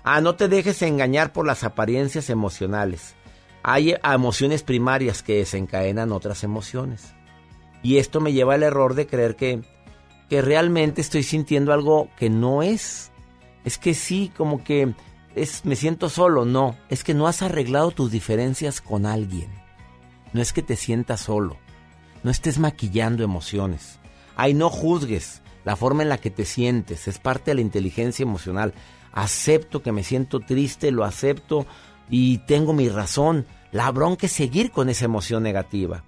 Ah, 0.03 0.21
no 0.21 0.35
te 0.35 0.49
dejes 0.49 0.83
engañar 0.83 1.33
por 1.33 1.47
las 1.47 1.65
apariencias 1.65 2.29
emocionales. 2.29 3.15
Hay 3.63 3.93
eh, 3.93 4.01
emociones 4.05 4.63
primarias 4.63 5.23
que 5.23 5.37
desencadenan 5.37 6.13
otras 6.13 6.45
emociones. 6.45 7.15
Y 7.83 7.97
esto 7.97 8.21
me 8.21 8.35
lleva 8.35 8.53
al 8.53 8.65
error 8.65 8.93
de 8.93 9.07
creer 9.07 9.35
que, 9.35 9.63
que 10.29 10.43
realmente 10.43 11.01
estoy 11.01 11.23
sintiendo 11.23 11.73
algo 11.73 12.11
que 12.19 12.29
no 12.29 12.63
es. 12.63 13.13
Es 13.65 13.79
que 13.79 13.95
sí, 13.95 14.31
como 14.37 14.63
que 14.63 14.93
es, 15.35 15.65
me 15.65 15.77
siento 15.77 16.09
solo. 16.09 16.45
No, 16.45 16.77
es 16.89 17.05
que 17.05 17.15
no 17.15 17.27
has 17.27 17.43
arreglado 17.43 17.91
tus 17.91 18.11
diferencias 18.11 18.81
con 18.81 19.07
alguien. 19.07 19.51
No 20.33 20.41
es 20.41 20.53
que 20.53 20.63
te 20.63 20.77
sientas 20.77 21.21
solo. 21.21 21.57
No 22.23 22.31
estés 22.31 22.59
maquillando 22.59 23.23
emociones. 23.23 23.99
Ay, 24.37 24.55
no 24.55 24.71
juzgues 24.71 25.43
la 25.65 25.77
forma 25.77 26.03
en 26.03 26.09
la 26.09 26.19
que 26.19 26.31
te 26.31 26.45
sientes. 26.45 27.09
Es 27.09 27.19
parte 27.19 27.51
de 27.51 27.57
la 27.57 27.61
inteligencia 27.61 28.23
emocional. 28.23 28.75
Acepto 29.13 29.83
que 29.83 29.93
me 29.93 30.03
siento 30.03 30.41
triste, 30.41 30.91
lo 30.91 31.05
acepto 31.05 31.67
y 32.09 32.39
tengo 32.39 32.73
mi 32.73 32.89
razón. 32.89 33.47
La 33.73 33.91
bronca 33.91 34.27
es 34.27 34.33
seguir 34.33 34.71
con 34.71 34.89
esa 34.89 35.05
emoción 35.05 35.43
negativa. 35.43 36.05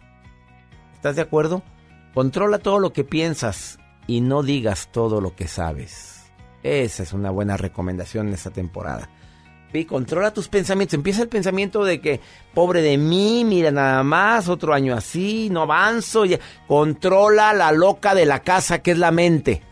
¿Estás 0.95 1.17
de 1.17 1.23
acuerdo? 1.23 1.63
Controla 2.15 2.59
todo 2.59 2.79
lo 2.79 2.93
que 2.93 3.05
piensas 3.05 3.79
y 4.07 4.21
no 4.21 4.43
digas 4.43 4.89
todo 4.93 5.21
lo 5.21 5.35
que 5.37 5.49
sabes. 5.49 6.25
Esa 6.63 7.03
es 7.03 7.13
una 7.13 7.31
buena 7.31 7.57
recomendación 7.57 8.29
en 8.29 8.35
esta 8.35 8.51
temporada. 8.51 9.09
Controla 9.85 10.33
tus 10.33 10.49
pensamientos. 10.49 10.95
Empieza 10.95 11.23
el 11.23 11.29
pensamiento 11.29 11.85
de 11.85 12.01
que, 12.01 12.21
pobre 12.55 12.81
de 12.83 12.97
mí, 12.97 13.45
mira 13.45 13.71
nada 13.71 14.03
más, 14.03 14.49
otro 14.49 14.73
año 14.75 14.95
así, 14.95 15.49
no 15.51 15.63
avanzo. 15.63 16.25
ya". 16.25 16.39
Controla 16.67 17.53
la 17.53 17.73
loca 17.73 18.15
de 18.15 18.27
la 18.27 18.41
casa 18.41 18.81
que 18.81 18.93
es 18.93 18.99
la 18.99 19.11
mente. 19.11 19.63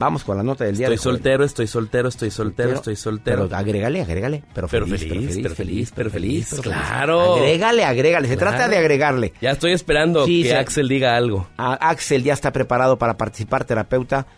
Vamos 0.00 0.22
con 0.22 0.36
la 0.36 0.44
nota 0.44 0.64
del 0.64 0.76
día. 0.76 0.86
Estoy 0.86 0.96
de 0.96 1.02
soltero, 1.02 1.44
estoy 1.44 1.66
soltero, 1.66 2.08
estoy 2.08 2.30
soltero, 2.30 2.74
estoy 2.74 2.94
soltero. 2.94 3.48
Pero 3.48 3.56
agrégale, 3.56 4.00
agrégale. 4.00 4.44
Pero 4.54 4.68
Pero 4.68 4.86
feliz, 4.86 5.08
feliz, 5.08 5.38
pero 5.42 5.54
feliz, 5.56 5.92
pero 5.92 6.08
feliz, 6.10 6.46
pero 6.50 6.62
claro. 6.62 7.34
Agrégale, 7.34 7.84
agrégale. 7.84 8.28
Se 8.28 8.36
Claro. 8.36 8.52
trata 8.56 8.68
de 8.70 8.76
agregarle. 8.78 9.32
Ya 9.40 9.50
estoy 9.50 9.72
esperando 9.72 10.24
Sí, 10.24 10.44
que 10.44 10.54
Axel 10.54 10.88
diga 10.88 11.16
algo. 11.16 11.48
A- 11.56 11.74
Axel 11.90 12.22
ya 12.22 12.32
está 12.32 12.52
preparado 12.52 12.96
para 12.96 13.16
participar, 13.16 13.64
terapeuta, 13.64 14.28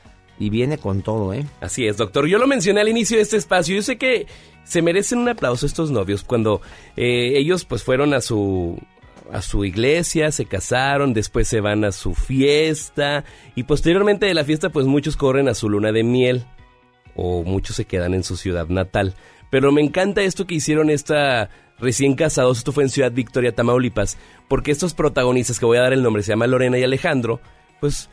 y 0.41 0.49
viene 0.49 0.79
con 0.79 1.03
todo, 1.03 1.35
¿eh? 1.35 1.45
Así 1.61 1.87
es, 1.87 1.99
doctor. 1.99 2.27
Yo 2.27 2.39
lo 2.39 2.47
mencioné 2.47 2.81
al 2.81 2.89
inicio 2.89 3.19
de 3.19 3.23
este 3.23 3.37
espacio. 3.37 3.77
Yo 3.77 3.83
sé 3.83 3.99
que 3.99 4.27
se 4.65 4.81
merecen 4.81 5.19
un 5.19 5.29
aplauso 5.29 5.67
estos 5.67 5.91
novios 5.91 6.25
cuando 6.25 6.63
eh, 6.97 7.35
ellos 7.37 7.67
pues 7.67 7.85
fueron 7.85 8.15
a 8.15 8.23
su 8.23 8.79
a 9.33 9.43
su 9.43 9.65
iglesia, 9.65 10.33
se 10.33 10.47
casaron, 10.47 11.13
después 11.13 11.47
se 11.47 11.61
van 11.61 11.85
a 11.85 11.93
su 11.93 12.15
fiesta 12.15 13.25
y 13.55 13.63
posteriormente 13.63 14.27
de 14.27 14.35
la 14.35 14.43
fiesta 14.43 14.71
pues 14.71 14.87
muchos 14.87 15.17
corren 15.17 15.47
a 15.47 15.55
su 15.55 15.69
luna 15.69 15.93
de 15.93 16.03
miel 16.03 16.47
o 17.15 17.45
muchos 17.45 17.77
se 17.77 17.85
quedan 17.85 18.15
en 18.15 18.25
su 18.25 18.37
ciudad 18.37 18.67
natal. 18.69 19.15
Pero 19.51 19.73
me 19.73 19.83
encanta 19.83 20.23
esto 20.23 20.47
que 20.47 20.55
hicieron 20.55 20.89
esta 20.91 21.51
recién 21.79 22.15
casados, 22.15 22.59
esto 22.59 22.73
fue 22.73 22.85
en 22.85 22.91
Ciudad 22.91 23.13
Victoria, 23.13 23.55
Tamaulipas, 23.55 24.17
porque 24.49 24.71
estos 24.71 24.95
protagonistas 24.95 25.61
que 25.61 25.67
voy 25.67 25.79
a 25.79 25.83
dar 25.83 25.93
el 25.93 26.03
nombre, 26.03 26.23
se 26.23 26.33
llama 26.33 26.47
Lorena 26.47 26.79
y 26.79 26.83
Alejandro, 26.83 27.41
pues 27.79 28.09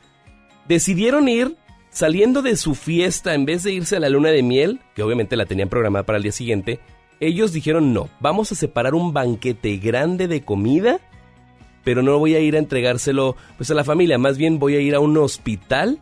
decidieron 0.68 1.30
ir 1.30 1.56
saliendo 1.98 2.44
de 2.44 2.56
su 2.58 2.76
fiesta 2.76 3.34
en 3.34 3.46
vez 3.46 3.64
de 3.64 3.74
irse 3.74 3.96
a 3.96 4.00
la 4.00 4.10
luna 4.10 4.30
de 4.30 4.44
miel, 4.44 4.80
que 4.96 5.02
obviamente 5.02 5.36
la 5.36 5.48
tenían 5.48 5.68
programada 5.68 6.06
para 6.06 6.18
el 6.18 6.24
día 6.24 6.32
siguiente, 6.32 6.80
ellos 7.20 7.54
dijeron 7.54 7.92
no, 7.94 8.08
vamos 8.20 8.52
a 8.52 8.56
separar 8.56 8.94
un 8.94 9.14
banquete 9.14 9.78
grande 9.78 10.28
de 10.28 10.42
comida, 10.42 11.00
pero 11.84 12.04
no 12.04 12.20
voy 12.20 12.36
a 12.36 12.40
ir 12.40 12.56
a 12.56 12.60
entregárselo 12.60 13.36
pues 13.58 13.72
a 13.72 13.74
la 13.74 13.84
familia, 13.84 14.20
más 14.20 14.38
bien 14.38 14.60
voy 14.60 14.76
a 14.76 14.80
ir 14.80 14.94
a 14.94 15.00
un 15.00 15.18
hospital 15.18 16.00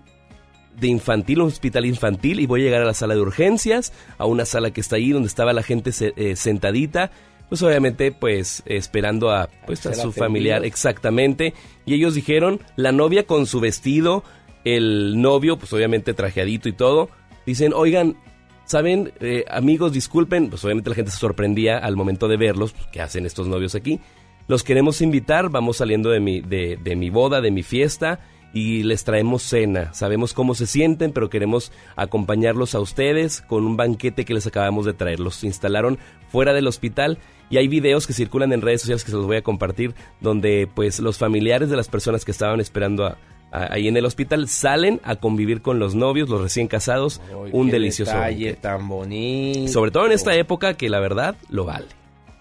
de 0.77 0.87
infantil, 0.89 1.39
un 1.39 1.47
hospital 1.47 1.85
infantil, 1.85 2.41
y 2.41 2.45
voy 2.45 2.59
a 2.59 2.63
llegar 2.65 2.81
a 2.81 2.85
la 2.85 2.93
sala 2.93 3.15
de 3.15 3.21
urgencias, 3.21 3.93
a 4.17 4.25
una 4.25 4.43
sala 4.43 4.71
que 4.71 4.81
está 4.81 4.97
ahí 4.97 5.11
donde 5.11 5.27
estaba 5.27 5.53
la 5.53 5.63
gente 5.63 5.93
se- 5.93 6.11
eh, 6.17 6.35
sentadita, 6.35 7.11
pues 7.47 7.61
obviamente 7.63 8.11
pues 8.11 8.63
esperando 8.65 9.29
a 9.31 9.47
pues 9.65 9.85
a 9.85 9.93
su 9.93 10.11
familiar 10.11 10.65
exactamente, 10.65 11.53
y 11.85 11.93
ellos 11.93 12.15
dijeron, 12.15 12.59
la 12.75 12.91
novia 12.91 13.25
con 13.25 13.45
su 13.45 13.61
vestido, 13.61 14.25
el 14.65 15.21
novio 15.21 15.57
pues 15.57 15.71
obviamente 15.71 16.13
trajeadito 16.13 16.67
y 16.67 16.73
todo, 16.73 17.09
dicen, 17.45 17.71
oigan, 17.73 18.17
saben, 18.65 19.13
Eh, 19.21 19.45
amigos, 19.49 19.93
disculpen, 19.93 20.49
pues 20.49 20.65
obviamente 20.65 20.89
la 20.89 20.95
gente 20.95 21.11
se 21.11 21.17
sorprendía 21.19 21.77
al 21.77 21.95
momento 21.95 22.27
de 22.27 22.35
verlos, 22.37 22.73
pues, 22.73 22.87
¿qué 22.91 22.99
hacen 23.01 23.25
estos 23.25 23.47
novios 23.47 23.75
aquí? 23.75 23.99
Los 24.47 24.63
queremos 24.63 25.01
invitar, 25.01 25.49
vamos 25.49 25.77
saliendo 25.77 26.09
de 26.09 26.19
mi, 26.19 26.41
de, 26.41 26.77
de 26.83 26.95
mi 26.95 27.09
boda, 27.09 27.41
de 27.41 27.51
mi 27.51 27.63
fiesta, 27.63 28.19
y 28.53 28.83
les 28.83 29.03
traemos 29.03 29.41
cena. 29.43 29.93
Sabemos 29.93 30.33
cómo 30.33 30.55
se 30.55 30.65
sienten, 30.65 31.11
pero 31.11 31.29
queremos 31.29 31.71
acompañarlos 31.97 32.73
a 32.73 32.79
ustedes 32.79 33.41
con 33.41 33.65
un 33.65 33.75
banquete 33.75 34.23
que 34.23 34.33
les 34.33 34.47
acabamos 34.47 34.85
de 34.85 34.93
traer. 34.93 35.19
Los 35.19 35.43
instalaron 35.43 35.97
fuera 36.29 36.53
del 36.53 36.67
hospital 36.67 37.17
y 37.49 37.57
hay 37.57 37.67
videos 37.67 38.07
que 38.07 38.13
circulan 38.13 38.53
en 38.53 38.61
redes 38.61 38.81
sociales 38.81 39.03
que 39.03 39.11
se 39.11 39.17
los 39.17 39.25
voy 39.25 39.37
a 39.37 39.41
compartir, 39.43 39.93
donde 40.21 40.69
pues 40.73 40.99
los 41.01 41.17
familiares 41.17 41.69
de 41.69 41.75
las 41.75 41.89
personas 41.89 42.23
que 42.23 42.31
estaban 42.31 42.61
esperando 42.61 43.05
a- 43.05 43.17
a- 43.63 43.73
ahí 43.73 43.87
en 43.87 43.97
el 43.97 44.05
hospital 44.05 44.47
salen 44.47 44.99
a 45.03 45.15
convivir 45.15 45.61
con 45.61 45.79
los 45.79 45.95
novios, 45.95 46.29
los 46.29 46.41
recién 46.41 46.67
casados, 46.67 47.21
un 47.51 47.67
Qué 47.67 47.71
delicioso 47.73 48.11
detalle 48.13 48.45
banquete. 48.45 48.61
tan 48.61 48.87
bonito. 48.87 49.71
Sobre 49.71 49.91
todo 49.91 50.05
en 50.05 50.11
esta 50.11 50.35
época 50.35 50.75
que 50.75 50.89
la 50.89 50.99
verdad 50.99 51.35
lo 51.49 51.65
vale. 51.65 51.87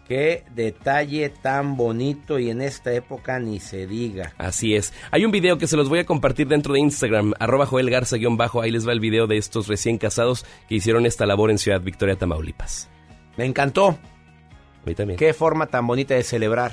Qué 0.06 0.44
detalle 0.54 1.30
tan 1.30 1.78
bonito 1.78 2.38
y 2.38 2.50
en 2.50 2.60
esta 2.60 2.92
época 2.92 3.38
ni 3.38 3.58
se 3.58 3.86
diga. 3.86 4.34
Así 4.36 4.74
es. 4.74 4.92
Hay 5.10 5.24
un 5.24 5.30
video 5.30 5.56
que 5.56 5.66
se 5.66 5.78
los 5.78 5.88
voy 5.88 6.00
a 6.00 6.04
compartir 6.04 6.46
dentro 6.46 6.74
de 6.74 6.80
Instagram, 6.80 7.32
arroba 7.38 7.64
Joel 7.64 7.88
Garza 7.88 8.18
guion 8.18 8.36
bajo. 8.36 8.60
Ahí 8.60 8.70
les 8.70 8.86
va 8.86 8.92
el 8.92 9.00
video 9.00 9.26
de 9.26 9.38
estos 9.38 9.66
recién 9.66 9.96
casados 9.96 10.44
que 10.68 10.74
hicieron 10.74 11.06
esta 11.06 11.24
labor 11.24 11.50
en 11.50 11.56
Ciudad 11.56 11.80
Victoria, 11.80 12.16
Tamaulipas. 12.16 12.90
Me 13.38 13.46
encantó. 13.46 13.88
A 13.88 14.86
mí 14.86 14.94
también. 14.94 15.18
Qué 15.18 15.32
forma 15.32 15.68
tan 15.68 15.86
bonita 15.86 16.12
de 16.14 16.22
celebrar 16.22 16.72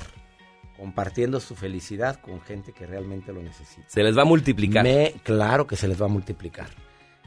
compartiendo 0.82 1.38
su 1.38 1.54
felicidad 1.54 2.18
con 2.20 2.40
gente 2.40 2.72
que 2.72 2.86
realmente 2.86 3.32
lo 3.32 3.40
necesita. 3.40 3.86
Se 3.86 4.02
les 4.02 4.18
va 4.18 4.22
a 4.22 4.24
multiplicar. 4.24 4.82
Me, 4.82 5.14
claro 5.22 5.64
que 5.64 5.76
se 5.76 5.86
les 5.86 6.02
va 6.02 6.06
a 6.06 6.08
multiplicar. 6.08 6.70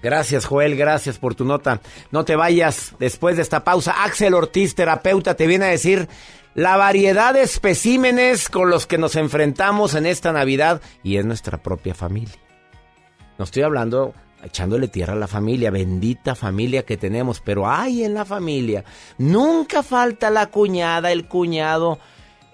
Gracias, 0.03 0.45
Joel, 0.45 0.75
gracias 0.75 1.19
por 1.19 1.35
tu 1.35 1.45
nota. 1.45 1.79
No 2.11 2.25
te 2.25 2.35
vayas 2.35 2.95
después 2.99 3.37
de 3.37 3.43
esta 3.43 3.63
pausa. 3.63 4.03
Axel 4.03 4.33
Ortiz, 4.33 4.75
terapeuta, 4.75 5.35
te 5.35 5.47
viene 5.47 5.63
a 5.63 5.69
decir 5.69 6.09
la 6.53 6.75
variedad 6.75 7.33
de 7.33 7.43
especímenes 7.43 8.49
con 8.49 8.69
los 8.69 8.87
que 8.87 8.97
nos 8.97 9.15
enfrentamos 9.15 9.95
en 9.95 10.05
esta 10.05 10.33
Navidad 10.33 10.81
y 11.01 11.15
en 11.15 11.29
nuestra 11.29 11.63
propia 11.63 11.93
familia. 11.93 12.35
No 13.37 13.45
estoy 13.45 13.63
hablando 13.63 14.13
echándole 14.43 14.89
tierra 14.89 15.13
a 15.13 15.15
la 15.15 15.27
familia, 15.27 15.71
bendita 15.71 16.35
familia 16.35 16.83
que 16.83 16.97
tenemos, 16.97 17.39
pero 17.39 17.69
hay 17.69 18.03
en 18.03 18.15
la 18.15 18.25
familia. 18.25 18.83
Nunca 19.17 19.81
falta 19.81 20.29
la 20.29 20.47
cuñada, 20.47 21.13
el 21.13 21.29
cuñado, 21.29 21.99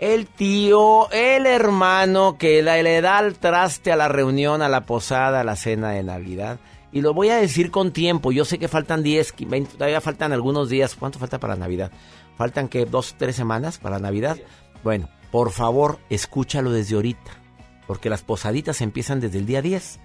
el 0.01 0.25
tío, 0.25 1.11
el 1.11 1.45
hermano 1.45 2.35
que 2.39 2.63
le 2.63 3.01
da 3.01 3.19
el 3.19 3.37
traste 3.37 3.91
a 3.91 3.95
la 3.95 4.07
reunión, 4.07 4.63
a 4.63 4.67
la 4.67 4.87
posada, 4.87 5.41
a 5.41 5.43
la 5.43 5.55
cena 5.55 5.91
de 5.91 6.01
Navidad. 6.01 6.59
Y 6.91 7.01
lo 7.01 7.13
voy 7.13 7.29
a 7.29 7.35
decir 7.35 7.69
con 7.69 7.93
tiempo. 7.93 8.31
Yo 8.31 8.43
sé 8.43 8.57
que 8.57 8.67
faltan 8.67 9.03
10, 9.03 9.35
20, 9.47 9.73
todavía 9.77 10.01
faltan 10.01 10.33
algunos 10.33 10.69
días. 10.69 10.95
¿Cuánto 10.95 11.19
falta 11.19 11.39
para 11.39 11.55
Navidad? 11.55 11.91
Faltan 12.35 12.67
que 12.67 12.85
dos, 12.85 13.13
tres 13.15 13.35
semanas 13.35 13.77
para 13.77 13.99
Navidad. 13.99 14.37
Bueno, 14.83 15.07
por 15.29 15.51
favor, 15.51 15.99
escúchalo 16.09 16.71
desde 16.71 16.95
ahorita. 16.95 17.31
Porque 17.85 18.09
las 18.09 18.23
posaditas 18.23 18.81
empiezan 18.81 19.19
desde 19.19 19.37
el 19.37 19.45
día 19.45 19.61
10. 19.61 19.99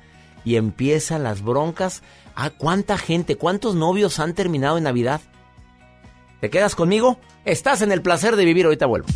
Y 0.45 0.57
empiezan 0.57 1.23
las 1.23 1.41
broncas. 1.41 2.03
¿A 2.35 2.51
cuánta 2.51 2.99
gente, 2.99 3.37
cuántos 3.37 3.75
novios 3.75 4.21
han 4.21 4.35
terminado 4.35 4.77
en 4.77 4.85
Navidad? 4.85 5.23
¿Te 6.43 6.51
quedas 6.51 6.75
conmigo? 6.75 7.19
Estás 7.47 7.81
en 7.81 7.93
el 7.93 8.03
placer 8.03 8.37
de 8.37 8.45
vivir. 8.45 8.67
Ahorita 8.67 8.85
vuelvo. 8.85 9.09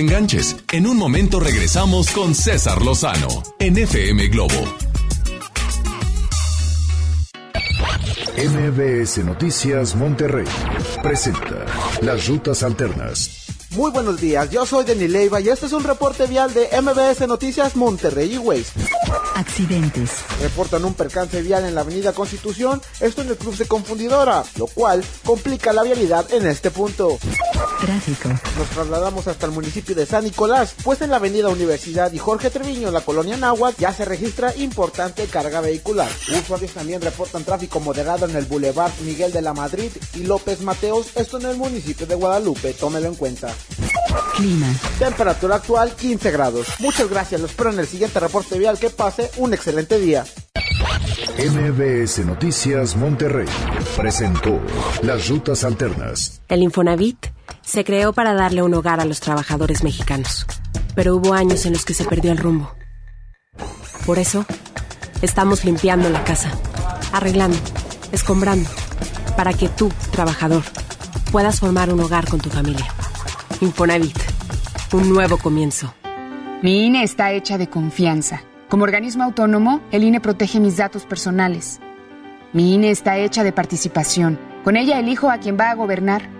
Te 0.00 0.06
enganches. 0.06 0.56
En 0.72 0.86
un 0.86 0.96
momento 0.96 1.40
regresamos 1.40 2.10
con 2.10 2.34
César 2.34 2.82
Lozano 2.82 3.28
en 3.58 3.76
FM 3.76 4.28
Globo. 4.28 4.54
MBS 8.36 9.18
Noticias 9.18 9.94
Monterrey 9.94 10.46
presenta 11.02 11.66
Las 12.00 12.28
Rutas 12.28 12.62
Alternas. 12.62 13.40
Muy 13.70 13.92
buenos 13.92 14.20
días, 14.20 14.50
yo 14.50 14.66
soy 14.66 14.84
Denis 14.84 15.10
Leiva 15.10 15.40
y 15.40 15.48
este 15.48 15.66
es 15.66 15.72
un 15.72 15.84
reporte 15.84 16.26
vial 16.26 16.52
de 16.52 16.68
MBS 16.80 17.28
Noticias 17.28 17.76
Monterrey 17.76 18.34
y 18.34 18.38
Waze. 18.38 18.72
Accidentes. 19.36 20.10
Reportan 20.42 20.84
un 20.84 20.94
percance 20.94 21.40
vial 21.40 21.64
en 21.64 21.74
la 21.76 21.82
avenida 21.82 22.12
Constitución, 22.12 22.82
esto 23.00 23.22
en 23.22 23.28
el 23.28 23.36
cruce 23.36 23.68
Confundidora, 23.68 24.42
lo 24.56 24.66
cual 24.66 25.04
complica 25.24 25.72
la 25.72 25.84
vialidad 25.84 26.32
en 26.32 26.46
este 26.46 26.70
punto. 26.70 27.18
Tráfico. 27.80 28.28
Nos 28.58 28.68
trasladamos 28.68 29.26
hasta 29.26 29.46
el 29.46 29.52
municipio 29.52 29.94
de 29.94 30.06
San 30.06 30.24
Nicolás, 30.24 30.74
pues 30.84 31.00
en 31.00 31.10
la 31.10 31.16
avenida 31.16 31.48
Universidad 31.48 32.12
y 32.12 32.18
Jorge 32.18 32.50
Treviño, 32.50 32.88
en 32.88 32.94
la 32.94 33.00
colonia 33.00 33.36
Náhuatl, 33.36 33.80
ya 33.80 33.92
se 33.92 34.04
registra 34.04 34.54
importante 34.56 35.24
carga 35.24 35.60
vehicular. 35.60 36.10
Usuarios 36.38 36.72
también 36.72 37.00
reportan 37.00 37.44
tráfico 37.44 37.80
moderado 37.80 38.26
en 38.26 38.36
el 38.36 38.44
Boulevard 38.44 38.92
Miguel 39.04 39.32
de 39.32 39.42
la 39.42 39.54
Madrid 39.54 39.90
y 40.14 40.24
López 40.24 40.60
Mateos, 40.60 41.16
esto 41.16 41.38
en 41.38 41.46
el 41.46 41.56
municipio 41.56 42.06
de 42.06 42.14
Guadalupe, 42.14 42.74
tómelo 42.74 43.08
en 43.08 43.14
cuenta. 43.14 43.54
Clima. 44.36 44.66
Temperatura 44.98 45.56
actual 45.56 45.92
15 45.94 46.30
grados. 46.30 46.66
Muchas 46.78 47.08
gracias, 47.08 47.40
los 47.40 47.50
espero 47.50 47.70
en 47.70 47.78
el 47.78 47.86
siguiente 47.86 48.20
reporte 48.20 48.58
vial. 48.58 48.78
Que 48.78 48.90
pase 48.90 49.30
un 49.36 49.54
excelente 49.54 49.98
día. 49.98 50.24
MBS 51.38 52.24
Noticias 52.26 52.96
Monterrey 52.96 53.46
presentó 53.96 54.60
Las 55.02 55.28
Rutas 55.28 55.64
Alternas. 55.64 56.40
El 56.48 56.62
Infonavit 56.62 57.26
se 57.70 57.84
creó 57.84 58.12
para 58.12 58.34
darle 58.34 58.64
un 58.64 58.74
hogar 58.74 58.98
a 58.98 59.04
los 59.04 59.20
trabajadores 59.20 59.84
mexicanos, 59.84 60.44
pero 60.96 61.14
hubo 61.14 61.34
años 61.34 61.66
en 61.66 61.72
los 61.72 61.84
que 61.84 61.94
se 61.94 62.04
perdió 62.04 62.32
el 62.32 62.38
rumbo. 62.38 62.74
Por 64.04 64.18
eso, 64.18 64.44
estamos 65.22 65.64
limpiando 65.64 66.10
la 66.10 66.24
casa, 66.24 66.50
arreglando, 67.12 67.56
escombrando, 68.10 68.68
para 69.36 69.52
que 69.52 69.68
tú, 69.68 69.88
trabajador, 70.10 70.64
puedas 71.30 71.60
formar 71.60 71.94
un 71.94 72.00
hogar 72.00 72.28
con 72.28 72.40
tu 72.40 72.50
familia. 72.50 72.88
Infonavit, 73.60 74.18
un 74.92 75.08
nuevo 75.08 75.38
comienzo. 75.38 75.94
Mi 76.62 76.86
INE 76.86 77.04
está 77.04 77.30
hecha 77.30 77.56
de 77.56 77.70
confianza. 77.70 78.42
Como 78.68 78.82
organismo 78.82 79.22
autónomo, 79.22 79.80
el 79.92 80.02
INE 80.02 80.20
protege 80.20 80.58
mis 80.58 80.76
datos 80.76 81.06
personales. 81.06 81.78
Mi 82.52 82.74
INE 82.74 82.90
está 82.90 83.16
hecha 83.16 83.44
de 83.44 83.52
participación. 83.52 84.40
Con 84.64 84.76
ella 84.76 84.98
elijo 84.98 85.30
a 85.30 85.38
quien 85.38 85.56
va 85.56 85.70
a 85.70 85.74
gobernar. 85.76 86.39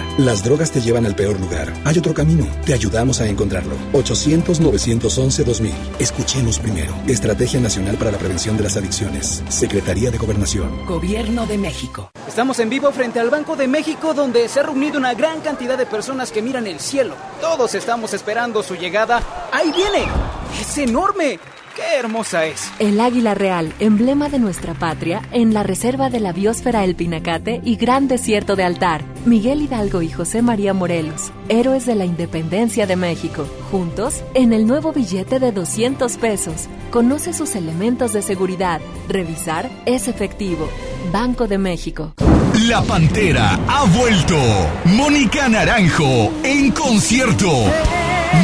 Las 0.17 0.43
drogas 0.43 0.71
te 0.71 0.81
llevan 0.81 1.05
al 1.05 1.15
peor 1.15 1.39
lugar. 1.39 1.73
Hay 1.85 1.97
otro 1.97 2.13
camino. 2.13 2.45
Te 2.65 2.73
ayudamos 2.73 3.21
a 3.21 3.27
encontrarlo. 3.27 3.75
800-911-2000. 3.93 5.71
Escuchemos 5.99 6.59
primero. 6.59 6.93
Estrategia 7.07 7.59
Nacional 7.61 7.95
para 7.95 8.11
la 8.11 8.17
Prevención 8.17 8.57
de 8.57 8.63
las 8.63 8.75
Adicciones. 8.75 9.41
Secretaría 9.47 10.11
de 10.11 10.17
Gobernación. 10.17 10.85
Gobierno 10.85 11.47
de 11.47 11.57
México. 11.57 12.11
Estamos 12.27 12.59
en 12.59 12.69
vivo 12.69 12.91
frente 12.91 13.19
al 13.19 13.29
Banco 13.29 13.55
de 13.55 13.67
México 13.67 14.13
donde 14.13 14.47
se 14.49 14.59
ha 14.59 14.63
reunido 14.63 14.97
una 14.97 15.13
gran 15.13 15.39
cantidad 15.39 15.77
de 15.77 15.85
personas 15.85 16.31
que 16.31 16.41
miran 16.41 16.67
el 16.67 16.79
cielo. 16.79 17.15
Todos 17.39 17.73
estamos 17.73 18.13
esperando 18.13 18.63
su 18.63 18.75
llegada. 18.75 19.49
¡Ahí 19.51 19.71
viene! 19.71 20.05
¡Es 20.59 20.77
enorme! 20.77 21.39
¡Qué 21.75 21.97
hermosa 21.97 22.45
es! 22.45 22.69
El 22.79 22.99
águila 22.99 23.33
real, 23.33 23.73
emblema 23.79 24.27
de 24.27 24.39
nuestra 24.39 24.73
patria, 24.73 25.21
en 25.31 25.53
la 25.53 25.63
reserva 25.63 26.09
de 26.09 26.19
la 26.19 26.33
biosfera 26.33 26.83
El 26.83 26.95
Pinacate 26.95 27.61
y 27.63 27.77
Gran 27.77 28.09
Desierto 28.09 28.57
de 28.57 28.63
Altar. 28.63 29.03
Miguel 29.25 29.61
Hidalgo 29.61 30.01
y 30.01 30.09
José 30.09 30.41
María 30.41 30.73
Morelos, 30.73 31.31
héroes 31.47 31.85
de 31.85 31.95
la 31.95 32.03
independencia 32.03 32.87
de 32.87 32.97
México. 32.97 33.47
Juntos, 33.71 34.21
en 34.33 34.51
el 34.51 34.67
nuevo 34.67 34.91
billete 34.91 35.39
de 35.39 35.53
200 35.53 36.17
pesos. 36.17 36.67
Conoce 36.89 37.31
sus 37.31 37.55
elementos 37.55 38.11
de 38.11 38.21
seguridad. 38.21 38.81
Revisar 39.07 39.69
es 39.85 40.09
efectivo. 40.09 40.67
Banco 41.13 41.47
de 41.47 41.57
México. 41.57 42.13
La 42.67 42.81
Pantera 42.81 43.57
ha 43.67 43.85
vuelto. 43.85 44.37
Mónica 44.85 45.47
Naranjo 45.47 46.33
en 46.43 46.71
concierto. 46.71 47.49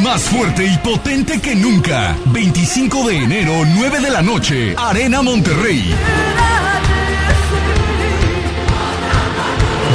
Más 0.02 0.22
fuerte 0.22 0.64
y 0.66 0.76
potente 0.78 1.40
que 1.40 1.56
nunca. 1.56 2.16
25 2.26 3.08
de 3.08 3.16
enero, 3.24 3.52
9 3.74 4.00
de 4.00 4.10
la 4.10 4.22
noche. 4.22 4.74
Arena 4.76 5.22
Monterrey. 5.22 5.94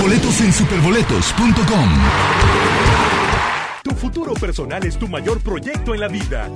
Boletos 0.02 0.42
en 0.42 0.52
superboletos.com. 0.52 1.90
Tu 3.84 3.92
futuro 3.92 4.34
personal 4.34 4.86
es 4.86 4.98
tu 4.98 5.08
mayor 5.08 5.40
proyecto 5.42 5.94
en 5.94 6.02
la 6.02 6.08
vida. 6.08 6.50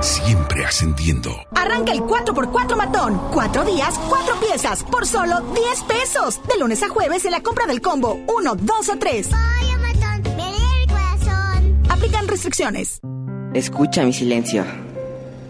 Siempre 0.00 0.64
ascendiendo. 0.64 1.30
Arranca 1.54 1.92
el 1.92 2.00
4x4 2.00 2.74
matón. 2.74 3.20
Cuatro 3.32 3.64
días, 3.64 3.98
cuatro 4.08 4.34
piezas. 4.40 4.82
Por 4.84 5.06
solo 5.06 5.40
10 5.54 5.82
pesos. 5.82 6.40
De 6.48 6.58
lunes 6.58 6.82
a 6.82 6.88
jueves 6.88 7.24
en 7.26 7.32
la 7.32 7.42
compra 7.42 7.66
del 7.66 7.82
combo 7.82 8.18
1, 8.26 8.54
2 8.54 8.88
o 8.88 8.98
3. 8.98 9.30
Aplican 11.90 12.28
restricciones. 12.28 13.00
Escucha 13.52 14.02
mi 14.04 14.14
silencio. 14.14 14.64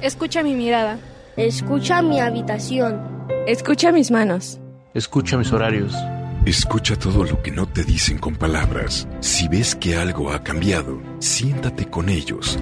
Escucha 0.03 0.43
mi 0.43 0.55
mirada. 0.55 0.99
Escucha 1.37 2.03
mi 2.03 2.19
habitación. 2.19 3.01
Escucha 3.47 3.93
mis 3.93 4.11
manos. 4.11 4.59
Escucha 4.95 5.37
mis 5.37 5.53
horarios. 5.53 5.95
Escucha 6.45 6.97
todo 6.97 7.23
lo 7.23 7.41
que 7.41 7.53
no 7.53 7.69
te 7.69 7.85
dicen 7.85 8.19
con 8.19 8.35
palabras. 8.35 9.07
Si 9.21 9.47
ves 9.47 9.77
que 9.77 9.97
algo 9.97 10.33
ha 10.33 10.43
cambiado, 10.43 11.01
siéntate 11.21 11.87
con 11.87 12.09
ellos 12.09 12.59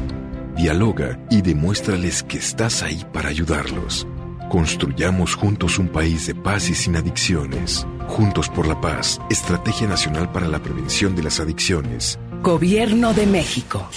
dialoga 0.59 1.19
y 1.31 1.41
demuéstrales 1.41 2.25
que 2.25 2.37
estás 2.37 2.83
ahí 2.83 3.03
para 3.13 3.29
ayudarlos. 3.29 4.07
Construyamos 4.51 5.37
juntos 5.37 5.79
un 5.79 5.89
país 5.89 6.27
de 6.27 6.35
paz 6.35 6.69
y 6.69 6.75
sin 6.75 6.97
adicciones. 6.97 7.87
Juntos 8.09 8.49
por 8.49 8.67
la 8.67 8.81
paz, 8.81 9.21
Estrategia 9.31 9.87
Nacional 9.87 10.33
para 10.33 10.49
la 10.49 10.61
Prevención 10.61 11.15
de 11.15 11.23
las 11.23 11.39
Adicciones. 11.39 12.19
Gobierno 12.43 13.15
de 13.15 13.27
México. 13.27 13.89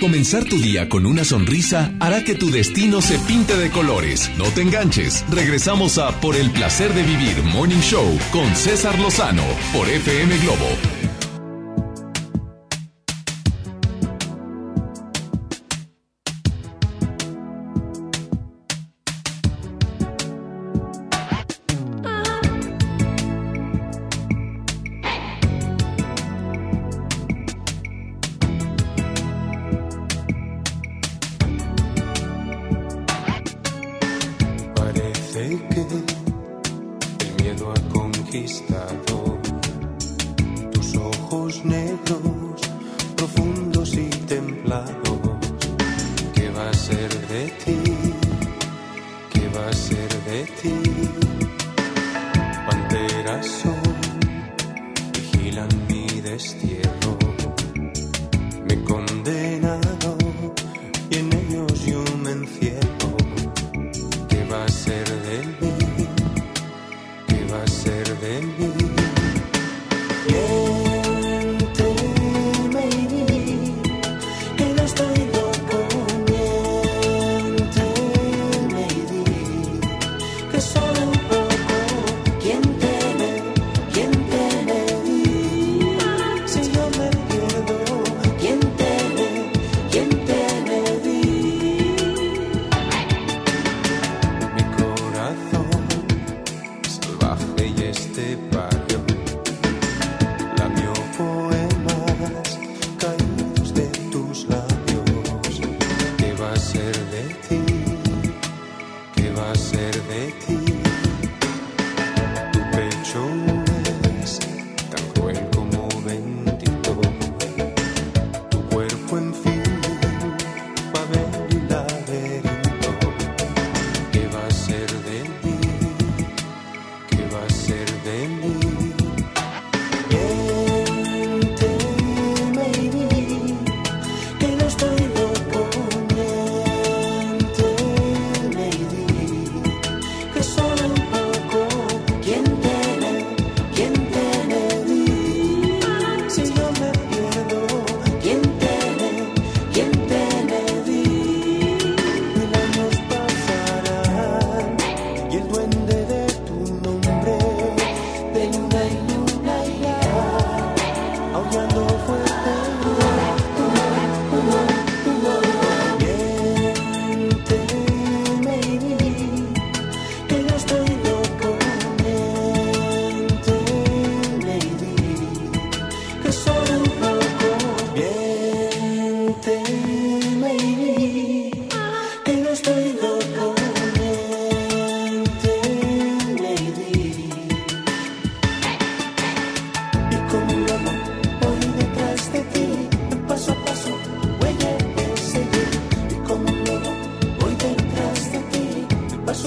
Comenzar 0.00 0.44
tu 0.44 0.58
día 0.58 0.88
con 0.88 1.06
una 1.06 1.24
sonrisa 1.24 1.94
hará 2.00 2.24
que 2.24 2.34
tu 2.34 2.50
destino 2.50 3.00
se 3.00 3.18
pinte 3.20 3.56
de 3.56 3.70
colores. 3.70 4.30
No 4.38 4.46
te 4.46 4.62
enganches. 4.62 5.24
Regresamos 5.30 5.98
a 5.98 6.10
Por 6.20 6.34
el 6.34 6.50
placer 6.50 6.92
de 6.94 7.02
vivir 7.02 7.42
Morning 7.44 7.80
Show 7.80 8.18
con 8.32 8.56
César 8.56 8.98
Lozano 8.98 9.44
por 9.72 9.88
FM 9.88 10.36
Globo 10.38 10.99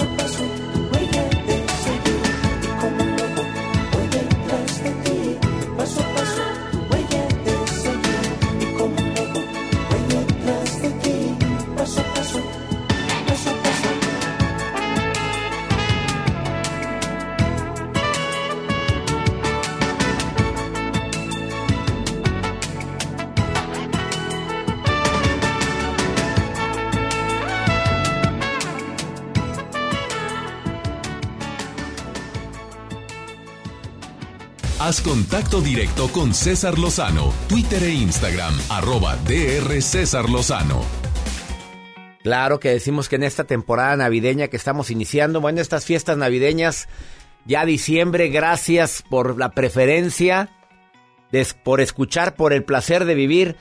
Eu 0.04 0.10
a. 0.20 0.53
Contacto 35.00 35.60
directo 35.60 36.08
con 36.08 36.34
César 36.34 36.78
Lozano, 36.78 37.32
Twitter 37.48 37.82
e 37.82 37.94
Instagram, 37.94 38.54
arroba 38.68 39.16
DR 39.16 39.80
César 39.80 40.28
Lozano. 40.28 40.82
Claro 42.22 42.60
que 42.60 42.70
decimos 42.70 43.08
que 43.08 43.16
en 43.16 43.22
esta 43.24 43.44
temporada 43.44 43.96
navideña 43.96 44.48
que 44.48 44.56
estamos 44.56 44.90
iniciando, 44.90 45.40
bueno, 45.40 45.60
estas 45.60 45.84
fiestas 45.84 46.16
navideñas, 46.16 46.88
ya 47.44 47.64
diciembre, 47.64 48.28
gracias 48.28 49.02
por 49.08 49.38
la 49.38 49.50
preferencia, 49.50 50.50
por 51.64 51.80
escuchar, 51.80 52.34
por 52.36 52.52
el 52.52 52.64
placer 52.64 53.04
de 53.04 53.14
vivir. 53.14 53.56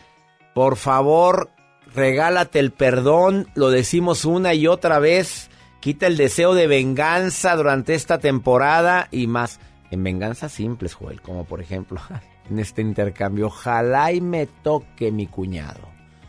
Por 0.53 0.77
favor, 0.77 1.49
regálate 1.93 2.59
el 2.59 2.71
perdón, 2.71 3.49
lo 3.55 3.69
decimos 3.69 4.25
una 4.25 4.53
y 4.53 4.67
otra 4.67 4.99
vez, 4.99 5.49
quita 5.79 6.07
el 6.07 6.17
deseo 6.17 6.53
de 6.53 6.67
venganza 6.67 7.55
durante 7.55 7.95
esta 7.95 8.19
temporada 8.19 9.07
y 9.11 9.27
más. 9.27 9.59
En 9.93 10.03
venganzas 10.03 10.51
simples, 10.51 10.95
Joel, 10.95 11.21
como 11.21 11.45
por 11.45 11.61
ejemplo 11.61 12.01
en 12.49 12.57
este 12.59 12.81
intercambio. 12.81 13.47
Ojalá 13.47 14.11
y 14.11 14.21
me 14.21 14.47
toque 14.47 15.11
mi 15.11 15.27
cuñado. 15.27 15.81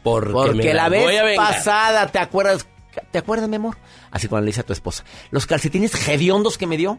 Porque, 0.03 0.75
la 0.75 0.91
vez 0.91 1.37
pasada, 1.37 2.09
¿te 2.09 2.19
acuerdas? 2.19 2.67
¿Te 3.11 3.17
acuerdas, 3.19 3.49
mi 3.49 3.57
amor? 3.57 3.79
Así 4.11 4.29
cuando 4.29 4.45
le 4.45 4.51
dice 4.51 4.61
a 4.61 4.65
tu 4.67 4.75
esposa, 4.75 5.03
los 5.31 5.47
calcetines 5.47 6.07
hediondos 6.07 6.59
que 6.59 6.67
me 6.67 6.77
dio, 6.77 6.99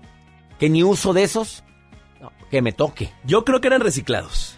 que 0.59 0.69
ni 0.69 0.81
uso 0.83 1.13
de 1.13 1.21
esos, 1.23 1.63
no, 2.19 2.31
que 2.49 2.63
me 2.63 2.71
toque. 2.71 3.11
Yo 3.23 3.45
creo 3.45 3.61
que 3.61 3.67
eran 3.67 3.81
reciclados. 3.81 4.57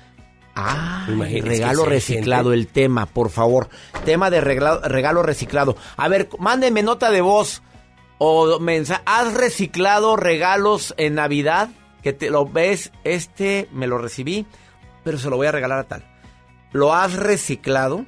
Ah, 0.55 1.05
regalo 1.07 1.85
reciclado, 1.85 2.51
gente- 2.51 2.59
el 2.61 2.67
tema, 2.67 3.05
por 3.05 3.29
favor. 3.29 3.67
Tema 4.05 4.29
de 4.29 4.39
regalo 4.39 5.21
reciclado. 5.23 5.75
A 5.97 6.07
ver, 6.07 6.29
mándenme 6.39 6.81
nota 6.84 7.11
de 7.11 7.19
voz 7.21 7.61
o 8.17 8.59
mensaje. 8.59 9.01
¿Has 9.05 9.34
reciclado 9.34 10.15
regalos 10.15 10.93
en 10.97 11.15
Navidad? 11.15 11.69
Que 12.07 12.13
te 12.13 12.29
lo 12.29 12.45
ves, 12.45 12.93
este 13.03 13.67
me 13.73 13.85
lo 13.85 13.97
recibí, 13.97 14.45
pero 15.03 15.17
se 15.17 15.29
lo 15.29 15.35
voy 15.35 15.47
a 15.47 15.51
regalar 15.51 15.79
a 15.79 15.84
tal. 15.89 16.05
¿Lo 16.71 16.93
has 16.93 17.15
reciclado? 17.17 18.05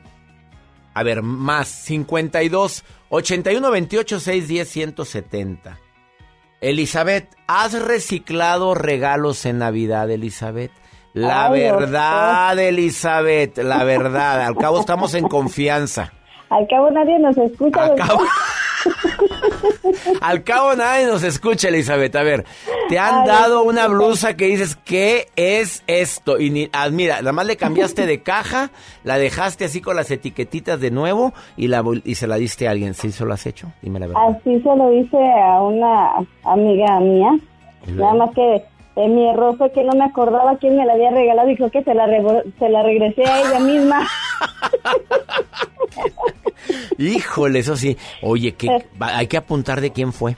A 0.93 1.03
ver, 1.03 1.21
más 1.21 1.67
52 1.67 2.85
81 3.09 3.69
28 3.69 4.19
610 4.21 4.69
170. 4.69 5.79
Elizabeth, 6.61 7.35
¿has 7.47 7.73
reciclado 7.73 8.73
regalos 8.73 9.45
en 9.45 9.57
Navidad, 9.57 10.09
Elizabeth? 10.09 10.71
La 11.11 11.47
Ay, 11.47 11.59
verdad, 11.59 12.57
Elizabeth, 12.57 13.57
la 13.57 13.83
verdad. 13.83 14.45
Al 14.45 14.55
cabo 14.55 14.79
estamos 14.79 15.13
en 15.13 15.27
confianza. 15.27 16.13
Al 16.49 16.67
cabo 16.67 16.89
nadie 16.89 17.19
nos 17.19 17.37
escucha. 17.37 17.83
Al 17.83 17.95
cabo, 17.95 18.19
al 20.21 20.43
cabo 20.43 20.75
nadie 20.75 21.05
nos 21.05 21.23
escucha, 21.23 21.67
Elizabeth. 21.67 22.15
A 22.15 22.23
ver, 22.23 22.45
te 22.89 22.97
han 22.97 23.21
Ay, 23.21 23.27
dado 23.27 23.63
una 23.63 23.87
blusa 23.87 24.35
que 24.35 24.45
dices, 24.45 24.75
¿qué 24.75 25.27
es 25.35 25.83
esto? 25.87 26.39
Y 26.39 26.49
ni, 26.49 26.69
ah, 26.73 26.89
mira, 26.89 27.17
nada 27.17 27.33
más 27.33 27.45
le 27.45 27.57
cambiaste 27.57 28.05
de 28.05 28.21
caja, 28.21 28.71
la 29.03 29.17
dejaste 29.17 29.65
así 29.65 29.81
con 29.81 29.95
las 29.95 30.11
etiquetitas 30.11 30.79
de 30.79 30.91
nuevo 30.91 31.33
y, 31.55 31.67
la, 31.67 31.83
y 32.03 32.15
se 32.15 32.27
la 32.27 32.37
diste 32.37 32.67
a 32.67 32.71
alguien. 32.71 32.93
¿Sí 32.93 33.11
se 33.11 33.25
lo 33.25 33.33
has 33.33 33.45
hecho? 33.45 33.71
Dime 33.81 33.99
la 33.99 34.07
verdad. 34.07 34.21
Así 34.29 34.61
se 34.61 34.75
lo 34.75 34.93
hice 34.93 35.17
a 35.17 35.61
una 35.61 36.11
amiga 36.43 36.99
mía. 36.99 37.31
Nada 37.87 38.13
más 38.13 38.35
que 38.35 38.63
eh, 38.95 39.07
mi 39.07 39.29
error 39.29 39.57
fue 39.57 39.71
que 39.71 39.83
no 39.83 39.93
me 39.93 40.03
acordaba 40.05 40.57
quién 40.57 40.75
me 40.77 40.85
la 40.85 40.93
había 40.93 41.11
regalado 41.11 41.49
y 41.49 41.55
creo 41.55 41.71
que 41.71 41.83
se 41.83 41.93
la, 41.93 42.05
se 42.59 42.69
la 42.69 42.83
regresé 42.83 43.23
a 43.25 43.41
ella 43.41 43.59
misma. 43.59 44.07
Híjole, 46.97 47.59
eso 47.59 47.75
sí. 47.75 47.97
Oye, 48.21 48.53
que 48.53 48.67
va- 49.01 49.17
hay 49.17 49.27
que 49.27 49.37
apuntar 49.37 49.81
de 49.81 49.91
quién 49.91 50.11
fue. 50.13 50.35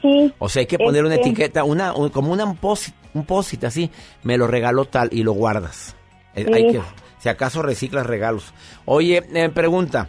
Sí. 0.00 0.32
O 0.38 0.48
sea, 0.48 0.60
hay 0.60 0.66
que 0.66 0.78
poner 0.78 1.04
una 1.04 1.14
Este- 1.14 1.28
etiqueta, 1.28 1.64
una, 1.64 1.94
un- 1.94 2.10
como 2.10 2.32
una, 2.32 2.44
un 2.44 2.56
post, 2.56 2.88
un 3.14 3.24
post 3.24 3.62
así. 3.64 3.90
Me 4.22 4.36
lo 4.36 4.46
regaló 4.46 4.84
tal 4.84 5.08
y 5.12 5.22
lo 5.22 5.32
guardas. 5.32 5.96
Eh, 6.34 6.44
Sí. 6.46 6.52
Hay 6.52 6.72
que, 6.72 6.80
si 7.18 7.28
acaso 7.28 7.62
reciclas 7.62 8.06
regalos. 8.06 8.52
Oye, 8.84 9.22
eh, 9.32 9.48
pregunta. 9.48 10.08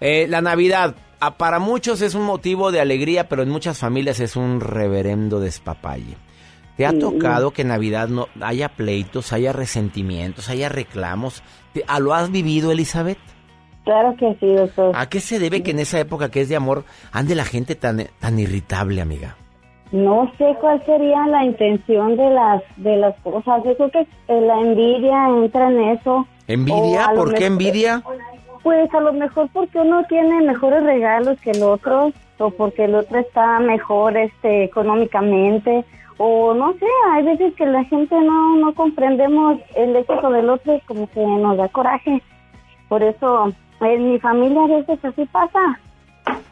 eh, 0.00 0.26
la 0.28 0.40
Navidad, 0.40 0.94
ah, 1.20 1.36
para 1.36 1.58
muchos 1.58 2.00
es 2.02 2.14
un 2.14 2.22
motivo 2.22 2.72
de 2.72 2.80
alegría, 2.80 3.28
pero 3.28 3.42
en 3.42 3.48
muchas 3.50 3.78
familias 3.78 4.18
es 4.20 4.34
un 4.36 4.60
reverendo 4.60 5.40
despapalle. 5.40 6.16
¿Te 6.76 6.86
ha 6.86 6.90
Sí. 6.90 6.98
tocado 6.98 7.52
que 7.52 7.62
en 7.62 7.68
Navidad 7.68 8.08
no 8.08 8.26
haya 8.40 8.68
pleitos, 8.68 9.32
haya 9.32 9.52
resentimientos, 9.52 10.48
haya 10.50 10.68
reclamos? 10.68 11.42
¿Te- 11.72 11.84
ah, 11.86 12.00
¿Lo 12.00 12.14
has 12.14 12.30
vivido, 12.32 12.72
Elizabeth? 12.72 13.18
Claro 13.84 14.16
que 14.16 14.34
sí, 14.40 14.46
doctor. 14.54 14.92
¿A 14.96 15.08
qué 15.08 15.20
se 15.20 15.38
debe 15.38 15.62
que 15.62 15.70
en 15.72 15.78
esa 15.78 16.00
época 16.00 16.30
que 16.30 16.40
es 16.40 16.48
de 16.48 16.56
amor 16.56 16.84
ande 17.12 17.34
la 17.34 17.44
gente 17.44 17.74
tan, 17.74 18.06
tan 18.18 18.38
irritable, 18.38 19.00
amiga? 19.02 19.36
No 19.92 20.32
sé 20.38 20.56
cuál 20.60 20.82
sería 20.86 21.26
la 21.28 21.44
intención 21.44 22.16
de 22.16 22.30
las 22.30 22.62
de 22.78 22.96
las 22.96 23.14
cosas. 23.20 23.62
Yo 23.64 23.76
creo 23.76 23.90
que 23.90 24.00
eh, 24.00 24.40
la 24.40 24.58
envidia 24.58 25.28
entra 25.28 25.68
en 25.70 25.80
eso. 25.90 26.26
¿Envidia? 26.48 27.10
¿Por 27.14 27.34
qué 27.34 27.48
mejor- 27.48 27.52
envidia? 27.52 28.02
Pues 28.62 28.92
a 28.94 29.00
lo 29.00 29.12
mejor 29.12 29.48
porque 29.52 29.78
uno 29.78 30.02
tiene 30.08 30.40
mejores 30.40 30.82
regalos 30.82 31.38
que 31.42 31.50
el 31.50 31.62
otro 31.62 32.10
o 32.38 32.50
porque 32.50 32.86
el 32.86 32.94
otro 32.94 33.18
está 33.20 33.60
mejor 33.60 34.16
este 34.16 34.64
económicamente 34.64 35.84
o 36.18 36.54
no 36.54 36.72
sé, 36.74 36.86
hay 37.12 37.24
veces 37.24 37.54
que 37.54 37.66
la 37.66 37.84
gente 37.84 38.14
no 38.20 38.56
no 38.56 38.74
comprendemos 38.74 39.58
el 39.76 39.96
éxito 39.96 40.30
del 40.30 40.48
otro 40.50 40.74
y 40.76 40.80
como 40.82 41.08
que 41.10 41.20
nos 41.20 41.56
da 41.56 41.68
coraje. 41.68 42.22
Por 42.88 43.02
eso 43.02 43.52
en 43.80 44.12
mi 44.12 44.18
familia 44.20 44.62
a 44.64 44.68
veces 44.78 45.04
así 45.04 45.24
pasa, 45.26 45.80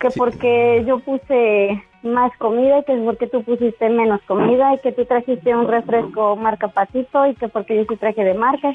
que 0.01 0.09
porque 0.17 0.85
yo 0.87 0.99
puse 1.01 1.83
más 2.03 2.33
comida 2.39 2.81
y 2.81 2.85
que 2.85 2.97
porque 3.05 3.29
tú 3.29 3.43
pusiste 3.45 3.89
menos 3.89 4.21
comida 4.27 4.75
y 4.75 4.79
que 4.79 4.91
tú 4.93 5.05
trajiste 5.05 5.55
un 5.55 5.69
refresco 5.69 6.35
marca 6.37 6.69
Patito 6.69 7.27
y 7.27 7.35
que 7.37 7.47
porque 7.49 7.77
yo 7.77 7.85
sí 7.89 7.97
traje 7.97 8.25
de 8.25 8.35
marca. 8.35 8.73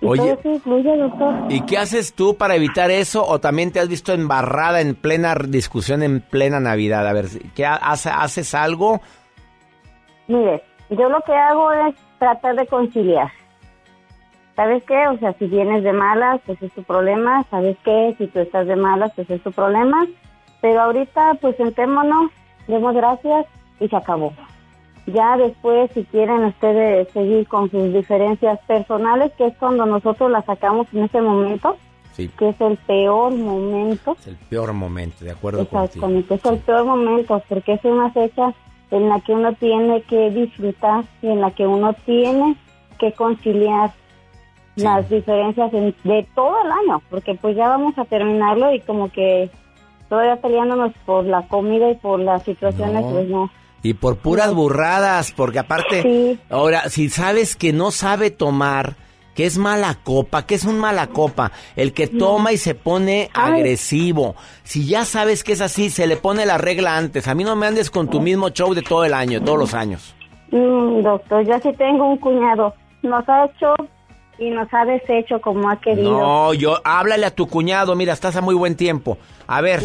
Y 0.00 0.06
Oye. 0.06 0.20
todo 0.22 0.32
eso 0.40 0.50
influye, 0.50 0.96
doctor. 0.96 1.34
¿Y 1.48 1.60
qué 1.62 1.78
haces 1.78 2.12
tú 2.14 2.36
para 2.36 2.54
evitar 2.56 2.90
eso? 2.90 3.24
¿O 3.26 3.38
también 3.40 3.70
te 3.72 3.78
has 3.80 3.88
visto 3.88 4.12
embarrada 4.12 4.80
en 4.80 4.94
plena 4.96 5.34
discusión 5.34 6.02
en 6.02 6.20
plena 6.20 6.58
Navidad? 6.60 7.06
A 7.06 7.12
ver, 7.12 7.26
¿qué 7.54 7.64
ha- 7.66 7.74
hace- 7.76 8.10
haces 8.10 8.54
algo? 8.54 9.00
Mire, 10.28 10.62
yo 10.90 11.08
lo 11.08 11.20
que 11.22 11.34
hago 11.34 11.72
es 11.72 11.94
tratar 12.18 12.56
de 12.56 12.66
conciliar. 12.66 13.30
¿Sabes 14.56 14.84
qué? 14.84 15.08
O 15.08 15.18
sea, 15.18 15.32
si 15.34 15.46
vienes 15.46 15.82
de 15.82 15.92
malas, 15.92 16.40
pues 16.44 16.60
es 16.62 16.72
tu 16.72 16.82
problema. 16.82 17.42
¿Sabes 17.50 17.76
qué? 17.84 18.14
Si 18.18 18.26
tú 18.26 18.40
estás 18.40 18.66
de 18.66 18.76
malas, 18.76 19.12
pues 19.16 19.28
es 19.30 19.42
tu 19.42 19.50
problema. 19.50 20.06
Pero 20.60 20.80
ahorita, 20.82 21.34
pues 21.40 21.56
sentémonos, 21.56 22.30
demos 22.68 22.94
gracias 22.94 23.46
y 23.80 23.88
se 23.88 23.96
acabó. 23.96 24.32
Ya 25.06 25.36
después, 25.36 25.90
si 25.92 26.04
quieren 26.04 26.44
ustedes 26.44 27.08
seguir 27.12 27.48
con 27.48 27.70
sus 27.70 27.92
diferencias 27.92 28.60
personales, 28.68 29.32
que 29.36 29.46
es 29.46 29.56
cuando 29.56 29.84
nosotros 29.86 30.30
las 30.30 30.44
sacamos 30.44 30.86
en 30.92 31.04
ese 31.04 31.20
momento, 31.20 31.76
Sí. 32.12 32.28
que 32.38 32.50
es 32.50 32.60
el 32.60 32.76
peor 32.76 33.32
momento, 33.34 34.16
Es 34.20 34.26
el 34.28 34.36
peor 34.36 34.72
momento, 34.74 35.24
de 35.24 35.30
acuerdo 35.30 35.66
contigo. 35.66 36.06
Es 36.28 36.44
el 36.44 36.58
peor 36.58 36.84
momento 36.84 37.42
porque 37.48 37.72
es 37.72 37.84
una 37.84 38.10
fecha 38.10 38.52
en 38.92 39.08
la 39.08 39.18
que 39.20 39.32
uno 39.32 39.52
tiene 39.54 40.02
que 40.02 40.30
disfrutar 40.30 41.04
y 41.22 41.28
en 41.28 41.40
la 41.40 41.50
que 41.50 41.66
uno 41.66 41.92
tiene 42.06 42.54
que 42.98 43.12
conciliar 43.12 43.90
las 44.76 45.08
diferencias 45.10 45.72
en- 45.74 45.94
de 46.04 46.26
todo 46.34 46.54
el 46.64 46.70
año, 46.70 47.02
porque 47.10 47.34
pues 47.34 47.56
ya 47.56 47.68
vamos 47.68 47.98
a 47.98 48.04
terminarlo 48.04 48.72
y 48.72 48.80
como 48.80 49.10
que 49.10 49.50
todavía 50.08 50.36
peleándonos 50.36 50.92
por 51.04 51.24
la 51.24 51.42
comida 51.48 51.90
y 51.90 51.94
por 51.96 52.20
las 52.20 52.42
situaciones, 52.44 53.02
No. 53.04 53.10
pues 53.10 53.28
no. 53.28 53.50
Y 53.82 53.94
por 53.94 54.16
puras 54.18 54.54
burradas, 54.54 55.32
porque 55.32 55.58
aparte, 55.58 56.02
Sí. 56.02 56.38
ahora, 56.50 56.88
si 56.88 57.08
sabes 57.08 57.56
que 57.56 57.72
no 57.72 57.90
sabe 57.90 58.30
tomar, 58.30 58.94
que 59.34 59.46
es 59.46 59.58
mala 59.58 59.96
copa, 60.02 60.46
que 60.46 60.54
es 60.54 60.64
un 60.64 60.78
mala 60.78 61.08
copa, 61.08 61.52
el 61.76 61.92
que 61.92 62.06
toma 62.06 62.52
y 62.52 62.56
se 62.56 62.74
pone 62.74 63.30
Ay. 63.34 63.52
agresivo, 63.52 64.34
si 64.62 64.86
ya 64.86 65.04
sabes 65.04 65.44
que 65.44 65.52
es 65.52 65.60
así, 65.60 65.90
se 65.90 66.06
le 66.06 66.16
pone 66.16 66.46
la 66.46 66.58
regla 66.58 66.96
antes. 66.96 67.28
A 67.28 67.34
mí 67.34 67.44
no 67.44 67.56
me 67.56 67.66
andes 67.66 67.90
con 67.90 68.08
tu 68.08 68.20
mismo 68.20 68.50
show 68.50 68.74
de 68.74 68.82
todo 68.82 69.04
el 69.04 69.14
año, 69.14 69.42
todos 69.42 69.58
los 69.58 69.74
años. 69.74 70.14
Mm, 70.50 71.02
doctor, 71.02 71.46
yo 71.46 71.58
sí 71.62 71.72
tengo 71.78 72.10
un 72.10 72.18
cuñado, 72.18 72.74
nos 73.02 73.26
ha 73.28 73.46
hecho 73.46 73.74
y 74.38 74.50
nos 74.50 74.68
ha 74.72 74.84
deshecho 74.84 75.40
como 75.40 75.70
ha 75.70 75.76
querido. 75.76 76.10
No, 76.10 76.54
yo, 76.54 76.76
háblale 76.84 77.26
a 77.26 77.34
tu 77.34 77.46
cuñado, 77.46 77.94
mira, 77.94 78.12
estás 78.12 78.36
a 78.36 78.40
muy 78.40 78.54
buen 78.54 78.76
tiempo. 78.76 79.18
A 79.46 79.60
ver, 79.60 79.82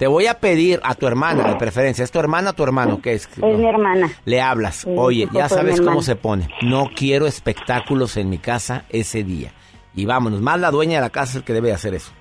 te 0.00 0.06
voy 0.06 0.26
a 0.28 0.34
pedir 0.40 0.80
a 0.82 0.94
tu 0.94 1.06
hermana, 1.06 1.44
de 1.44 1.56
preferencia, 1.56 2.02
¿es 2.02 2.10
tu 2.10 2.18
hermana 2.18 2.50
o 2.50 2.52
tu 2.54 2.62
hermano? 2.64 3.00
¿Qué 3.02 3.12
es? 3.12 3.28
Es 3.28 3.38
mi 3.58 3.66
hermana. 3.68 4.10
Le 4.24 4.40
hablas, 4.40 4.86
oye, 4.96 5.28
ya 5.30 5.46
sabes 5.48 5.78
cómo 5.80 6.00
se 6.00 6.16
pone. 6.16 6.48
No 6.62 6.88
quiero 6.96 7.26
espectáculos 7.26 8.16
en 8.16 8.30
mi 8.30 8.38
casa 8.38 8.84
ese 8.88 9.22
día. 9.22 9.52
Y 9.94 10.06
vámonos, 10.06 10.40
más 10.40 10.58
la 10.58 10.70
dueña 10.70 10.96
de 10.96 11.02
la 11.02 11.10
casa 11.10 11.32
es 11.32 11.36
el 11.36 11.44
que 11.44 11.52
debe 11.52 11.72
hacer 11.74 11.92
eso. 11.94 12.12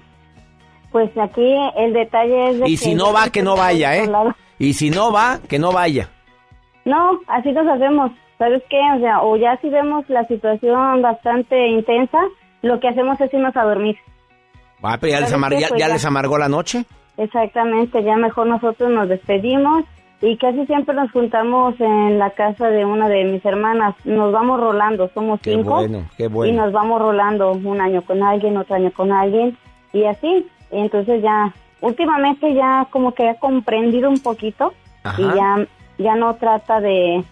Pues 0.92 1.10
aquí 1.18 1.56
el 1.78 1.94
detalle 1.94 2.50
es 2.50 2.60
de 2.60 2.68
Y 2.70 2.76
si 2.76 2.96
no 2.96 3.14
va, 3.14 3.30
que 3.30 3.44
no 3.44 3.56
vaya, 3.56 3.96
¿eh? 3.96 4.10
Y 4.58 4.74
si 4.74 4.90
no 4.90 5.14
va, 5.14 5.40
que 5.48 5.58
no 5.58 5.72
vaya. 5.72 6.10
No, 6.84 7.20
así 7.28 7.52
nos 7.54 7.66
hacemos. 7.66 8.12
¿Sabes 8.38 8.62
qué? 8.70 8.80
O 8.98 9.00
sea, 9.00 9.22
o 9.22 9.38
ya 9.38 9.58
si 9.62 9.70
vemos 9.70 10.04
la 10.10 10.28
situación 10.28 11.02
bastante 11.02 11.68
intensa, 11.70 12.18
lo 12.62 12.80
que 12.82 12.90
hacemos 12.90 13.22
es 13.22 13.34
irnos 13.34 13.56
a 13.56 13.64
dormir. 13.64 13.96
Va, 14.84 14.98
pero 14.98 15.12
ya 15.12 15.20
les, 15.22 15.30
¿Sabes 15.30 15.34
amar- 15.34 15.60
ya- 15.60 15.68
Pues 15.70 15.80
ya 15.80 15.88
ya. 15.88 15.94
les 15.94 16.04
amargó 16.06 16.38
la 16.38 16.50
noche. 16.50 16.84
Exactamente, 17.20 18.02
ya 18.02 18.16
mejor 18.16 18.48
nosotros 18.48 18.90
nos 18.92 19.10
despedimos 19.10 19.84
y 20.22 20.38
casi 20.38 20.66
siempre 20.66 20.96
nos 20.96 21.12
juntamos 21.12 21.76
en 21.80 22.18
la 22.18 22.30
casa 22.30 22.70
de 22.70 22.86
una 22.86 23.10
de 23.10 23.26
mis 23.26 23.44
hermanas. 23.46 23.94
Nos 24.06 24.32
vamos 24.32 24.60
rolando, 24.60 25.10
somos 25.14 25.40
Qué 25.42 25.52
cinco. 25.54 25.76
bueno, 25.76 26.06
qué 26.18 26.24
Y 26.26 26.28
bueno. 26.28 26.64
nos 26.64 26.72
vamos 26.74 27.02
rolando 27.02 27.52
un 27.52 27.82
año 27.82 28.02
con 28.04 28.24
alguien, 28.24 28.56
otro 28.58 28.76
año 28.76 28.92
con 28.92 29.12
alguien 29.12 29.58
y 29.92 30.06
así. 30.06 30.48
Entonces 30.72 31.22
ya, 31.22 31.54
últimamente 31.82 32.54
ya 32.54 32.88
como 32.90 33.14
que 33.14 33.30
he 33.30 33.36
comprendido 33.38 34.10
un 34.10 34.20
poquito 34.20 34.74
Ajá. 35.04 35.22
y 35.22 35.26
ya, 35.36 35.68
ya 35.98 36.16
no 36.16 36.36
trata 36.36 36.80
de, 36.80 37.24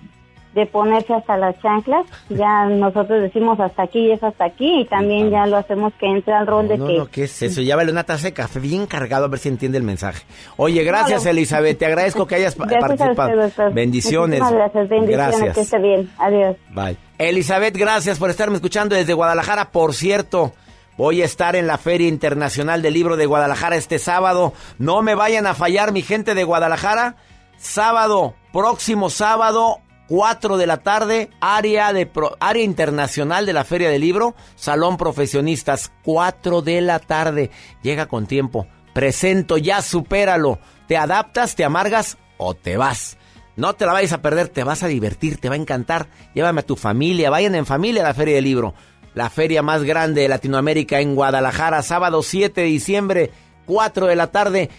de 0.57 0.65
ponerse 0.65 1.13
hasta 1.13 1.37
las 1.37 1.57
chanclas. 1.61 2.05
Ya 2.29 2.65
nosotros 2.65 3.21
decimos 3.21 3.59
hasta 3.59 3.83
aquí 3.83 3.99
y 4.07 4.11
es 4.11 4.23
hasta 4.23 4.45
aquí 4.45 4.81
y 4.81 4.85
también 4.85 5.29
ya 5.29 5.45
lo 5.45 5.55
hacemos 5.57 5.93
que 5.99 6.07
entre 6.07 6.33
al 6.33 6.47
rol 6.47 6.67
de 6.67 6.77
No, 6.77 6.87
que... 6.87 6.97
no, 6.97 7.05
¿qué 7.07 7.23
es 7.25 7.41
eso? 7.43 7.61
Llévale 7.61 7.91
una 7.91 8.03
taza 8.03 8.23
de 8.27 8.33
café 8.33 8.59
bien 8.59 8.87
cargado 8.87 9.25
a 9.25 9.27
ver 9.27 9.39
si 9.39 9.49
entiende 9.49 9.77
el 9.77 9.83
mensaje. 9.83 10.25
Oye, 10.57 10.83
gracias 10.83 11.23
No, 11.23 11.29
Elizabeth, 11.29 11.77
te 11.77 11.85
agradezco 11.85 12.25
que 12.27 12.35
hayas 12.35 12.55
pa- 12.55 12.65
Gracias 12.65 12.83
a 12.83 13.13
participado. 13.13 13.45
usted. 13.47 13.71
Bendiciones. 13.73 14.39
Gracias, 14.39 14.89
bendiciones, 14.89 15.15
Gracias. 15.37 15.53
que 15.55 15.61
esté 15.61 15.79
bien. 15.79 16.09
Adiós. 16.17 16.55
Bye. 16.73 16.97
Elizabeth, 17.19 17.77
gracias 17.77 18.19
por 18.19 18.29
estarme 18.29 18.55
escuchando 18.55 18.95
desde 18.95 19.13
Guadalajara. 19.13 19.71
Por 19.71 19.93
cierto, 19.93 20.53
voy 20.97 21.21
a 21.21 21.25
estar 21.25 21.55
en 21.55 21.67
la 21.67 21.77
Feria 21.77 22.07
Internacional 22.07 22.81
del 22.81 22.93
Libro 22.95 23.15
de 23.15 23.25
Guadalajara 23.27 23.75
este 23.75 23.99
sábado. 23.99 24.53
No 24.79 25.01
me 25.03 25.13
vayan 25.15 25.45
a 25.47 25.53
fallar, 25.53 25.91
mi 25.91 26.01
gente 26.01 26.33
de 26.35 26.43
Guadalajara. 26.43 27.15
Sábado, 27.57 28.35
próximo 28.53 29.09
sábado, 29.09 29.79
4 30.07 30.57
de 30.57 30.67
la 30.67 30.77
tarde, 30.77 31.29
área, 31.41 31.91
de 31.93 32.05
pro- 32.05 32.37
área 32.39 32.63
internacional 32.63 33.45
de 33.45 33.53
la 33.53 33.63
Feria 33.63 33.89
del 33.89 34.01
Libro, 34.01 34.35
Salón 34.55 34.97
Profesionistas, 34.97 35.91
4 36.03 36.61
de 36.61 36.81
la 36.81 36.99
tarde. 36.99 37.51
Llega 37.83 38.07
con 38.07 38.25
tiempo. 38.27 38.67
Presento, 38.93 39.57
ya 39.57 39.81
supéralo. 39.81 40.59
¿Te 40.87 40.97
adaptas, 40.97 41.55
te 41.55 41.65
amargas 41.65 42.17
o 42.37 42.53
te 42.55 42.77
vas? 42.77 43.17
No 43.55 43.73
te 43.73 43.85
la 43.85 43.93
vayas 43.93 44.13
a 44.13 44.21
perder, 44.21 44.47
te 44.49 44.63
vas 44.63 44.83
a 44.83 44.87
divertir, 44.87 45.37
te 45.39 45.49
va 45.49 45.55
a 45.55 45.59
encantar. 45.59 46.07
Llévame 46.33 46.61
a 46.61 46.65
tu 46.65 46.75
familia, 46.75 47.29
vayan 47.29 47.55
en 47.55 47.65
familia 47.65 48.01
a 48.03 48.07
la 48.07 48.13
Feria 48.13 48.35
del 48.35 48.43
Libro. 48.45 48.73
La 49.13 49.29
feria 49.31 49.63
más 49.63 49.83
grande 49.83 50.21
de 50.21 50.27
Latinoamérica 50.29 50.99
en 51.01 51.15
Guadalajara, 51.15 51.81
sábado 51.81 52.21
7 52.21 52.61
de 52.61 52.67
diciembre, 52.67 53.31
4 53.65 54.05
de 54.05 54.15
la 54.15 54.27
tarde. 54.27 54.69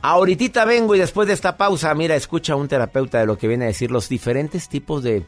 Ahorita 0.00 0.64
vengo 0.64 0.94
y 0.94 0.98
después 0.98 1.26
de 1.26 1.34
esta 1.34 1.56
pausa, 1.56 1.94
mira, 1.94 2.14
escucha 2.14 2.52
a 2.52 2.56
un 2.56 2.68
terapeuta 2.68 3.18
de 3.18 3.26
lo 3.26 3.36
que 3.36 3.48
viene 3.48 3.64
a 3.64 3.68
decir 3.68 3.90
los 3.90 4.08
diferentes 4.08 4.68
tipos 4.68 5.02
de, 5.02 5.26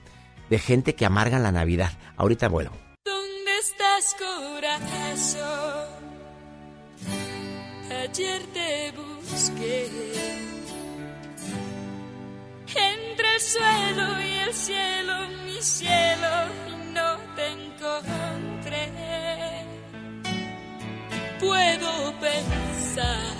de 0.48 0.58
gente 0.58 0.94
que 0.94 1.04
amargan 1.04 1.42
la 1.42 1.52
Navidad. 1.52 1.92
Ahorita 2.16 2.48
vuelvo. 2.48 2.76
¿Dónde 3.04 3.58
estás, 3.58 4.16
corazón? 4.18 5.40
Ayer 7.90 8.42
te 8.54 8.92
busqué 8.92 9.88
entre 12.76 13.34
el 13.34 13.40
suelo 13.40 14.22
y 14.22 14.32
el 14.48 14.54
cielo, 14.54 15.14
mi 15.44 15.60
cielo, 15.60 16.28
no 16.94 17.16
te 17.34 17.46
encontré. 17.48 18.92
Puedo 21.40 22.14
pensar 22.20 23.39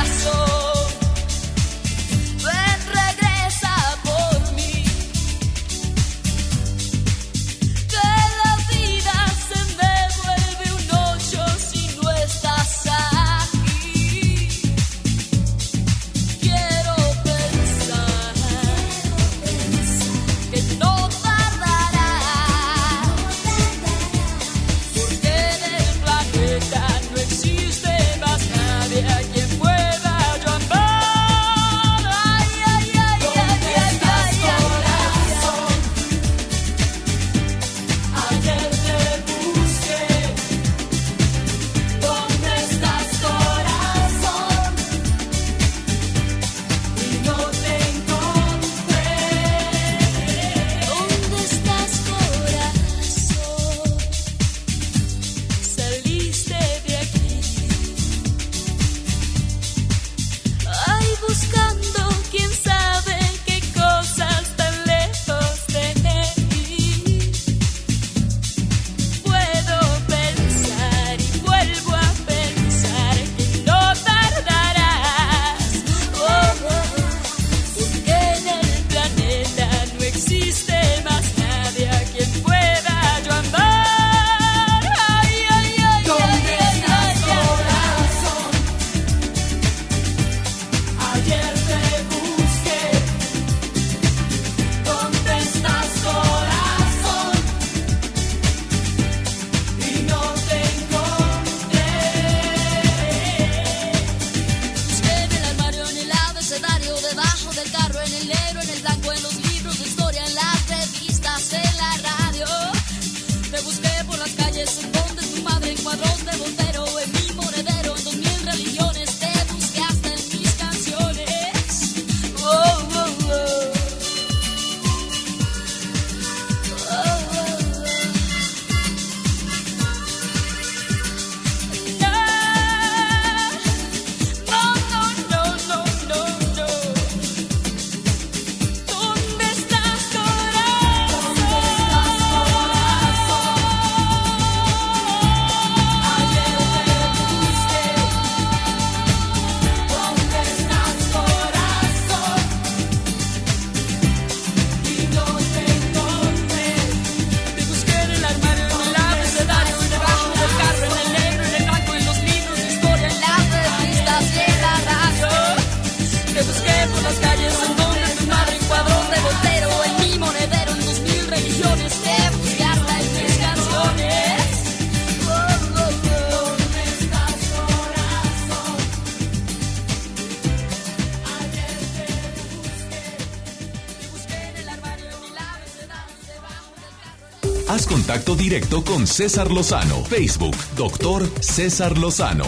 Directo 188.29 188.83
con 188.83 189.07
César 189.07 189.51
Lozano. 189.51 190.03
Facebook, 190.05 190.55
doctor 190.77 191.27
César 191.41 191.97
Lozano. 191.97 192.45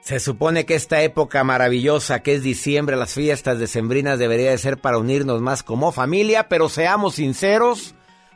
Se 0.00 0.20
supone 0.20 0.66
que 0.66 0.74
esta 0.74 1.02
época 1.02 1.42
maravillosa 1.42 2.22
que 2.22 2.34
es 2.34 2.42
diciembre, 2.42 2.96
las 2.96 3.14
fiestas 3.14 3.58
decembrinas 3.58 4.18
debería 4.18 4.50
de 4.50 4.58
ser 4.58 4.78
para 4.78 4.98
unirnos 4.98 5.40
más 5.40 5.62
como 5.62 5.90
familia, 5.90 6.48
pero 6.48 6.68
seamos 6.68 7.14
sinceros, 7.14 7.94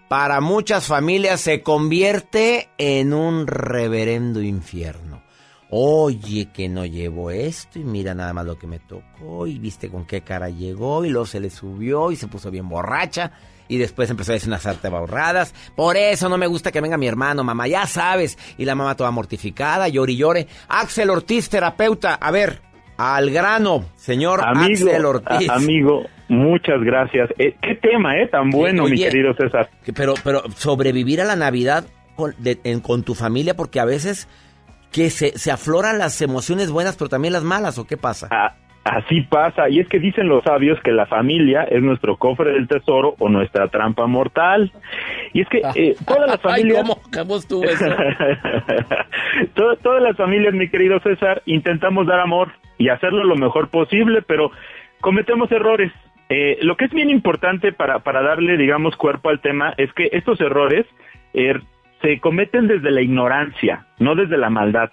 para 0.08 0.40
muchas 0.40 0.86
familias 0.86 1.40
se 1.40 1.62
convierte 1.62 2.70
en 2.78 3.12
un 3.12 3.46
reverendo 3.46 4.40
infierno. 4.40 5.22
Oye, 5.68 6.48
que 6.52 6.68
no 6.68 6.86
llevo 6.86 7.30
esto 7.30 7.78
y 7.78 7.84
mira 7.84 8.14
nada 8.14 8.32
más 8.32 8.46
lo 8.46 8.58
que 8.58 8.66
me 8.66 8.78
tocó 8.78 9.46
y 9.46 9.58
viste 9.58 9.90
con 9.90 10.06
qué 10.06 10.22
cara 10.22 10.48
llegó 10.48 11.04
y 11.04 11.10
luego 11.10 11.26
se 11.26 11.40
le 11.40 11.50
subió 11.50 12.10
y 12.10 12.16
se 12.16 12.28
puso 12.28 12.50
bien 12.50 12.68
borracha 12.68 13.32
y 13.68 13.78
después 13.78 14.10
empezó 14.10 14.32
a 14.32 14.34
decir 14.34 14.48
unas 14.48 14.66
borradas. 14.90 15.54
Por 15.74 15.96
eso 15.96 16.28
no 16.28 16.38
me 16.38 16.46
gusta 16.46 16.70
que 16.72 16.80
venga 16.80 16.96
mi 16.96 17.06
hermano, 17.08 17.44
mamá, 17.44 17.66
ya 17.68 17.86
sabes. 17.86 18.38
Y 18.58 18.64
la 18.64 18.74
mamá 18.74 18.94
toda 18.96 19.10
mortificada, 19.10 19.88
llore 19.88 20.12
y 20.12 20.16
llore. 20.16 20.46
Axel 20.68 21.10
Ortiz, 21.10 21.48
terapeuta, 21.48 22.14
a 22.14 22.30
ver, 22.30 22.60
al 22.96 23.30
grano, 23.30 23.84
señor 23.96 24.40
amigo, 24.42 24.90
Axel 24.90 25.04
Ortiz. 25.04 25.50
amigo, 25.50 26.02
muchas 26.28 26.80
gracias. 26.82 27.28
Eh, 27.38 27.54
qué 27.60 27.74
tema, 27.74 28.16
¿eh? 28.18 28.28
Tan 28.28 28.50
bueno, 28.50 28.84
mi 28.84 28.96
querido 28.96 29.34
César. 29.34 29.68
Pero, 29.94 30.14
pero 30.24 30.42
sobrevivir 30.56 31.20
a 31.20 31.24
la 31.24 31.36
Navidad 31.36 31.84
con, 32.14 32.34
de- 32.38 32.58
en- 32.64 32.80
con 32.80 33.02
tu 33.02 33.14
familia, 33.14 33.54
porque 33.54 33.80
a 33.80 33.84
veces 33.84 34.28
que 34.92 35.10
se, 35.10 35.36
se 35.38 35.50
afloran 35.50 35.98
las 35.98 36.22
emociones 36.22 36.70
buenas, 36.70 36.96
pero 36.96 37.10
también 37.10 37.32
las 37.34 37.42
malas, 37.42 37.76
¿o 37.76 37.86
qué 37.86 37.96
pasa? 37.98 38.28
Ah, 38.30 38.54
así 38.86 39.22
pasa. 39.22 39.68
Y 39.68 39.80
es 39.80 39.88
que 39.88 39.98
dicen 39.98 40.28
los 40.28 40.44
sabios 40.44 40.80
que 40.82 40.92
la 40.92 41.06
familia 41.06 41.64
es 41.64 41.82
nuestro 41.82 42.16
cofre 42.16 42.52
del 42.52 42.68
tesoro 42.68 43.14
o 43.18 43.28
nuestra 43.28 43.68
trampa 43.68 44.06
mortal. 44.06 44.70
Y 45.32 45.40
es 45.42 45.48
que 45.48 45.58
eh, 45.74 45.96
todas 46.06 46.28
las 46.28 46.40
Ay, 46.44 46.62
familias... 46.62 46.82
¿cómo? 46.82 47.00
¿Cómo 47.12 47.36
estuvo 47.36 47.64
eso? 47.64 47.86
To- 49.54 49.76
todas 49.76 50.02
las 50.02 50.16
familias, 50.16 50.54
mi 50.54 50.68
querido 50.68 51.00
César, 51.00 51.42
intentamos 51.46 52.06
dar 52.06 52.20
amor 52.20 52.52
y 52.78 52.88
hacerlo 52.88 53.24
lo 53.24 53.36
mejor 53.36 53.68
posible, 53.68 54.22
pero 54.22 54.50
cometemos 55.00 55.50
errores. 55.50 55.92
Eh, 56.28 56.58
lo 56.62 56.76
que 56.76 56.86
es 56.86 56.90
bien 56.90 57.10
importante 57.10 57.72
para, 57.72 58.00
para 58.00 58.22
darle, 58.22 58.56
digamos, 58.56 58.96
cuerpo 58.96 59.28
al 59.30 59.40
tema 59.40 59.74
es 59.76 59.92
que 59.92 60.08
estos 60.12 60.40
errores 60.40 60.84
eh, 61.34 61.54
se 62.02 62.18
cometen 62.20 62.66
desde 62.66 62.90
la 62.90 63.00
ignorancia, 63.00 63.86
no 63.98 64.14
desde 64.14 64.36
la 64.36 64.50
maldad. 64.50 64.90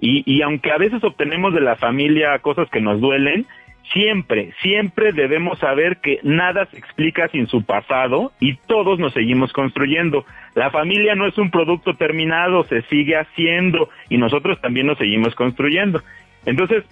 Y, 0.00 0.22
y 0.26 0.42
aunque 0.42 0.72
a 0.72 0.78
veces 0.78 1.02
obtenemos 1.04 1.54
de 1.54 1.60
la 1.60 1.76
familia 1.76 2.38
cosas 2.40 2.68
que 2.70 2.80
nos 2.80 3.00
duelen, 3.00 3.46
siempre, 3.92 4.52
siempre 4.62 5.12
debemos 5.12 5.58
saber 5.58 5.98
que 5.98 6.18
nada 6.22 6.66
se 6.66 6.78
explica 6.78 7.28
sin 7.28 7.46
su 7.46 7.64
pasado 7.64 8.32
y 8.40 8.56
todos 8.56 8.98
nos 8.98 9.12
seguimos 9.12 9.52
construyendo. 9.52 10.24
La 10.54 10.70
familia 10.70 11.14
no 11.14 11.26
es 11.26 11.38
un 11.38 11.50
producto 11.50 11.94
terminado, 11.94 12.64
se 12.64 12.82
sigue 12.82 13.16
haciendo 13.16 13.88
y 14.08 14.18
nosotros 14.18 14.60
también 14.60 14.86
nos 14.86 14.98
seguimos 14.98 15.34
construyendo. 15.34 16.02
Entonces, 16.44 16.84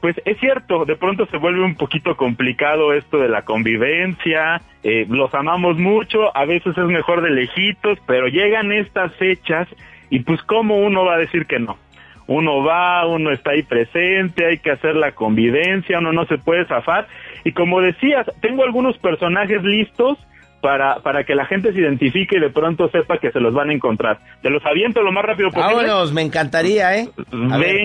pues 0.00 0.20
es 0.24 0.38
cierto, 0.38 0.84
de 0.84 0.96
pronto 0.96 1.26
se 1.26 1.38
vuelve 1.38 1.64
un 1.64 1.74
poquito 1.74 2.16
complicado 2.16 2.92
esto 2.92 3.18
de 3.18 3.28
la 3.28 3.42
convivencia, 3.42 4.60
eh, 4.82 5.06
los 5.08 5.34
amamos 5.34 5.78
mucho, 5.78 6.36
a 6.36 6.44
veces 6.44 6.76
es 6.76 6.84
mejor 6.84 7.22
de 7.22 7.30
lejitos, 7.30 7.98
pero 8.06 8.28
llegan 8.28 8.72
estas 8.72 9.14
fechas 9.16 9.68
y 10.10 10.20
pues 10.20 10.42
cómo 10.42 10.78
uno 10.78 11.04
va 11.04 11.14
a 11.14 11.18
decir 11.18 11.46
que 11.46 11.58
no. 11.58 11.78
Uno 12.28 12.64
va, 12.64 13.06
uno 13.06 13.30
está 13.30 13.52
ahí 13.52 13.62
presente, 13.62 14.46
hay 14.46 14.58
que 14.58 14.72
hacer 14.72 14.96
la 14.96 15.12
convivencia, 15.12 15.98
uno 15.98 16.12
no 16.12 16.26
se 16.26 16.38
puede 16.38 16.66
zafar. 16.66 17.06
Y 17.44 17.52
como 17.52 17.80
decías, 17.80 18.26
tengo 18.40 18.64
algunos 18.64 18.98
personajes 18.98 19.62
listos 19.62 20.18
para, 20.60 20.96
para 20.96 21.24
que 21.24 21.34
la 21.34 21.46
gente 21.46 21.72
se 21.72 21.80
identifique 21.80 22.38
y 22.38 22.40
de 22.40 22.50
pronto 22.50 22.88
sepa 22.88 23.18
que 23.18 23.30
se 23.30 23.38
los 23.38 23.54
van 23.54 23.70
a 23.70 23.72
encontrar. 23.72 24.18
Te 24.42 24.50
los 24.50 24.64
aviento 24.66 25.02
lo 25.02 25.12
más 25.12 25.24
rápido 25.24 25.50
posible. 25.50 25.86
Vámonos, 25.86 26.12
me 26.12 26.22
encantaría, 26.22 26.96
¿eh? 26.96 27.08
A 27.50 27.58
ver. 27.58 27.76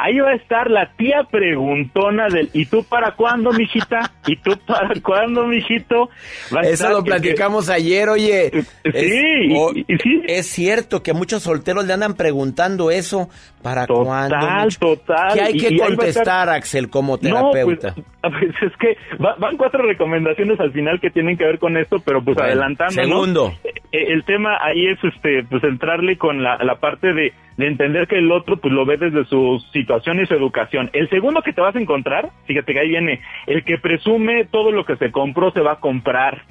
Ahí 0.00 0.18
va 0.20 0.30
a 0.30 0.34
estar 0.36 0.70
la 0.70 0.92
tía 0.96 1.24
preguntona 1.30 2.28
del 2.28 2.50
¿y 2.52 2.66
tú 2.66 2.84
para 2.84 3.12
cuándo, 3.16 3.52
mijita? 3.52 4.12
¿Y 4.26 4.36
tú 4.36 4.52
para 4.66 4.90
cuándo, 5.02 5.46
mijito? 5.46 6.08
Va 6.54 6.60
a 6.60 6.62
Eso 6.62 6.72
estar 6.72 6.92
lo 6.92 7.02
que- 7.02 7.10
platicamos 7.10 7.68
ayer, 7.68 8.08
oye. 8.08 8.50
Sí, 8.84 9.54
o- 9.56 9.72
y- 9.74 9.84
y 9.88 9.96
sí. 9.98 10.22
es 10.26 10.46
cierto 10.46 11.02
que 11.02 11.12
muchos 11.12 11.42
solteros 11.42 11.84
le 11.86 11.92
andan 11.92 12.14
preguntando 12.14 12.90
eso. 12.90 13.28
¿Para 13.62 13.86
cuándo? 13.88 14.36
Total, 14.38 14.64
mucho? 14.64 14.78
total. 14.78 15.34
¿Qué 15.34 15.40
hay 15.40 15.56
que 15.56 15.74
y 15.74 15.78
contestar, 15.78 16.22
estar- 16.22 16.48
Axel, 16.50 16.88
como 16.90 17.14
No, 17.14 17.18
terapeuta? 17.18 17.94
pues, 17.94 18.06
pues, 18.22 18.54
es 18.70 18.76
que 18.78 18.96
va- 19.22 19.34
van 19.36 19.56
cuatro 19.56 19.82
recomendaciones 19.84 20.60
al 20.60 20.72
final 20.72 21.00
que 21.00 21.10
tienen 21.10 21.36
que 21.36 21.44
ver 21.44 21.58
con 21.58 21.76
esto, 21.76 21.96
pero 22.04 22.22
pues 22.22 22.36
Bueno, 22.36 22.46
adelantando. 22.52 22.94
¿no? 22.94 23.02
segundo. 23.08 23.52
Eh, 23.90 24.12
el 24.12 24.24
tema 24.24 24.58
ahí 24.62 24.86
es 24.86 24.98
este 25.02 25.42
pues 25.50 25.64
entrarle 25.64 26.16
con 26.18 26.42
la, 26.42 26.58
la 26.62 26.76
parte 26.76 27.12
de, 27.14 27.32
de 27.56 27.66
entender 27.66 28.06
que 28.06 28.18
el 28.18 28.30
otro 28.30 28.58
pues 28.58 28.72
lo 28.72 28.84
ve 28.86 28.96
desde 28.98 29.24
su 29.24 29.58
situación 29.88 30.20
y 30.20 30.26
su 30.26 30.34
educación. 30.34 30.90
El 30.92 31.08
segundo 31.08 31.40
que 31.40 31.54
te 31.54 31.62
vas 31.62 31.74
a 31.74 31.80
encontrar, 31.80 32.28
fíjate 32.44 32.74
que 32.74 32.80
ahí 32.80 32.88
viene, 32.88 33.22
el 33.46 33.64
que 33.64 33.78
presume 33.78 34.44
todo 34.44 34.70
lo 34.70 34.84
que 34.84 34.96
se 34.96 35.10
compró 35.10 35.50
se 35.50 35.62
va 35.62 35.72
a 35.72 35.80
comprar. 35.80 36.42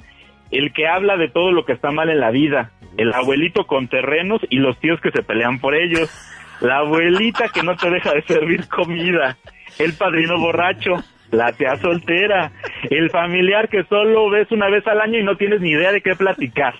El 0.50 0.72
que 0.72 0.88
habla 0.88 1.16
de 1.16 1.28
todo 1.28 1.52
lo 1.52 1.64
que 1.64 1.72
está 1.72 1.92
mal 1.92 2.10
en 2.10 2.18
la 2.18 2.32
vida, 2.32 2.72
el 2.96 3.12
abuelito 3.12 3.68
con 3.68 3.86
terrenos 3.86 4.40
y 4.50 4.56
los 4.56 4.76
tíos 4.80 5.00
que 5.00 5.12
se 5.12 5.22
pelean 5.22 5.60
por 5.60 5.76
ellos, 5.76 6.10
la 6.60 6.78
abuelita 6.78 7.48
que 7.48 7.62
no 7.62 7.76
te 7.76 7.90
deja 7.90 8.12
de 8.12 8.22
servir 8.22 8.66
comida, 8.66 9.36
el 9.78 9.92
padrino 9.92 10.36
borracho, 10.40 10.96
la 11.30 11.52
tía 11.52 11.76
soltera, 11.76 12.52
el 12.90 13.10
familiar 13.10 13.68
que 13.68 13.84
solo 13.84 14.30
ves 14.30 14.50
una 14.50 14.68
vez 14.70 14.86
al 14.86 15.00
año 15.00 15.18
y 15.18 15.24
no 15.24 15.36
tienes 15.36 15.60
ni 15.60 15.70
idea 15.70 15.92
de 15.92 16.00
qué 16.00 16.14
platicar, 16.14 16.74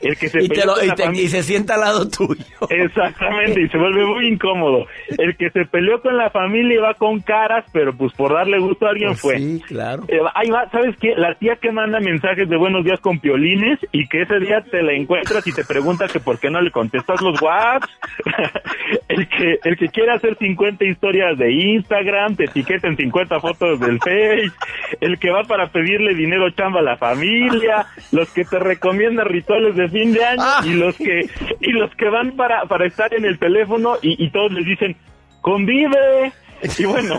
el 0.00 0.16
que 0.16 0.28
se 0.28 0.42
Y, 0.42 0.48
te 0.48 0.54
peleó 0.54 0.66
lo- 0.66 0.74
con 0.74 0.84
y 0.88 0.90
te- 1.16 1.22
y 1.22 1.28
se 1.28 1.42
sienta 1.42 1.74
al 1.74 1.80
lado 1.80 2.08
tuyo. 2.08 2.44
Exactamente, 2.70 3.60
y 3.62 3.68
se 3.68 3.78
vuelve 3.78 4.04
muy 4.06 4.26
incómodo. 4.28 4.86
El 5.18 5.36
que 5.36 5.50
se 5.50 5.64
peleó 5.66 6.00
con 6.00 6.16
la 6.16 6.30
familia 6.30 6.74
y 6.74 6.78
va 6.78 6.94
con 6.94 7.20
caras, 7.20 7.64
pero 7.72 7.92
pues 7.96 8.12
por 8.14 8.32
darle 8.32 8.58
gusto 8.58 8.86
a 8.86 8.90
alguien 8.90 9.10
Pues 9.10 9.20
fue. 9.20 9.38
sí, 9.38 9.62
claro. 9.66 10.04
Eh, 10.08 10.18
ahí 10.34 10.50
va, 10.50 10.68
¿sabes 10.70 10.96
qué? 11.00 11.14
La 11.16 11.34
tía 11.34 11.56
que 11.56 11.70
manda 11.72 12.00
mensajes 12.00 12.48
de 12.48 12.56
buenos 12.56 12.84
días 12.84 13.00
con 13.00 13.18
piolines 13.20 13.78
y 13.92 14.06
que 14.08 14.22
ese 14.22 14.38
día 14.40 14.62
te 14.62 14.82
la 14.82 14.92
encuentras 14.94 15.46
y 15.46 15.52
te 15.52 15.64
pregunta 15.64 16.06
que 16.08 16.20
por 16.20 16.38
qué 16.38 16.50
no 16.50 16.60
le 16.60 16.70
contestas 16.70 17.20
los 17.20 17.40
WhatsApp. 17.42 17.82
el 19.08 19.28
que 19.28 19.58
el 19.64 19.76
que 19.76 19.88
quiere 19.88 20.12
hacer 20.12 20.36
50 20.38 20.84
historias 20.84 21.36
de 21.38 21.52
Instagram, 21.52 22.36
te 22.36 22.44
etiqueta 22.44 22.88
en 22.88 22.96
50 22.96 23.40
fotos 23.40 23.78
del 23.82 23.98
Face. 23.98 24.52
El 25.00 25.18
que 25.18 25.30
va 25.30 25.44
para 25.44 25.70
pedirle 25.70 26.14
dinero 26.14 26.50
chamba 26.50 26.80
a 26.80 26.82
la 26.82 26.96
familia. 26.96 27.86
Los 28.10 28.30
que 28.30 28.44
te 28.44 28.58
recomiendan 28.58 29.26
rituales 29.26 29.76
de 29.76 29.88
fin 29.88 30.12
de 30.12 30.24
año 30.24 30.42
y 30.64 30.74
los 30.74 30.96
que 30.96 31.28
y 31.60 31.72
los 31.72 31.90
que 31.96 32.08
van 32.08 32.32
para, 32.36 32.64
para 32.66 32.86
estar 32.86 33.12
en 33.14 33.24
el 33.24 33.38
teléfono 33.38 33.96
y, 34.02 34.22
y 34.24 34.30
todos 34.30 34.52
les 34.52 34.64
dicen, 34.64 34.96
convive. 35.40 36.32
Y 36.78 36.84
bueno, 36.84 37.18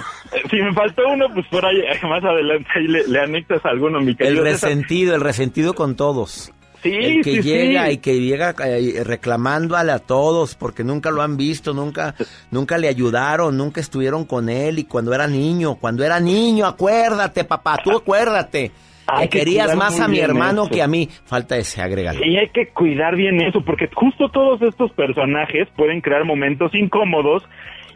si 0.49 0.55
me 0.55 0.73
faltó 0.73 1.01
uno, 1.09 1.25
pues 1.33 1.45
por 1.47 1.65
ahí 1.65 1.81
más 2.03 2.23
adelante 2.23 2.69
ahí 2.75 2.87
le, 2.87 3.05
le 3.07 3.19
anexas 3.19 3.63
alguno, 3.65 3.99
mi 3.99 4.11
El 4.11 4.17
querido 4.17 4.45
César. 4.45 4.69
resentido, 4.69 5.15
el 5.15 5.21
resentido 5.21 5.73
con 5.73 5.95
todos. 5.97 6.53
Sí, 6.83 6.93
el 6.93 7.23
que 7.23 7.41
sí, 7.41 7.49
llega 7.49 7.85
sí. 7.87 7.93
y 7.93 7.97
que 7.97 8.19
llega 8.19 8.53
eh, 8.65 9.03
reclamándole 9.05 9.91
a 9.91 9.99
todos 9.99 10.55
porque 10.55 10.83
nunca 10.83 11.11
lo 11.11 11.21
han 11.21 11.37
visto, 11.37 11.73
nunca, 11.73 12.13
nunca 12.51 12.77
le 12.77 12.89
ayudaron, 12.89 13.57
nunca 13.57 13.79
estuvieron 13.79 14.25
con 14.25 14.49
él 14.49 14.79
y 14.79 14.83
cuando 14.83 15.13
era 15.13 15.27
niño, 15.27 15.75
cuando 15.75 16.03
era 16.03 16.19
niño, 16.19 16.65
acuérdate, 16.65 17.45
papá, 17.45 17.77
tú 17.83 17.91
acuérdate. 17.91 18.71
Hay 19.07 19.27
que 19.27 19.39
que 19.39 19.45
querías 19.45 19.75
más 19.75 19.99
a 19.99 20.07
mi 20.07 20.19
hermano 20.19 20.63
eso. 20.63 20.71
que 20.71 20.81
a 20.81 20.87
mí. 20.87 21.09
Falta 21.25 21.57
ese, 21.57 21.81
agrégale. 21.81 22.25
Y 22.25 22.37
hay 22.37 22.49
que 22.49 22.67
cuidar 22.69 23.15
bien 23.15 23.41
eso, 23.41 23.61
porque 23.61 23.89
justo 23.93 24.29
todos 24.29 24.61
estos 24.61 24.91
personajes 24.93 25.67
pueden 25.75 26.01
crear 26.01 26.23
momentos 26.25 26.73
incómodos 26.73 27.43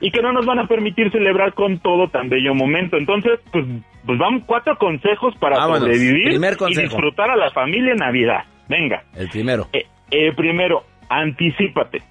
y 0.01 0.11
que 0.11 0.21
no 0.21 0.31
nos 0.31 0.45
van 0.45 0.59
a 0.59 0.67
permitir 0.67 1.11
celebrar 1.11 1.53
con 1.53 1.79
todo 1.79 2.09
tan 2.09 2.29
bello 2.29 2.53
momento. 2.53 2.97
Entonces, 2.97 3.39
pues, 3.51 3.65
pues 4.05 4.19
vamos 4.19 4.43
cuatro 4.45 4.77
consejos 4.77 5.33
para 5.39 5.57
Vámonos. 5.57 5.79
sobrevivir 5.79 6.33
y 6.33 6.75
disfrutar 6.75 7.31
a 7.31 7.35
la 7.35 7.51
familia 7.51 7.91
en 7.91 7.97
Navidad. 7.97 8.43
Venga. 8.67 9.03
El 9.15 9.29
primero. 9.29 9.67
Eh, 9.73 9.85
eh, 10.11 10.33
primero, 10.33 10.83
anticípate. 11.09 12.01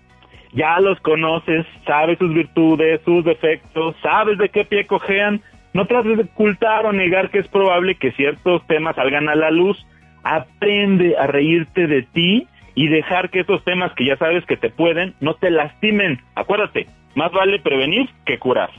Ya 0.53 0.81
los 0.81 0.99
conoces, 1.01 1.67
sabes 1.87 2.19
sus 2.19 2.33
virtudes, 2.33 3.01
sus 3.05 3.25
defectos, 3.25 3.95
sabes 4.03 4.39
de 4.39 4.49
qué 4.49 4.65
pie 4.65 4.87
cojean. 4.87 5.43
No 5.75 5.87
trates 5.87 6.17
de 6.17 6.25
ocultar 6.25 6.87
o 6.87 6.93
negar 6.93 7.31
que 7.31 7.41
es 7.41 7.49
probable 7.49 7.97
que 7.97 8.13
ciertos 8.13 8.67
temas 8.67 8.97
salgan 8.97 9.29
a 9.29 9.35
la 9.35 9.51
luz. 9.51 9.77
Aprende 10.25 11.17
a 11.19 11.27
reírte 11.27 11.87
de 11.87 12.03
ti 12.03 12.47
y 12.75 12.89
dejar 12.89 13.31
que 13.31 13.41
esos 13.41 13.63
temas 13.65 13.93
que 13.95 14.05
ya 14.05 14.17
sabes 14.17 14.45
que 14.47 14.57
te 14.57 14.71
pueden 14.71 15.15
no 15.21 15.35
te 15.35 15.51
lastimen. 15.51 16.21
Acuérdate, 16.35 16.87
más 17.15 17.33
vale 17.33 17.59
prevenir 17.59 18.09
que 18.25 18.39
curar. 18.39 18.71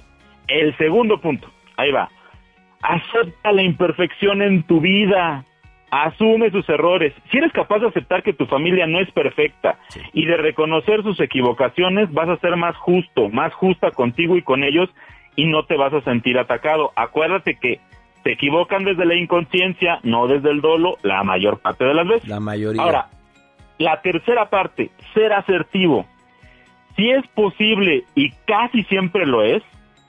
El 0.48 0.76
segundo 0.78 1.20
punto, 1.20 1.52
ahí 1.76 1.92
va. 1.92 2.10
Acepta 2.82 3.52
la 3.52 3.64
imperfección 3.64 4.42
en 4.42 4.64
tu 4.64 4.80
vida. 4.80 5.44
Asume 5.90 6.52
sus 6.52 6.68
errores. 6.70 7.14
Si 7.32 7.38
eres 7.38 7.52
capaz 7.54 7.80
de 7.80 7.88
aceptar 7.88 8.22
que 8.22 8.34
tu 8.34 8.46
familia 8.46 8.88
no 8.88 9.00
es 9.00 9.10
perfecta 9.12 9.78
y 10.14 10.26
de 10.26 10.36
reconocer 10.38 11.02
sus 11.04 11.20
equivocaciones, 11.20 12.12
vas 12.12 12.28
a 12.30 12.38
ser 12.38 12.58
más 12.58 12.76
justo, 12.76 13.30
más 13.30 13.54
justa 13.54 13.92
contigo 13.92 14.36
y 14.36 14.42
con 14.42 14.64
ellos 14.64 14.90
y 15.36 15.46
no 15.46 15.64
te 15.64 15.78
vas 15.78 15.94
a 15.94 16.02
sentir 16.02 16.38
atacado. 16.38 16.92
Acuérdate 16.96 17.58
que 17.60 17.80
se 18.24 18.34
equivocan 18.34 18.84
desde 18.84 19.06
la 19.06 19.16
inconsciencia, 19.16 20.00
no 20.04 20.28
desde 20.28 20.52
el 20.52 20.60
dolo, 20.60 20.98
la 21.04 21.24
mayor 21.24 21.60
parte 21.60 21.86
de 21.86 21.94
las 21.94 22.08
veces. 22.08 22.28
La 22.28 22.42
mayoría. 22.42 22.82
Ahora, 22.82 23.08
la 23.78 24.02
tercera 24.02 24.50
parte, 24.50 24.90
ser 25.14 25.32
asertivo. 25.32 26.06
Si 26.98 27.10
es 27.10 27.26
posible 27.28 28.04
y 28.16 28.32
casi 28.46 28.84
siempre 28.86 29.26
lo 29.26 29.44
es, 29.44 29.64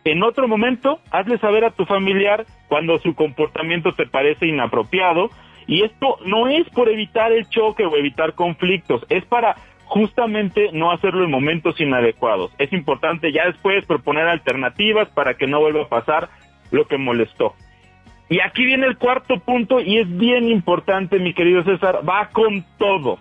En 0.04 0.22
otro 0.22 0.48
momento, 0.48 1.00
hazle 1.10 1.36
saber 1.36 1.66
a 1.66 1.70
tu 1.70 1.84
familiar 1.84 2.46
cuando 2.68 2.98
su 2.98 3.14
comportamiento 3.14 3.92
te 3.92 4.06
parece 4.06 4.46
inapropiado. 4.46 5.28
Y 5.68 5.84
esto 5.84 6.16
no 6.24 6.48
es 6.48 6.68
por 6.70 6.88
evitar 6.88 7.30
el 7.30 7.48
choque 7.48 7.84
o 7.84 7.94
evitar 7.94 8.32
conflictos, 8.32 9.04
es 9.10 9.24
para 9.26 9.54
justamente 9.84 10.70
no 10.72 10.90
hacerlo 10.90 11.24
en 11.24 11.30
momentos 11.30 11.78
inadecuados. 11.80 12.50
Es 12.58 12.72
importante 12.72 13.32
ya 13.32 13.44
después 13.46 13.84
proponer 13.86 14.26
alternativas 14.26 15.08
para 15.10 15.34
que 15.34 15.46
no 15.46 15.60
vuelva 15.60 15.82
a 15.82 15.88
pasar 15.88 16.30
lo 16.70 16.86
que 16.86 16.96
molestó. 16.96 17.54
Y 18.30 18.40
aquí 18.40 18.64
viene 18.64 18.86
el 18.86 18.96
cuarto 18.96 19.38
punto 19.40 19.80
y 19.80 19.98
es 19.98 20.18
bien 20.18 20.48
importante, 20.48 21.18
mi 21.18 21.34
querido 21.34 21.62
César, 21.64 22.00
va 22.06 22.28
con 22.30 22.64
todo. 22.78 23.18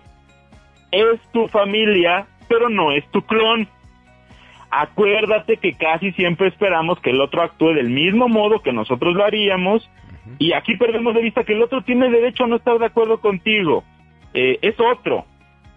Es 0.92 1.20
tu 1.34 1.48
familia, 1.50 2.28
pero 2.48 2.70
no 2.70 2.94
es 2.94 3.06
tu 3.12 3.22
clon. 3.22 3.68
Acuérdate 4.70 5.58
que 5.58 5.74
casi 5.74 6.14
siempre 6.14 6.48
esperamos 6.48 7.00
que 7.02 7.10
el 7.10 7.22
otro 7.22 7.42
actúe 7.42 7.74
del 7.74 7.90
mismo 7.90 8.30
modo 8.30 8.62
que 8.62 8.74
nosotros 8.74 9.16
lo 9.16 9.26
haríamos 9.26 9.90
y 10.40 10.54
aquí 10.54 10.76
perdemos 10.78 11.14
de 11.16 11.22
vista 11.22 11.44
que 11.44 11.54
el 11.54 11.62
otro 11.64 11.82
tiene 11.84 12.10
derecho 12.10 12.44
a 12.44 12.48
no 12.48 12.58
estar 12.58 12.78
de 12.80 12.86
acuerdo 12.86 13.20
contigo. 13.20 13.84
Eh, 14.34 14.60
es 14.62 14.76
otro. 14.80 15.26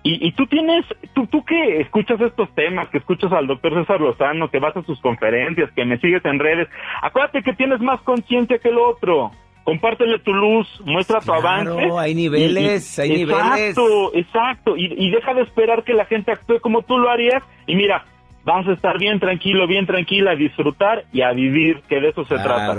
Y, 0.03 0.27
y 0.27 0.33
tú 0.33 0.47
tienes, 0.47 0.85
tú, 1.15 1.27
tú 1.27 1.45
que 1.45 1.81
escuchas 1.81 2.21
estos 2.21 2.53
temas, 2.55 2.89
que 2.89 2.99
escuchas 2.99 3.31
al 3.33 3.47
doctor 3.47 3.75
César 3.75 4.01
Lozano, 4.01 4.51
que 4.51 4.59
vas 4.59 4.75
a 4.77 4.83
sus 4.83 4.99
conferencias, 5.01 5.71
que 5.73 5.85
me 5.85 5.99
sigues 5.99 6.25
en 6.25 6.39
redes, 6.39 6.69
acuérdate 7.03 7.43
que 7.43 7.53
tienes 7.53 7.81
más 7.81 8.01
conciencia 8.03 8.59
que 8.59 8.71
el 8.71 8.79
otro. 8.79 9.31
Compártele 9.63 10.19
tu 10.21 10.33
luz, 10.33 10.67
muestra 10.87 11.21
tu 11.21 11.27
Claro, 11.27 11.47
avance. 11.47 11.89
hay 11.99 12.15
niveles, 12.15 12.99
hay 12.99 13.11
niveles. 13.11 13.39
Exacto, 13.45 14.15
exacto. 14.15 14.77
Y, 14.77 14.87
y 14.97 15.11
deja 15.11 15.35
de 15.35 15.43
esperar 15.43 15.85
que 15.85 15.93
la 15.93 16.07
gente 16.07 16.33
actúe 16.33 16.61
como 16.61 16.81
tú 16.83 16.97
lo 16.97 17.11
harías. 17.11 17.43
Y 17.67 17.77
mira, 17.77 18.05
vamos 18.45 18.67
a 18.69 18.73
estar 18.73 18.99
bien 18.99 19.21
tranquilo, 19.21 19.67
bien 19.67 19.87
tranquila, 19.87 20.31
a 20.31 20.35
disfrutar 20.35 21.05
y 21.13 21.21
a 21.21 21.33
vivir, 21.33 21.83
que 21.89 22.01
de 22.01 22.09
eso 22.09 22.25
se 22.25 22.37
trata. 22.37 22.75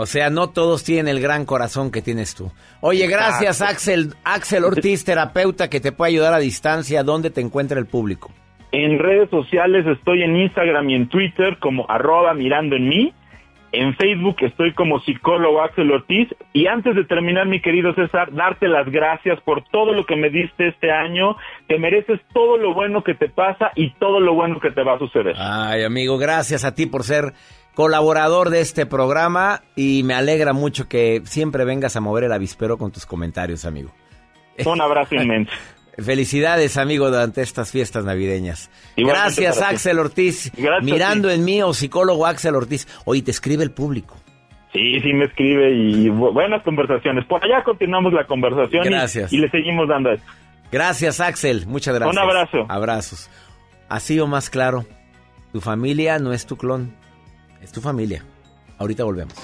O 0.00 0.06
sea, 0.06 0.30
no 0.30 0.48
todos 0.48 0.82
tienen 0.82 1.08
el 1.08 1.20
gran 1.20 1.44
corazón 1.44 1.90
que 1.90 2.00
tienes 2.00 2.34
tú. 2.34 2.50
Oye, 2.80 3.06
gracias. 3.06 3.60
Axel, 3.60 4.14
Axel 4.24 4.64
Ortiz, 4.64 5.04
terapeuta 5.04 5.68
que 5.68 5.78
te 5.78 5.92
puede 5.92 6.12
ayudar 6.12 6.32
a 6.32 6.38
distancia. 6.38 7.02
¿Dónde 7.02 7.28
te 7.28 7.42
encuentra 7.42 7.78
el 7.78 7.86
público? 7.86 8.30
En 8.72 8.98
redes 8.98 9.28
sociales 9.28 9.86
estoy 9.86 10.22
en 10.22 10.36
Instagram 10.36 10.88
y 10.88 10.94
en 10.94 11.08
Twitter 11.08 11.58
como 11.60 11.84
arroba 11.90 12.32
mirando 12.32 12.76
en 12.76 12.88
mí. 12.88 13.12
En 13.72 13.94
Facebook 13.94 14.36
estoy 14.40 14.72
como 14.72 15.00
psicólogo 15.00 15.62
Axel 15.62 15.90
Ortiz. 15.90 16.28
Y 16.52 16.66
antes 16.66 16.96
de 16.96 17.04
terminar, 17.04 17.46
mi 17.46 17.60
querido 17.60 17.94
César, 17.94 18.32
darte 18.32 18.68
las 18.68 18.90
gracias 18.90 19.38
por 19.42 19.64
todo 19.70 19.92
lo 19.92 20.06
que 20.06 20.16
me 20.16 20.30
diste 20.30 20.68
este 20.68 20.90
año. 20.90 21.36
Te 21.68 21.78
mereces 21.78 22.20
todo 22.32 22.56
lo 22.56 22.74
bueno 22.74 23.04
que 23.04 23.14
te 23.14 23.28
pasa 23.28 23.70
y 23.76 23.90
todo 23.94 24.18
lo 24.18 24.34
bueno 24.34 24.58
que 24.60 24.70
te 24.70 24.82
va 24.82 24.94
a 24.94 24.98
suceder. 24.98 25.36
Ay, 25.38 25.84
amigo, 25.84 26.18
gracias 26.18 26.64
a 26.64 26.74
ti 26.74 26.86
por 26.86 27.04
ser 27.04 27.32
colaborador 27.84 28.50
de 28.50 28.60
este 28.60 28.84
programa 28.84 29.62
y 29.74 30.02
me 30.02 30.12
alegra 30.12 30.52
mucho 30.52 30.86
que 30.86 31.22
siempre 31.24 31.64
vengas 31.64 31.96
a 31.96 32.00
mover 32.00 32.24
el 32.24 32.32
avispero 32.32 32.76
con 32.76 32.90
tus 32.90 33.06
comentarios, 33.06 33.64
amigo. 33.64 33.90
Un 34.66 34.80
abrazo 34.82 35.14
inmenso. 35.22 35.50
Felicidades, 35.96 36.76
amigo, 36.76 37.10
durante 37.10 37.40
estas 37.40 37.70
fiestas 37.70 38.04
navideñas. 38.04 38.70
Igualmente 38.96 39.42
Gracias. 39.42 39.62
Axel 39.66 39.98
Ortiz. 39.98 40.52
Gracias 40.56 40.84
Mirando 40.84 41.30
en 41.30 41.42
mí 41.44 41.62
o 41.62 41.72
psicólogo 41.72 42.26
Axel 42.26 42.54
Ortiz. 42.54 42.86
Oye, 43.06 43.22
te 43.22 43.30
escribe 43.30 43.64
el 43.64 43.70
público. 43.70 44.14
Sí, 44.74 45.00
sí 45.00 45.12
me 45.14 45.24
escribe 45.24 45.72
y 45.72 46.08
bu- 46.08 46.32
buenas 46.34 46.62
conversaciones. 46.62 47.24
Por 47.24 47.42
allá 47.42 47.62
continuamos 47.64 48.12
la 48.12 48.26
conversación 48.26 48.84
y- 48.84 48.88
Gracias. 48.90 49.32
Y, 49.32 49.38
le 49.38 49.48
seguimos 49.50 49.88
dando 49.88 50.12
esto. 50.12 50.26
Gracias, 50.70 51.18
Axel. 51.20 51.66
Muchas 51.66 51.94
gracias. 51.94 52.14
Un 52.14 52.22
abrazo. 52.22 52.66
Abrazos. 52.68 53.30
Así 53.88 54.20
o 54.20 54.26
más 54.26 54.50
claro, 54.50 54.84
tu 55.52 55.60
familia 55.62 56.18
no 56.18 56.32
es 56.34 56.44
tu 56.46 56.56
clon, 56.56 56.94
es 57.62 57.72
tu 57.72 57.80
familia. 57.80 58.24
Ahorita 58.78 59.04
volvemos. 59.04 59.34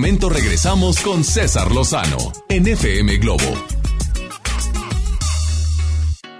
Momento 0.00 0.30
regresamos 0.30 0.98
con 1.00 1.22
César 1.24 1.70
Lozano 1.72 2.32
en 2.48 2.66
FM 2.66 3.18
Globo. 3.18 3.79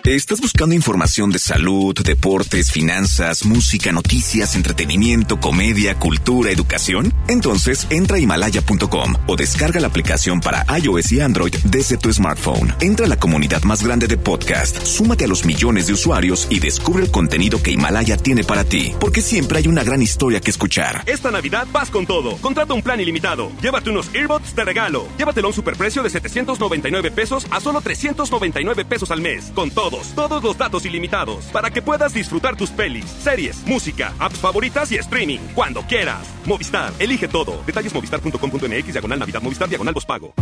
¿Estás 0.04 0.40
buscando 0.40 0.74
información 0.74 1.30
de 1.30 1.38
salud, 1.38 1.94
deportes, 1.94 2.72
finanzas, 2.72 3.44
música, 3.44 3.92
noticias, 3.92 4.54
entretenimiento, 4.54 5.38
comedia, 5.38 5.98
cultura, 5.98 6.50
educación? 6.50 7.12
Entonces 7.28 7.86
entra 7.90 8.16
a 8.16 8.20
himalaya.com 8.20 9.14
o 9.26 9.36
descarga 9.36 9.78
la 9.78 9.88
aplicación 9.88 10.40
para 10.40 10.64
iOS 10.78 11.12
y 11.12 11.20
Android 11.20 11.54
desde 11.64 11.98
tu 11.98 12.10
smartphone. 12.10 12.74
Entra 12.80 13.04
a 13.04 13.08
la 13.10 13.18
comunidad 13.18 13.62
más 13.64 13.84
grande 13.84 14.06
de 14.06 14.16
podcast, 14.16 14.82
súmate 14.84 15.26
a 15.26 15.28
los 15.28 15.44
millones 15.44 15.86
de 15.86 15.92
usuarios 15.92 16.46
y 16.48 16.60
descubre 16.60 17.04
el 17.04 17.10
contenido 17.10 17.62
que 17.62 17.72
Himalaya 17.72 18.16
tiene 18.16 18.42
para 18.42 18.64
ti, 18.64 18.94
porque 18.98 19.20
siempre 19.20 19.58
hay 19.58 19.68
una 19.68 19.84
gran 19.84 20.00
historia 20.00 20.40
que 20.40 20.50
escuchar. 20.50 21.02
Esta 21.04 21.30
Navidad 21.30 21.68
vas 21.72 21.90
con 21.90 22.06
todo. 22.06 22.38
Contrata 22.38 22.72
un 22.72 22.82
plan 22.82 23.00
ilimitado. 23.00 23.52
Llévate 23.60 23.90
unos 23.90 24.08
earbuds 24.14 24.56
de 24.56 24.64
regalo. 24.64 25.06
Llévatelo 25.18 25.48
a 25.48 25.50
un 25.50 25.54
superprecio 25.54 26.02
de 26.02 26.08
799 26.08 27.10
pesos 27.10 27.46
a 27.50 27.60
solo 27.60 27.82
399 27.82 28.86
pesos 28.86 29.10
al 29.10 29.20
mes. 29.20 29.52
Con 29.54 29.70
todos, 29.90 30.42
los 30.42 30.56
datos 30.56 30.84
ilimitados. 30.86 31.44
Para 31.46 31.70
que 31.70 31.82
puedas 31.82 32.14
disfrutar 32.14 32.56
tus 32.56 32.70
pelis, 32.70 33.04
series, 33.04 33.62
música, 33.66 34.14
apps 34.18 34.38
favoritas 34.38 34.90
y 34.92 34.96
streaming. 34.96 35.40
Cuando 35.54 35.82
quieras. 35.82 36.26
Movistar, 36.46 36.92
elige 36.98 37.28
todo. 37.28 37.62
Detalles 37.66 37.94
movistar.com.mx, 37.94 38.92
diagonal 38.92 39.18
Navidad, 39.18 39.42
Movistar, 39.42 39.68
diagonal 39.68 39.94
pago. 40.06 40.32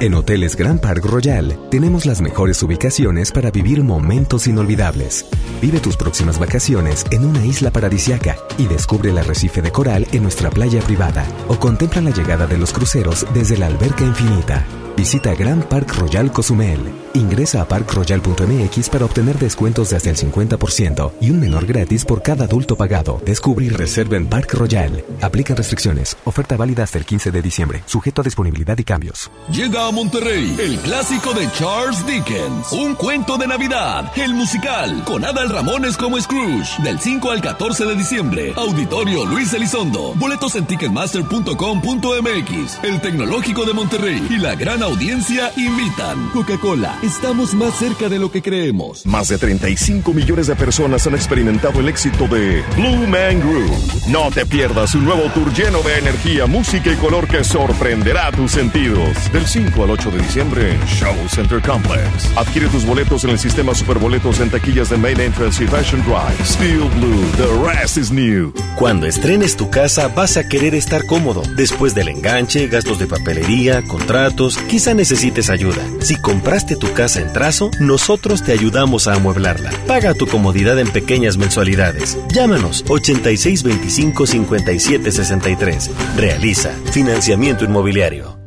En 0.00 0.14
Hoteles 0.14 0.56
Grand 0.56 0.80
Park 0.80 1.04
Royal 1.04 1.58
tenemos 1.70 2.06
las 2.06 2.22
mejores 2.22 2.62
ubicaciones 2.62 3.32
para 3.32 3.50
vivir 3.50 3.82
momentos 3.82 4.46
inolvidables. 4.46 5.26
Vive 5.60 5.78
tus 5.78 5.98
próximas 5.98 6.38
vacaciones 6.38 7.04
en 7.10 7.26
una 7.26 7.44
isla 7.44 7.70
paradisiaca 7.70 8.36
y 8.56 8.66
descubre 8.66 9.10
el 9.10 9.18
arrecife 9.18 9.60
de 9.60 9.70
coral 9.72 10.06
en 10.12 10.22
nuestra 10.22 10.48
playa 10.48 10.80
privada 10.80 11.26
o 11.48 11.58
contempla 11.58 12.00
la 12.00 12.12
llegada 12.12 12.46
de 12.46 12.56
los 12.56 12.72
cruceros 12.72 13.26
desde 13.34 13.58
la 13.58 13.66
alberca 13.66 14.02
infinita. 14.02 14.64
Visita 14.96 15.34
Grand 15.34 15.64
Park 15.64 15.94
Royal 15.98 16.32
Cozumel. 16.32 16.80
Ingresa 17.14 17.62
a 17.62 17.68
parkroyal.mx 17.68 18.88
para 18.88 19.04
obtener 19.04 19.38
descuentos 19.38 19.90
de 19.90 19.96
hasta 19.96 20.10
el 20.10 20.16
50% 20.16 21.12
y 21.20 21.30
un 21.30 21.40
menor 21.40 21.66
gratis 21.66 22.04
por 22.04 22.22
cada 22.22 22.44
adulto 22.44 22.76
pagado. 22.76 23.20
Descubre 23.24 23.66
y 23.66 23.68
reserva 23.68 24.16
en 24.16 24.28
Park 24.28 24.54
Royal. 24.54 25.04
Aplican 25.20 25.56
restricciones. 25.56 26.16
Oferta 26.24 26.56
válida 26.56 26.84
hasta 26.84 26.98
el 26.98 27.04
15 27.04 27.32
de 27.32 27.42
diciembre. 27.42 27.82
Sujeto 27.86 28.20
a 28.20 28.24
disponibilidad 28.24 28.78
y 28.78 28.84
cambios. 28.84 29.28
Llega 29.50 29.88
a 29.88 29.90
Monterrey 29.90 30.56
el 30.60 30.78
clásico 30.78 31.32
de 31.34 31.50
Charles 31.52 32.06
Dickens, 32.06 32.70
Un 32.72 32.94
cuento 32.94 33.36
de 33.36 33.48
Navidad, 33.48 34.12
el 34.16 34.32
musical, 34.34 35.02
con 35.04 35.24
Adal 35.24 35.50
Ramones 35.50 35.96
como 35.96 36.20
Scrooge, 36.20 36.80
del 36.82 37.00
5 37.00 37.30
al 37.30 37.40
14 37.40 37.86
de 37.86 37.96
diciembre. 37.96 38.52
Auditorio 38.56 39.24
Luis 39.26 39.52
Elizondo. 39.52 40.14
Boletos 40.14 40.54
en 40.54 40.66
ticketmaster.com.mx. 40.66 42.84
El 42.84 43.00
Tecnológico 43.00 43.64
de 43.64 43.72
Monterrey 43.72 44.24
y 44.30 44.38
la 44.38 44.54
gran 44.54 44.82
audiencia 44.82 45.50
invitan. 45.56 46.28
Coca-Cola, 46.30 46.99
estamos 47.02 47.54
más 47.54 47.74
cerca 47.78 48.08
de 48.08 48.18
lo 48.18 48.30
que 48.30 48.42
creemos. 48.42 49.06
Más 49.06 49.28
de 49.28 49.38
35 49.38 50.12
millones 50.12 50.46
de 50.48 50.56
personas 50.56 51.06
han 51.06 51.14
experimentado 51.14 51.80
el 51.80 51.88
éxito 51.88 52.28
de 52.28 52.62
Blue 52.76 53.06
Man 53.06 53.40
Group. 53.40 53.74
No 54.08 54.30
te 54.30 54.44
pierdas 54.44 54.94
un 54.94 55.04
nuevo 55.04 55.22
tour 55.32 55.52
lleno 55.54 55.80
de 55.82 55.98
energía, 55.98 56.46
música 56.46 56.92
y 56.92 56.96
color 56.96 57.26
que 57.26 57.42
sorprenderá 57.42 58.30
tus 58.32 58.52
sentidos. 58.52 59.08
Del 59.32 59.46
5 59.46 59.84
al 59.84 59.90
8 59.90 60.10
de 60.10 60.18
diciembre 60.18 60.72
en 60.72 60.86
Show 60.86 61.14
Center 61.28 61.62
Complex. 61.62 62.36
Adquiere 62.36 62.68
tus 62.68 62.84
boletos 62.84 63.24
en 63.24 63.30
el 63.30 63.38
sistema 63.38 63.74
Superboletos 63.74 64.40
en 64.40 64.50
taquillas 64.50 64.90
de 64.90 64.96
Main 64.98 65.20
Entrance 65.20 65.64
y 65.64 65.66
Fashion 65.66 66.02
Drive. 66.02 66.44
Steel 66.44 66.88
Blue, 66.96 67.24
the 67.36 67.48
rest 67.66 67.96
is 67.96 68.10
new. 68.10 68.52
Cuando 68.76 69.06
estrenes 69.06 69.56
tu 69.56 69.70
casa 69.70 70.08
vas 70.08 70.36
a 70.36 70.48
querer 70.48 70.74
estar 70.74 71.06
cómodo. 71.06 71.42
Después 71.56 71.94
del 71.94 72.08
enganche, 72.08 72.68
gastos 72.68 72.98
de 72.98 73.06
papelería, 73.06 73.82
contratos, 73.82 74.58
quizá 74.68 74.94
necesites 74.94 75.50
ayuda. 75.50 75.82
Si 76.00 76.16
compraste 76.16 76.76
tu 76.76 76.89
casa 76.90 77.20
en 77.20 77.32
trazo, 77.32 77.70
nosotros 77.80 78.42
te 78.42 78.52
ayudamos 78.52 79.08
a 79.08 79.14
amueblarla. 79.14 79.70
Paga 79.86 80.14
tu 80.14 80.26
comodidad 80.26 80.78
en 80.78 80.88
pequeñas 80.88 81.36
mensualidades. 81.36 82.18
Llámanos 82.32 82.84
8625 82.88 84.26
5763. 84.26 85.90
Realiza 86.16 86.72
financiamiento 86.92 87.64
inmobiliario. 87.64 88.38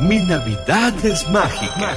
Mi 0.00 0.18
Navidad 0.18 0.92
es 1.04 1.28
mágica. 1.30 1.96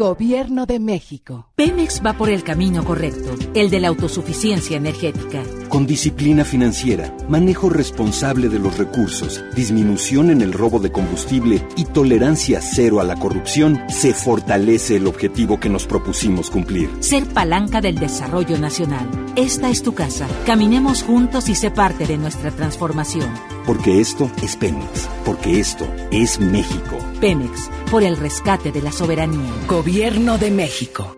Gobierno 0.00 0.64
de 0.64 0.80
México. 0.80 1.50
Pemex 1.56 2.00
va 2.02 2.14
por 2.14 2.30
el 2.30 2.42
camino 2.42 2.82
correcto, 2.86 3.34
el 3.52 3.68
de 3.68 3.80
la 3.80 3.88
autosuficiencia 3.88 4.78
energética. 4.78 5.42
Con 5.68 5.86
disciplina 5.86 6.42
financiera, 6.42 7.14
manejo 7.28 7.68
responsable 7.68 8.48
de 8.48 8.58
los 8.58 8.78
recursos, 8.78 9.44
disminución 9.54 10.30
en 10.30 10.40
el 10.40 10.54
robo 10.54 10.78
de 10.78 10.90
combustible 10.90 11.62
y 11.76 11.84
tolerancia 11.84 12.62
cero 12.62 13.00
a 13.00 13.04
la 13.04 13.16
corrupción, 13.16 13.78
se 13.90 14.14
fortalece 14.14 14.96
el 14.96 15.06
objetivo 15.06 15.60
que 15.60 15.68
nos 15.68 15.84
propusimos 15.84 16.48
cumplir. 16.48 16.88
Ser 17.00 17.26
palanca 17.26 17.82
del 17.82 17.96
desarrollo 17.96 18.56
nacional. 18.56 19.06
Esta 19.36 19.68
es 19.68 19.82
tu 19.82 19.92
casa. 19.92 20.26
Caminemos 20.46 21.02
juntos 21.02 21.50
y 21.50 21.54
sé 21.54 21.70
parte 21.70 22.06
de 22.06 22.16
nuestra 22.16 22.50
transformación. 22.50 23.28
Porque 23.70 24.00
esto 24.00 24.28
es 24.42 24.56
Pemex. 24.56 25.08
Porque 25.24 25.60
esto 25.60 25.86
es 26.10 26.40
México. 26.40 26.98
Pemex, 27.20 27.70
por 27.88 28.02
el 28.02 28.16
rescate 28.16 28.72
de 28.72 28.82
la 28.82 28.90
soberanía. 28.90 29.48
Gobierno 29.68 30.38
de 30.38 30.50
México. 30.50 31.16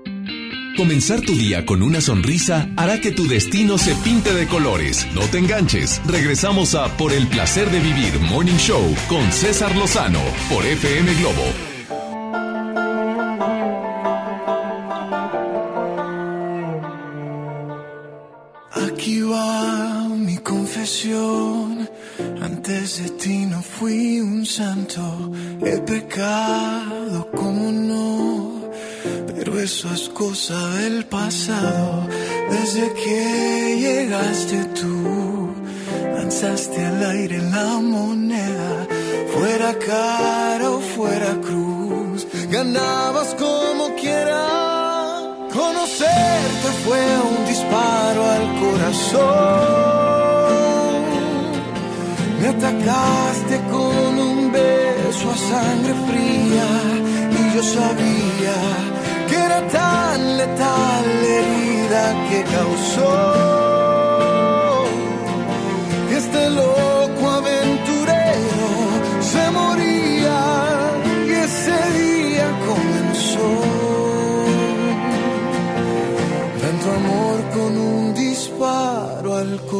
Comenzar 0.76 1.22
tu 1.22 1.32
día 1.34 1.64
con 1.64 1.82
una 1.82 2.02
sonrisa 2.02 2.68
hará 2.76 3.00
que 3.00 3.10
tu 3.10 3.26
destino 3.26 3.78
se 3.78 3.94
pinte 3.94 4.34
de 4.34 4.46
colores. 4.48 5.06
No 5.14 5.22
te 5.22 5.38
enganches. 5.38 6.02
Regresamos 6.04 6.74
a 6.74 6.94
Por 6.98 7.14
el 7.14 7.26
placer 7.26 7.70
de 7.70 7.80
vivir 7.80 8.20
Morning 8.20 8.58
Show 8.58 8.84
con 9.08 9.32
César 9.32 9.74
Lozano 9.74 10.20
por 10.50 10.66
FM 10.66 11.14
Globo. 11.14 11.71
Corazón. 48.92 49.22
Me 52.40 52.48
atacaste 52.48 53.60
con 53.70 54.18
un 54.18 54.52
beso 54.52 55.30
a 55.30 55.36
sangre 55.36 55.94
fría 56.08 56.68
y 57.30 57.54
yo 57.54 57.62
sabía 57.62 58.56
que 59.28 59.36
era 59.36 59.66
tan 59.68 60.36
letal 60.36 61.04
la 61.22 61.28
herida 61.28 62.14
que 62.28 62.42
causó 62.44 63.71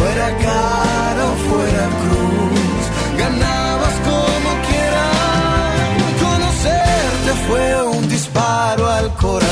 fuera 0.00 0.28
cara 0.48 1.22
o 1.32 1.36
fuera 1.48 1.84
cruz, 2.02 2.84
ganabas 3.22 3.96
como 4.08 4.50
quieras, 4.68 5.78
conocerte 6.24 7.30
fue 7.46 7.66
un 7.96 8.08
disparo 8.08 8.84
al 8.98 9.08
corazón. 9.24 9.50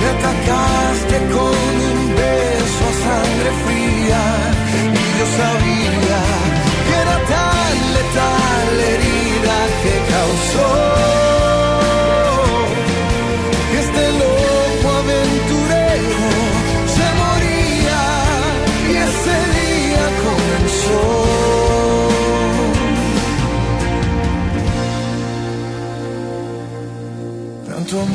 Me 0.00 0.06
atacaste 0.16 1.16
con 1.34 1.70
un 1.90 2.00
beso 2.20 2.82
a 2.90 2.94
sangre 3.06 3.50
fría. 3.64 4.22
Y 5.00 5.06
yo 5.18 5.26
sabía 5.40 6.20
que 6.86 6.94
era 7.04 7.18
tan 7.34 7.74
letal 7.96 8.64
la 8.78 8.86
herida 8.94 9.56
que 9.82 9.94
causó 10.14 11.05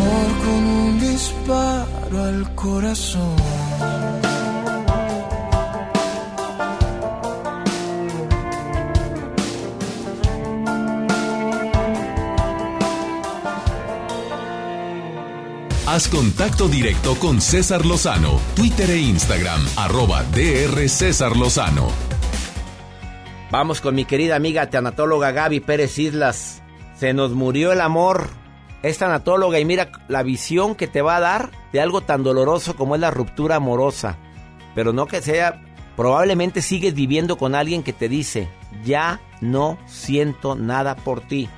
amor 0.01 0.37
con 0.39 0.63
un 0.65 0.99
disparo 0.99 2.23
al 2.23 2.55
corazón. 2.55 3.35
Haz 15.85 16.07
contacto 16.07 16.69
directo 16.69 17.15
con 17.15 17.41
César 17.41 17.85
Lozano, 17.85 18.39
Twitter 18.55 18.91
e 18.91 18.97
Instagram, 18.97 19.61
arroba 19.75 20.23
DR 20.23 20.87
César 20.87 21.35
Lozano. 21.35 21.89
Vamos 23.51 23.81
con 23.81 23.95
mi 23.95 24.05
querida 24.05 24.37
amiga 24.37 24.69
tanatóloga 24.69 25.33
Gaby 25.33 25.59
Pérez 25.59 25.99
Islas. 25.99 26.63
Se 26.97 27.13
nos 27.13 27.33
murió 27.33 27.73
el 27.73 27.81
amor. 27.81 28.40
Es 28.83 28.97
tanatóloga 28.97 29.59
y 29.59 29.65
mira 29.65 29.91
la 30.07 30.23
visión 30.23 30.75
que 30.75 30.87
te 30.87 31.01
va 31.01 31.17
a 31.17 31.19
dar 31.19 31.51
de 31.71 31.81
algo 31.81 32.01
tan 32.01 32.23
doloroso 32.23 32.75
como 32.75 32.95
es 32.95 33.01
la 33.01 33.11
ruptura 33.11 33.57
amorosa. 33.57 34.17
Pero 34.73 34.91
no 34.91 35.05
que 35.05 35.21
sea, 35.21 35.61
probablemente 35.95 36.61
sigues 36.61 36.93
viviendo 36.93 37.37
con 37.37 37.53
alguien 37.53 37.83
que 37.83 37.93
te 37.93 38.09
dice, 38.09 38.47
ya 38.83 39.21
no 39.39 39.77
siento 39.87 40.55
nada 40.55 40.95
por 40.95 41.21
ti. 41.21 41.49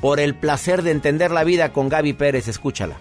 Por 0.00 0.18
el 0.18 0.34
placer 0.34 0.82
de 0.82 0.92
entender 0.92 1.30
la 1.30 1.44
vida 1.44 1.72
con 1.72 1.90
Gaby 1.90 2.14
Pérez, 2.14 2.48
escúchala. 2.48 2.96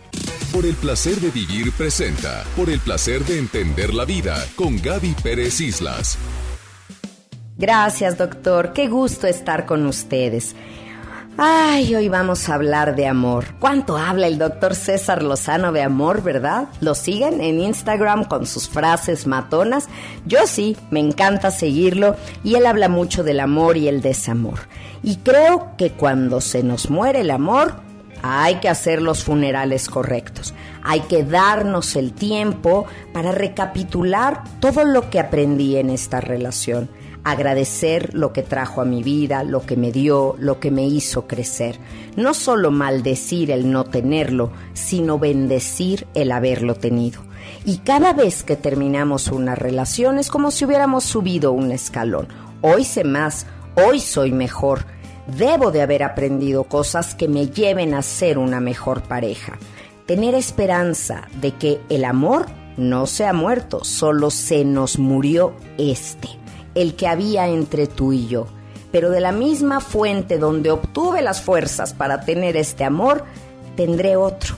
Por 0.52 0.66
el 0.66 0.76
placer 0.76 1.16
de 1.18 1.30
vivir 1.30 1.72
presenta. 1.72 2.44
Por 2.58 2.70
el 2.70 2.80
placer 2.80 3.24
de 3.24 3.40
entender 3.40 3.94
la 3.94 4.04
vida 4.04 4.36
con 4.56 4.82
Gaby 4.82 5.16
Pérez 5.24 5.62
Islas. 5.62 6.18
Gracias, 7.58 8.18
doctor. 8.18 8.74
Qué 8.74 8.88
gusto 8.88 9.28
estar 9.28 9.66
con 9.66 9.86
ustedes. 9.86 10.56
Ay, 11.42 11.96
hoy 11.96 12.10
vamos 12.10 12.50
a 12.50 12.56
hablar 12.56 12.98
de 12.98 13.08
amor. 13.08 13.46
¿Cuánto 13.60 13.96
habla 13.96 14.28
el 14.28 14.38
doctor 14.38 14.76
César 14.76 15.24
Lozano 15.24 15.72
de 15.72 15.82
amor, 15.82 16.22
verdad? 16.22 16.68
¿Lo 16.82 16.96
siguen 16.96 17.40
en 17.40 17.62
Instagram 17.62 18.26
con 18.26 18.46
sus 18.46 18.68
frases 18.68 19.26
matonas? 19.26 19.88
Yo 20.26 20.40
sí, 20.48 20.76
me 20.92 21.00
encanta 21.00 21.50
seguirlo 21.50 22.18
y 22.44 22.56
él 22.56 22.66
habla 22.66 22.90
mucho 22.90 23.24
del 23.24 23.40
amor 23.40 23.78
y 23.78 23.88
el 23.88 24.02
desamor. 24.02 24.60
Y 25.02 25.16
creo 25.16 25.78
que 25.78 25.94
cuando 25.94 26.42
se 26.42 26.62
nos 26.62 26.90
muere 26.90 27.22
el 27.22 27.32
amor, 27.32 27.76
hay 28.22 28.56
que 28.56 28.68
hacer 28.68 29.02
los 29.02 29.24
funerales 29.24 29.88
correctos. 29.88 30.54
Hay 30.84 31.00
que 31.00 31.24
darnos 31.24 31.96
el 31.96 32.12
tiempo 32.12 32.86
para 33.14 33.32
recapitular 33.32 34.44
todo 34.60 34.84
lo 34.84 35.10
que 35.10 35.22
aprendí 35.22 35.78
en 35.78 35.90
esta 35.90 36.20
relación 36.20 36.90
agradecer 37.32 38.14
lo 38.14 38.34
que 38.34 38.44
trajo 38.44 38.82
a 38.82 38.86
mi 38.86 39.04
vida, 39.04 39.44
lo 39.44 39.66
que 39.66 39.78
me 39.78 39.92
dio, 39.92 40.36
lo 40.40 40.60
que 40.60 40.72
me 40.72 40.86
hizo 40.86 41.28
crecer. 41.28 41.78
No 42.16 42.34
solo 42.34 42.72
maldecir 42.72 43.52
el 43.52 43.72
no 43.72 43.86
tenerlo, 43.86 44.52
sino 44.74 45.20
bendecir 45.20 46.08
el 46.14 46.32
haberlo 46.32 46.76
tenido. 46.76 47.22
Y 47.66 47.78
cada 47.78 48.14
vez 48.14 48.44
que 48.44 48.56
terminamos 48.56 49.28
una 49.28 49.56
relación 49.56 50.18
es 50.18 50.30
como 50.30 50.52
si 50.52 50.66
hubiéramos 50.66 51.04
subido 51.04 51.52
un 51.52 51.72
escalón. 51.72 52.28
Hoy 52.62 52.84
sé 52.84 53.04
más, 53.04 53.46
hoy 53.76 54.00
soy 54.00 54.32
mejor. 54.32 54.86
Debo 55.38 55.72
de 55.72 55.82
haber 55.82 56.04
aprendido 56.04 56.64
cosas 56.64 57.16
que 57.16 57.28
me 57.28 57.48
lleven 57.48 57.94
a 57.94 58.02
ser 58.02 58.38
una 58.38 58.60
mejor 58.60 59.04
pareja. 59.04 59.58
Tener 60.06 60.34
esperanza 60.34 61.28
de 61.40 61.52
que 61.52 61.80
el 61.90 62.06
amor 62.06 62.48
no 62.78 63.06
se 63.06 63.26
ha 63.26 63.34
muerto, 63.34 63.84
solo 63.84 64.32
se 64.32 64.66
nos 64.66 64.98
murió 64.98 65.54
este 65.78 66.40
el 66.82 66.96
que 66.96 67.08
había 67.08 67.48
entre 67.48 67.88
tú 67.88 68.14
y 68.14 68.28
yo. 68.28 68.48
Pero 68.92 69.10
de 69.10 69.20
la 69.20 69.32
misma 69.32 69.82
fuente 69.82 70.38
donde 70.38 70.72
obtuve 70.72 71.22
las 71.22 71.42
fuerzas 71.42 71.94
para 71.94 72.22
tener 72.22 72.58
este 72.58 72.84
amor, 72.84 73.26
tendré 73.76 74.16
otro. 74.16 74.56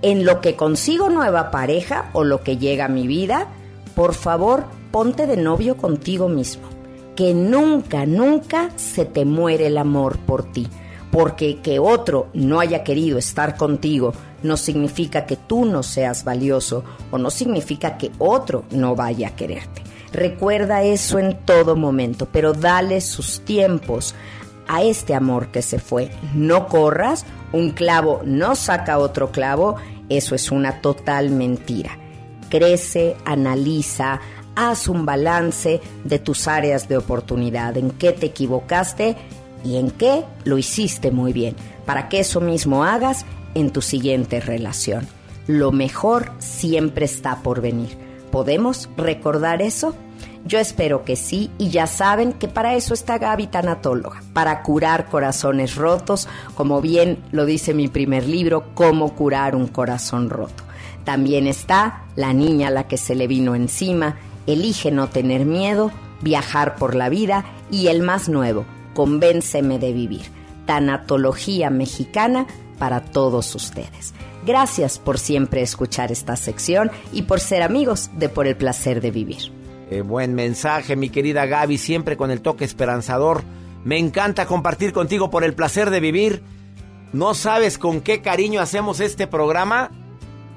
En 0.00 0.24
lo 0.24 0.40
que 0.40 0.54
consigo 0.54 1.10
nueva 1.10 1.50
pareja 1.50 2.10
o 2.12 2.22
lo 2.22 2.42
que 2.42 2.56
llega 2.56 2.84
a 2.84 2.88
mi 2.88 3.06
vida, 3.06 3.48
por 3.94 4.14
favor, 4.14 4.64
ponte 4.92 5.26
de 5.26 5.36
novio 5.36 5.76
contigo 5.76 6.28
mismo. 6.28 6.68
Que 7.16 7.34
nunca, 7.34 8.06
nunca 8.06 8.70
se 8.76 9.04
te 9.04 9.24
muere 9.24 9.66
el 9.66 9.76
amor 9.76 10.18
por 10.18 10.44
ti. 10.52 10.68
Porque 11.10 11.58
que 11.60 11.78
otro 11.80 12.28
no 12.32 12.60
haya 12.60 12.84
querido 12.84 13.18
estar 13.18 13.56
contigo 13.56 14.12
no 14.42 14.56
significa 14.56 15.26
que 15.26 15.36
tú 15.36 15.64
no 15.64 15.82
seas 15.82 16.22
valioso 16.22 16.84
o 17.10 17.18
no 17.18 17.30
significa 17.30 17.98
que 17.98 18.12
otro 18.18 18.64
no 18.70 18.94
vaya 18.94 19.28
a 19.28 19.36
quererte. 19.36 19.87
Recuerda 20.12 20.82
eso 20.82 21.18
en 21.18 21.36
todo 21.44 21.76
momento, 21.76 22.28
pero 22.30 22.52
dale 22.52 23.00
sus 23.00 23.40
tiempos 23.40 24.14
a 24.66 24.82
este 24.82 25.14
amor 25.14 25.48
que 25.48 25.62
se 25.62 25.78
fue. 25.78 26.10
No 26.34 26.68
corras, 26.68 27.24
un 27.52 27.70
clavo 27.70 28.22
no 28.24 28.54
saca 28.54 28.98
otro 28.98 29.30
clavo, 29.32 29.76
eso 30.08 30.34
es 30.34 30.50
una 30.50 30.80
total 30.80 31.30
mentira. 31.30 31.98
Crece, 32.48 33.16
analiza, 33.24 34.20
haz 34.54 34.88
un 34.88 35.04
balance 35.04 35.80
de 36.04 36.18
tus 36.18 36.48
áreas 36.48 36.88
de 36.88 36.96
oportunidad, 36.96 37.76
en 37.76 37.90
qué 37.90 38.12
te 38.12 38.26
equivocaste 38.26 39.16
y 39.64 39.76
en 39.76 39.90
qué 39.90 40.24
lo 40.44 40.58
hiciste 40.58 41.10
muy 41.10 41.32
bien, 41.32 41.54
para 41.84 42.08
que 42.08 42.20
eso 42.20 42.40
mismo 42.40 42.84
hagas 42.84 43.24
en 43.54 43.70
tu 43.70 43.82
siguiente 43.82 44.40
relación. 44.40 45.06
Lo 45.46 45.72
mejor 45.72 46.32
siempre 46.38 47.04
está 47.04 47.42
por 47.42 47.60
venir. 47.60 48.07
¿Podemos 48.30 48.88
recordar 48.96 49.62
eso? 49.62 49.94
Yo 50.44 50.58
espero 50.58 51.04
que 51.04 51.16
sí 51.16 51.50
y 51.58 51.70
ya 51.70 51.86
saben 51.86 52.32
que 52.32 52.48
para 52.48 52.74
eso 52.74 52.94
está 52.94 53.18
Gaby 53.18 53.48
Tanatóloga, 53.48 54.22
para 54.32 54.62
curar 54.62 55.08
corazones 55.08 55.74
rotos, 55.74 56.28
como 56.54 56.80
bien 56.80 57.18
lo 57.32 57.44
dice 57.44 57.74
mi 57.74 57.88
primer 57.88 58.26
libro, 58.26 58.74
Cómo 58.74 59.14
curar 59.14 59.56
un 59.56 59.66
corazón 59.66 60.30
roto. 60.30 60.64
También 61.04 61.46
está 61.46 62.04
La 62.16 62.32
niña 62.32 62.68
a 62.68 62.70
la 62.70 62.86
que 62.86 62.96
se 62.96 63.14
le 63.14 63.26
vino 63.26 63.54
encima, 63.54 64.16
Elige 64.46 64.90
no 64.90 65.08
tener 65.08 65.44
miedo, 65.44 65.90
Viajar 66.20 66.76
por 66.76 66.94
la 66.94 67.08
vida 67.08 67.44
y 67.70 67.88
el 67.88 68.02
más 68.02 68.28
nuevo, 68.28 68.64
Convénceme 68.94 69.78
de 69.78 69.92
vivir. 69.92 70.30
Tanatología 70.66 71.70
mexicana 71.70 72.46
para 72.78 73.00
todos 73.00 73.54
ustedes. 73.54 74.14
Gracias 74.48 74.98
por 74.98 75.18
siempre 75.18 75.60
escuchar 75.60 76.10
esta 76.10 76.34
sección 76.34 76.90
y 77.12 77.20
por 77.20 77.38
ser 77.38 77.62
amigos 77.62 78.10
de 78.16 78.30
Por 78.30 78.46
el 78.46 78.56
Placer 78.56 79.02
de 79.02 79.10
Vivir. 79.10 79.52
Eh, 79.90 80.00
buen 80.00 80.34
mensaje, 80.34 80.96
mi 80.96 81.10
querida 81.10 81.44
Gaby, 81.44 81.76
siempre 81.76 82.16
con 82.16 82.30
el 82.30 82.40
toque 82.40 82.64
esperanzador. 82.64 83.42
Me 83.84 83.98
encanta 83.98 84.46
compartir 84.46 84.94
contigo 84.94 85.28
por 85.28 85.44
el 85.44 85.52
placer 85.52 85.90
de 85.90 86.00
vivir. 86.00 86.42
No 87.12 87.34
sabes 87.34 87.76
con 87.76 88.00
qué 88.00 88.22
cariño 88.22 88.62
hacemos 88.62 89.00
este 89.00 89.26
programa 89.26 89.90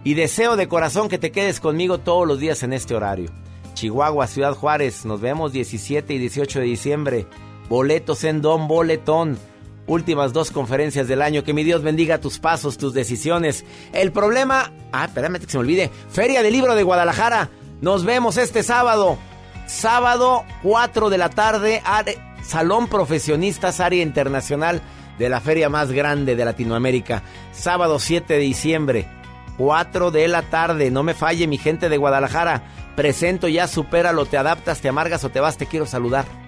y 0.06 0.14
deseo 0.14 0.56
de 0.56 0.70
corazón 0.70 1.10
que 1.10 1.18
te 1.18 1.34
quedes 1.34 1.60
conmigo 1.60 1.98
todos 1.98 2.26
los 2.26 2.40
días 2.40 2.64
en 2.64 2.72
este 2.72 2.96
horario. 2.96 3.30
Chihuahua, 3.74 4.28
Ciudad 4.28 4.54
Juárez, 4.54 5.04
nos 5.04 5.20
vemos 5.20 5.52
17 5.52 6.14
y 6.14 6.18
18 6.18 6.60
de 6.60 6.66
diciembre. 6.66 7.28
Boletos 7.68 8.24
en 8.24 8.42
Don 8.42 8.70
Boletón. 8.70 9.38
Últimas 9.92 10.32
dos 10.32 10.52
conferencias 10.52 11.10
del 11.10 11.22
año. 11.22 11.44
Que 11.44 11.54
mi 11.54 11.66
Dios 11.66 11.84
bendiga 11.84 12.22
tus 12.22 12.40
pasos, 12.40 12.78
tus 12.78 12.94
decisiones. 12.94 13.66
El 13.92 14.14
problema. 14.14 14.72
Ah, 14.94 15.04
espérame 15.04 15.38
que 15.38 15.52
se 15.52 15.58
me 15.58 15.64
olvide. 15.64 15.92
Feria 16.10 16.42
del 16.42 16.54
Libro 16.54 16.76
de 16.76 16.84
Guadalajara. 16.84 17.50
Nos 17.82 18.06
vemos 18.06 18.38
este 18.38 18.64
sábado. 18.64 19.18
Sábado, 19.68 20.46
4 20.64 21.10
de 21.10 21.18
la 21.18 21.30
tarde, 21.30 21.84
Salón 22.42 22.88
Profesionistas, 22.88 23.82
área 23.82 24.02
internacional 24.02 24.82
de 25.20 25.28
la 25.28 25.42
feria 25.42 25.68
más 25.68 25.92
grande 25.92 26.38
de 26.38 26.46
Latinoamérica. 26.46 27.24
Sábado 27.52 28.00
7 28.00 28.36
de 28.36 28.40
diciembre, 28.40 29.08
4 29.58 30.10
de 30.10 30.30
la 30.30 30.44
tarde. 30.44 30.90
No 30.90 31.04
me 31.04 31.16
falle, 31.16 31.48
mi 31.48 31.58
gente 31.58 31.90
de 31.90 31.98
Guadalajara. 31.98 32.64
Presento 32.96 33.50
ya, 33.50 33.68
supéralo, 33.68 34.26
te 34.26 34.38
adaptas, 34.38 34.80
te 34.80 34.88
amargas 34.88 35.26
o 35.26 35.30
te 35.30 35.42
vas, 35.42 35.58
te 35.58 35.66
quiero 35.66 35.86
saludar. 35.86 36.41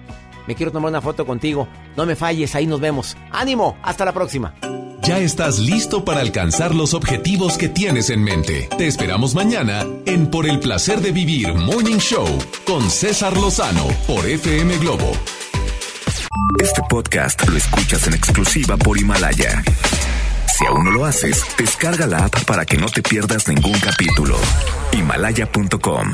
Me 0.46 0.54
quiero 0.54 0.72
tomar 0.72 0.90
una 0.90 1.00
foto 1.00 1.26
contigo. 1.26 1.68
No 1.96 2.06
me 2.06 2.16
falles, 2.16 2.54
ahí 2.54 2.66
nos 2.66 2.80
vemos. 2.80 3.16
¡Ánimo! 3.30 3.76
Hasta 3.82 4.04
la 4.04 4.12
próxima. 4.12 4.54
Ya 5.02 5.18
estás 5.18 5.58
listo 5.58 6.02
para 6.02 6.20
alcanzar 6.20 6.74
los 6.74 6.94
objetivos 6.94 7.58
que 7.58 7.68
tienes 7.68 8.08
en 8.08 8.24
mente. 8.24 8.70
Te 8.78 8.86
esperamos 8.86 9.34
mañana 9.34 9.84
en 10.06 10.30
Por 10.30 10.46
el 10.46 10.60
placer 10.60 11.02
de 11.02 11.12
vivir 11.12 11.52
Morning 11.52 11.98
Show 11.98 12.26
con 12.66 12.88
César 12.88 13.36
Lozano 13.36 13.86
por 14.06 14.24
FM 14.26 14.78
Globo. 14.78 15.12
Este 16.62 16.80
podcast 16.88 17.46
lo 17.46 17.54
escuchas 17.54 18.06
en 18.06 18.14
exclusiva 18.14 18.78
por 18.78 18.96
Himalaya. 18.96 19.62
Si 20.56 20.64
aún 20.64 20.84
no 20.84 20.90
lo 20.90 21.04
haces, 21.04 21.44
descarga 21.58 22.06
la 22.06 22.24
app 22.24 22.44
para 22.44 22.64
que 22.64 22.78
no 22.78 22.86
te 22.86 23.02
pierdas 23.02 23.46
ningún 23.48 23.78
capítulo. 23.80 24.38
Himalaya.com 24.92 26.12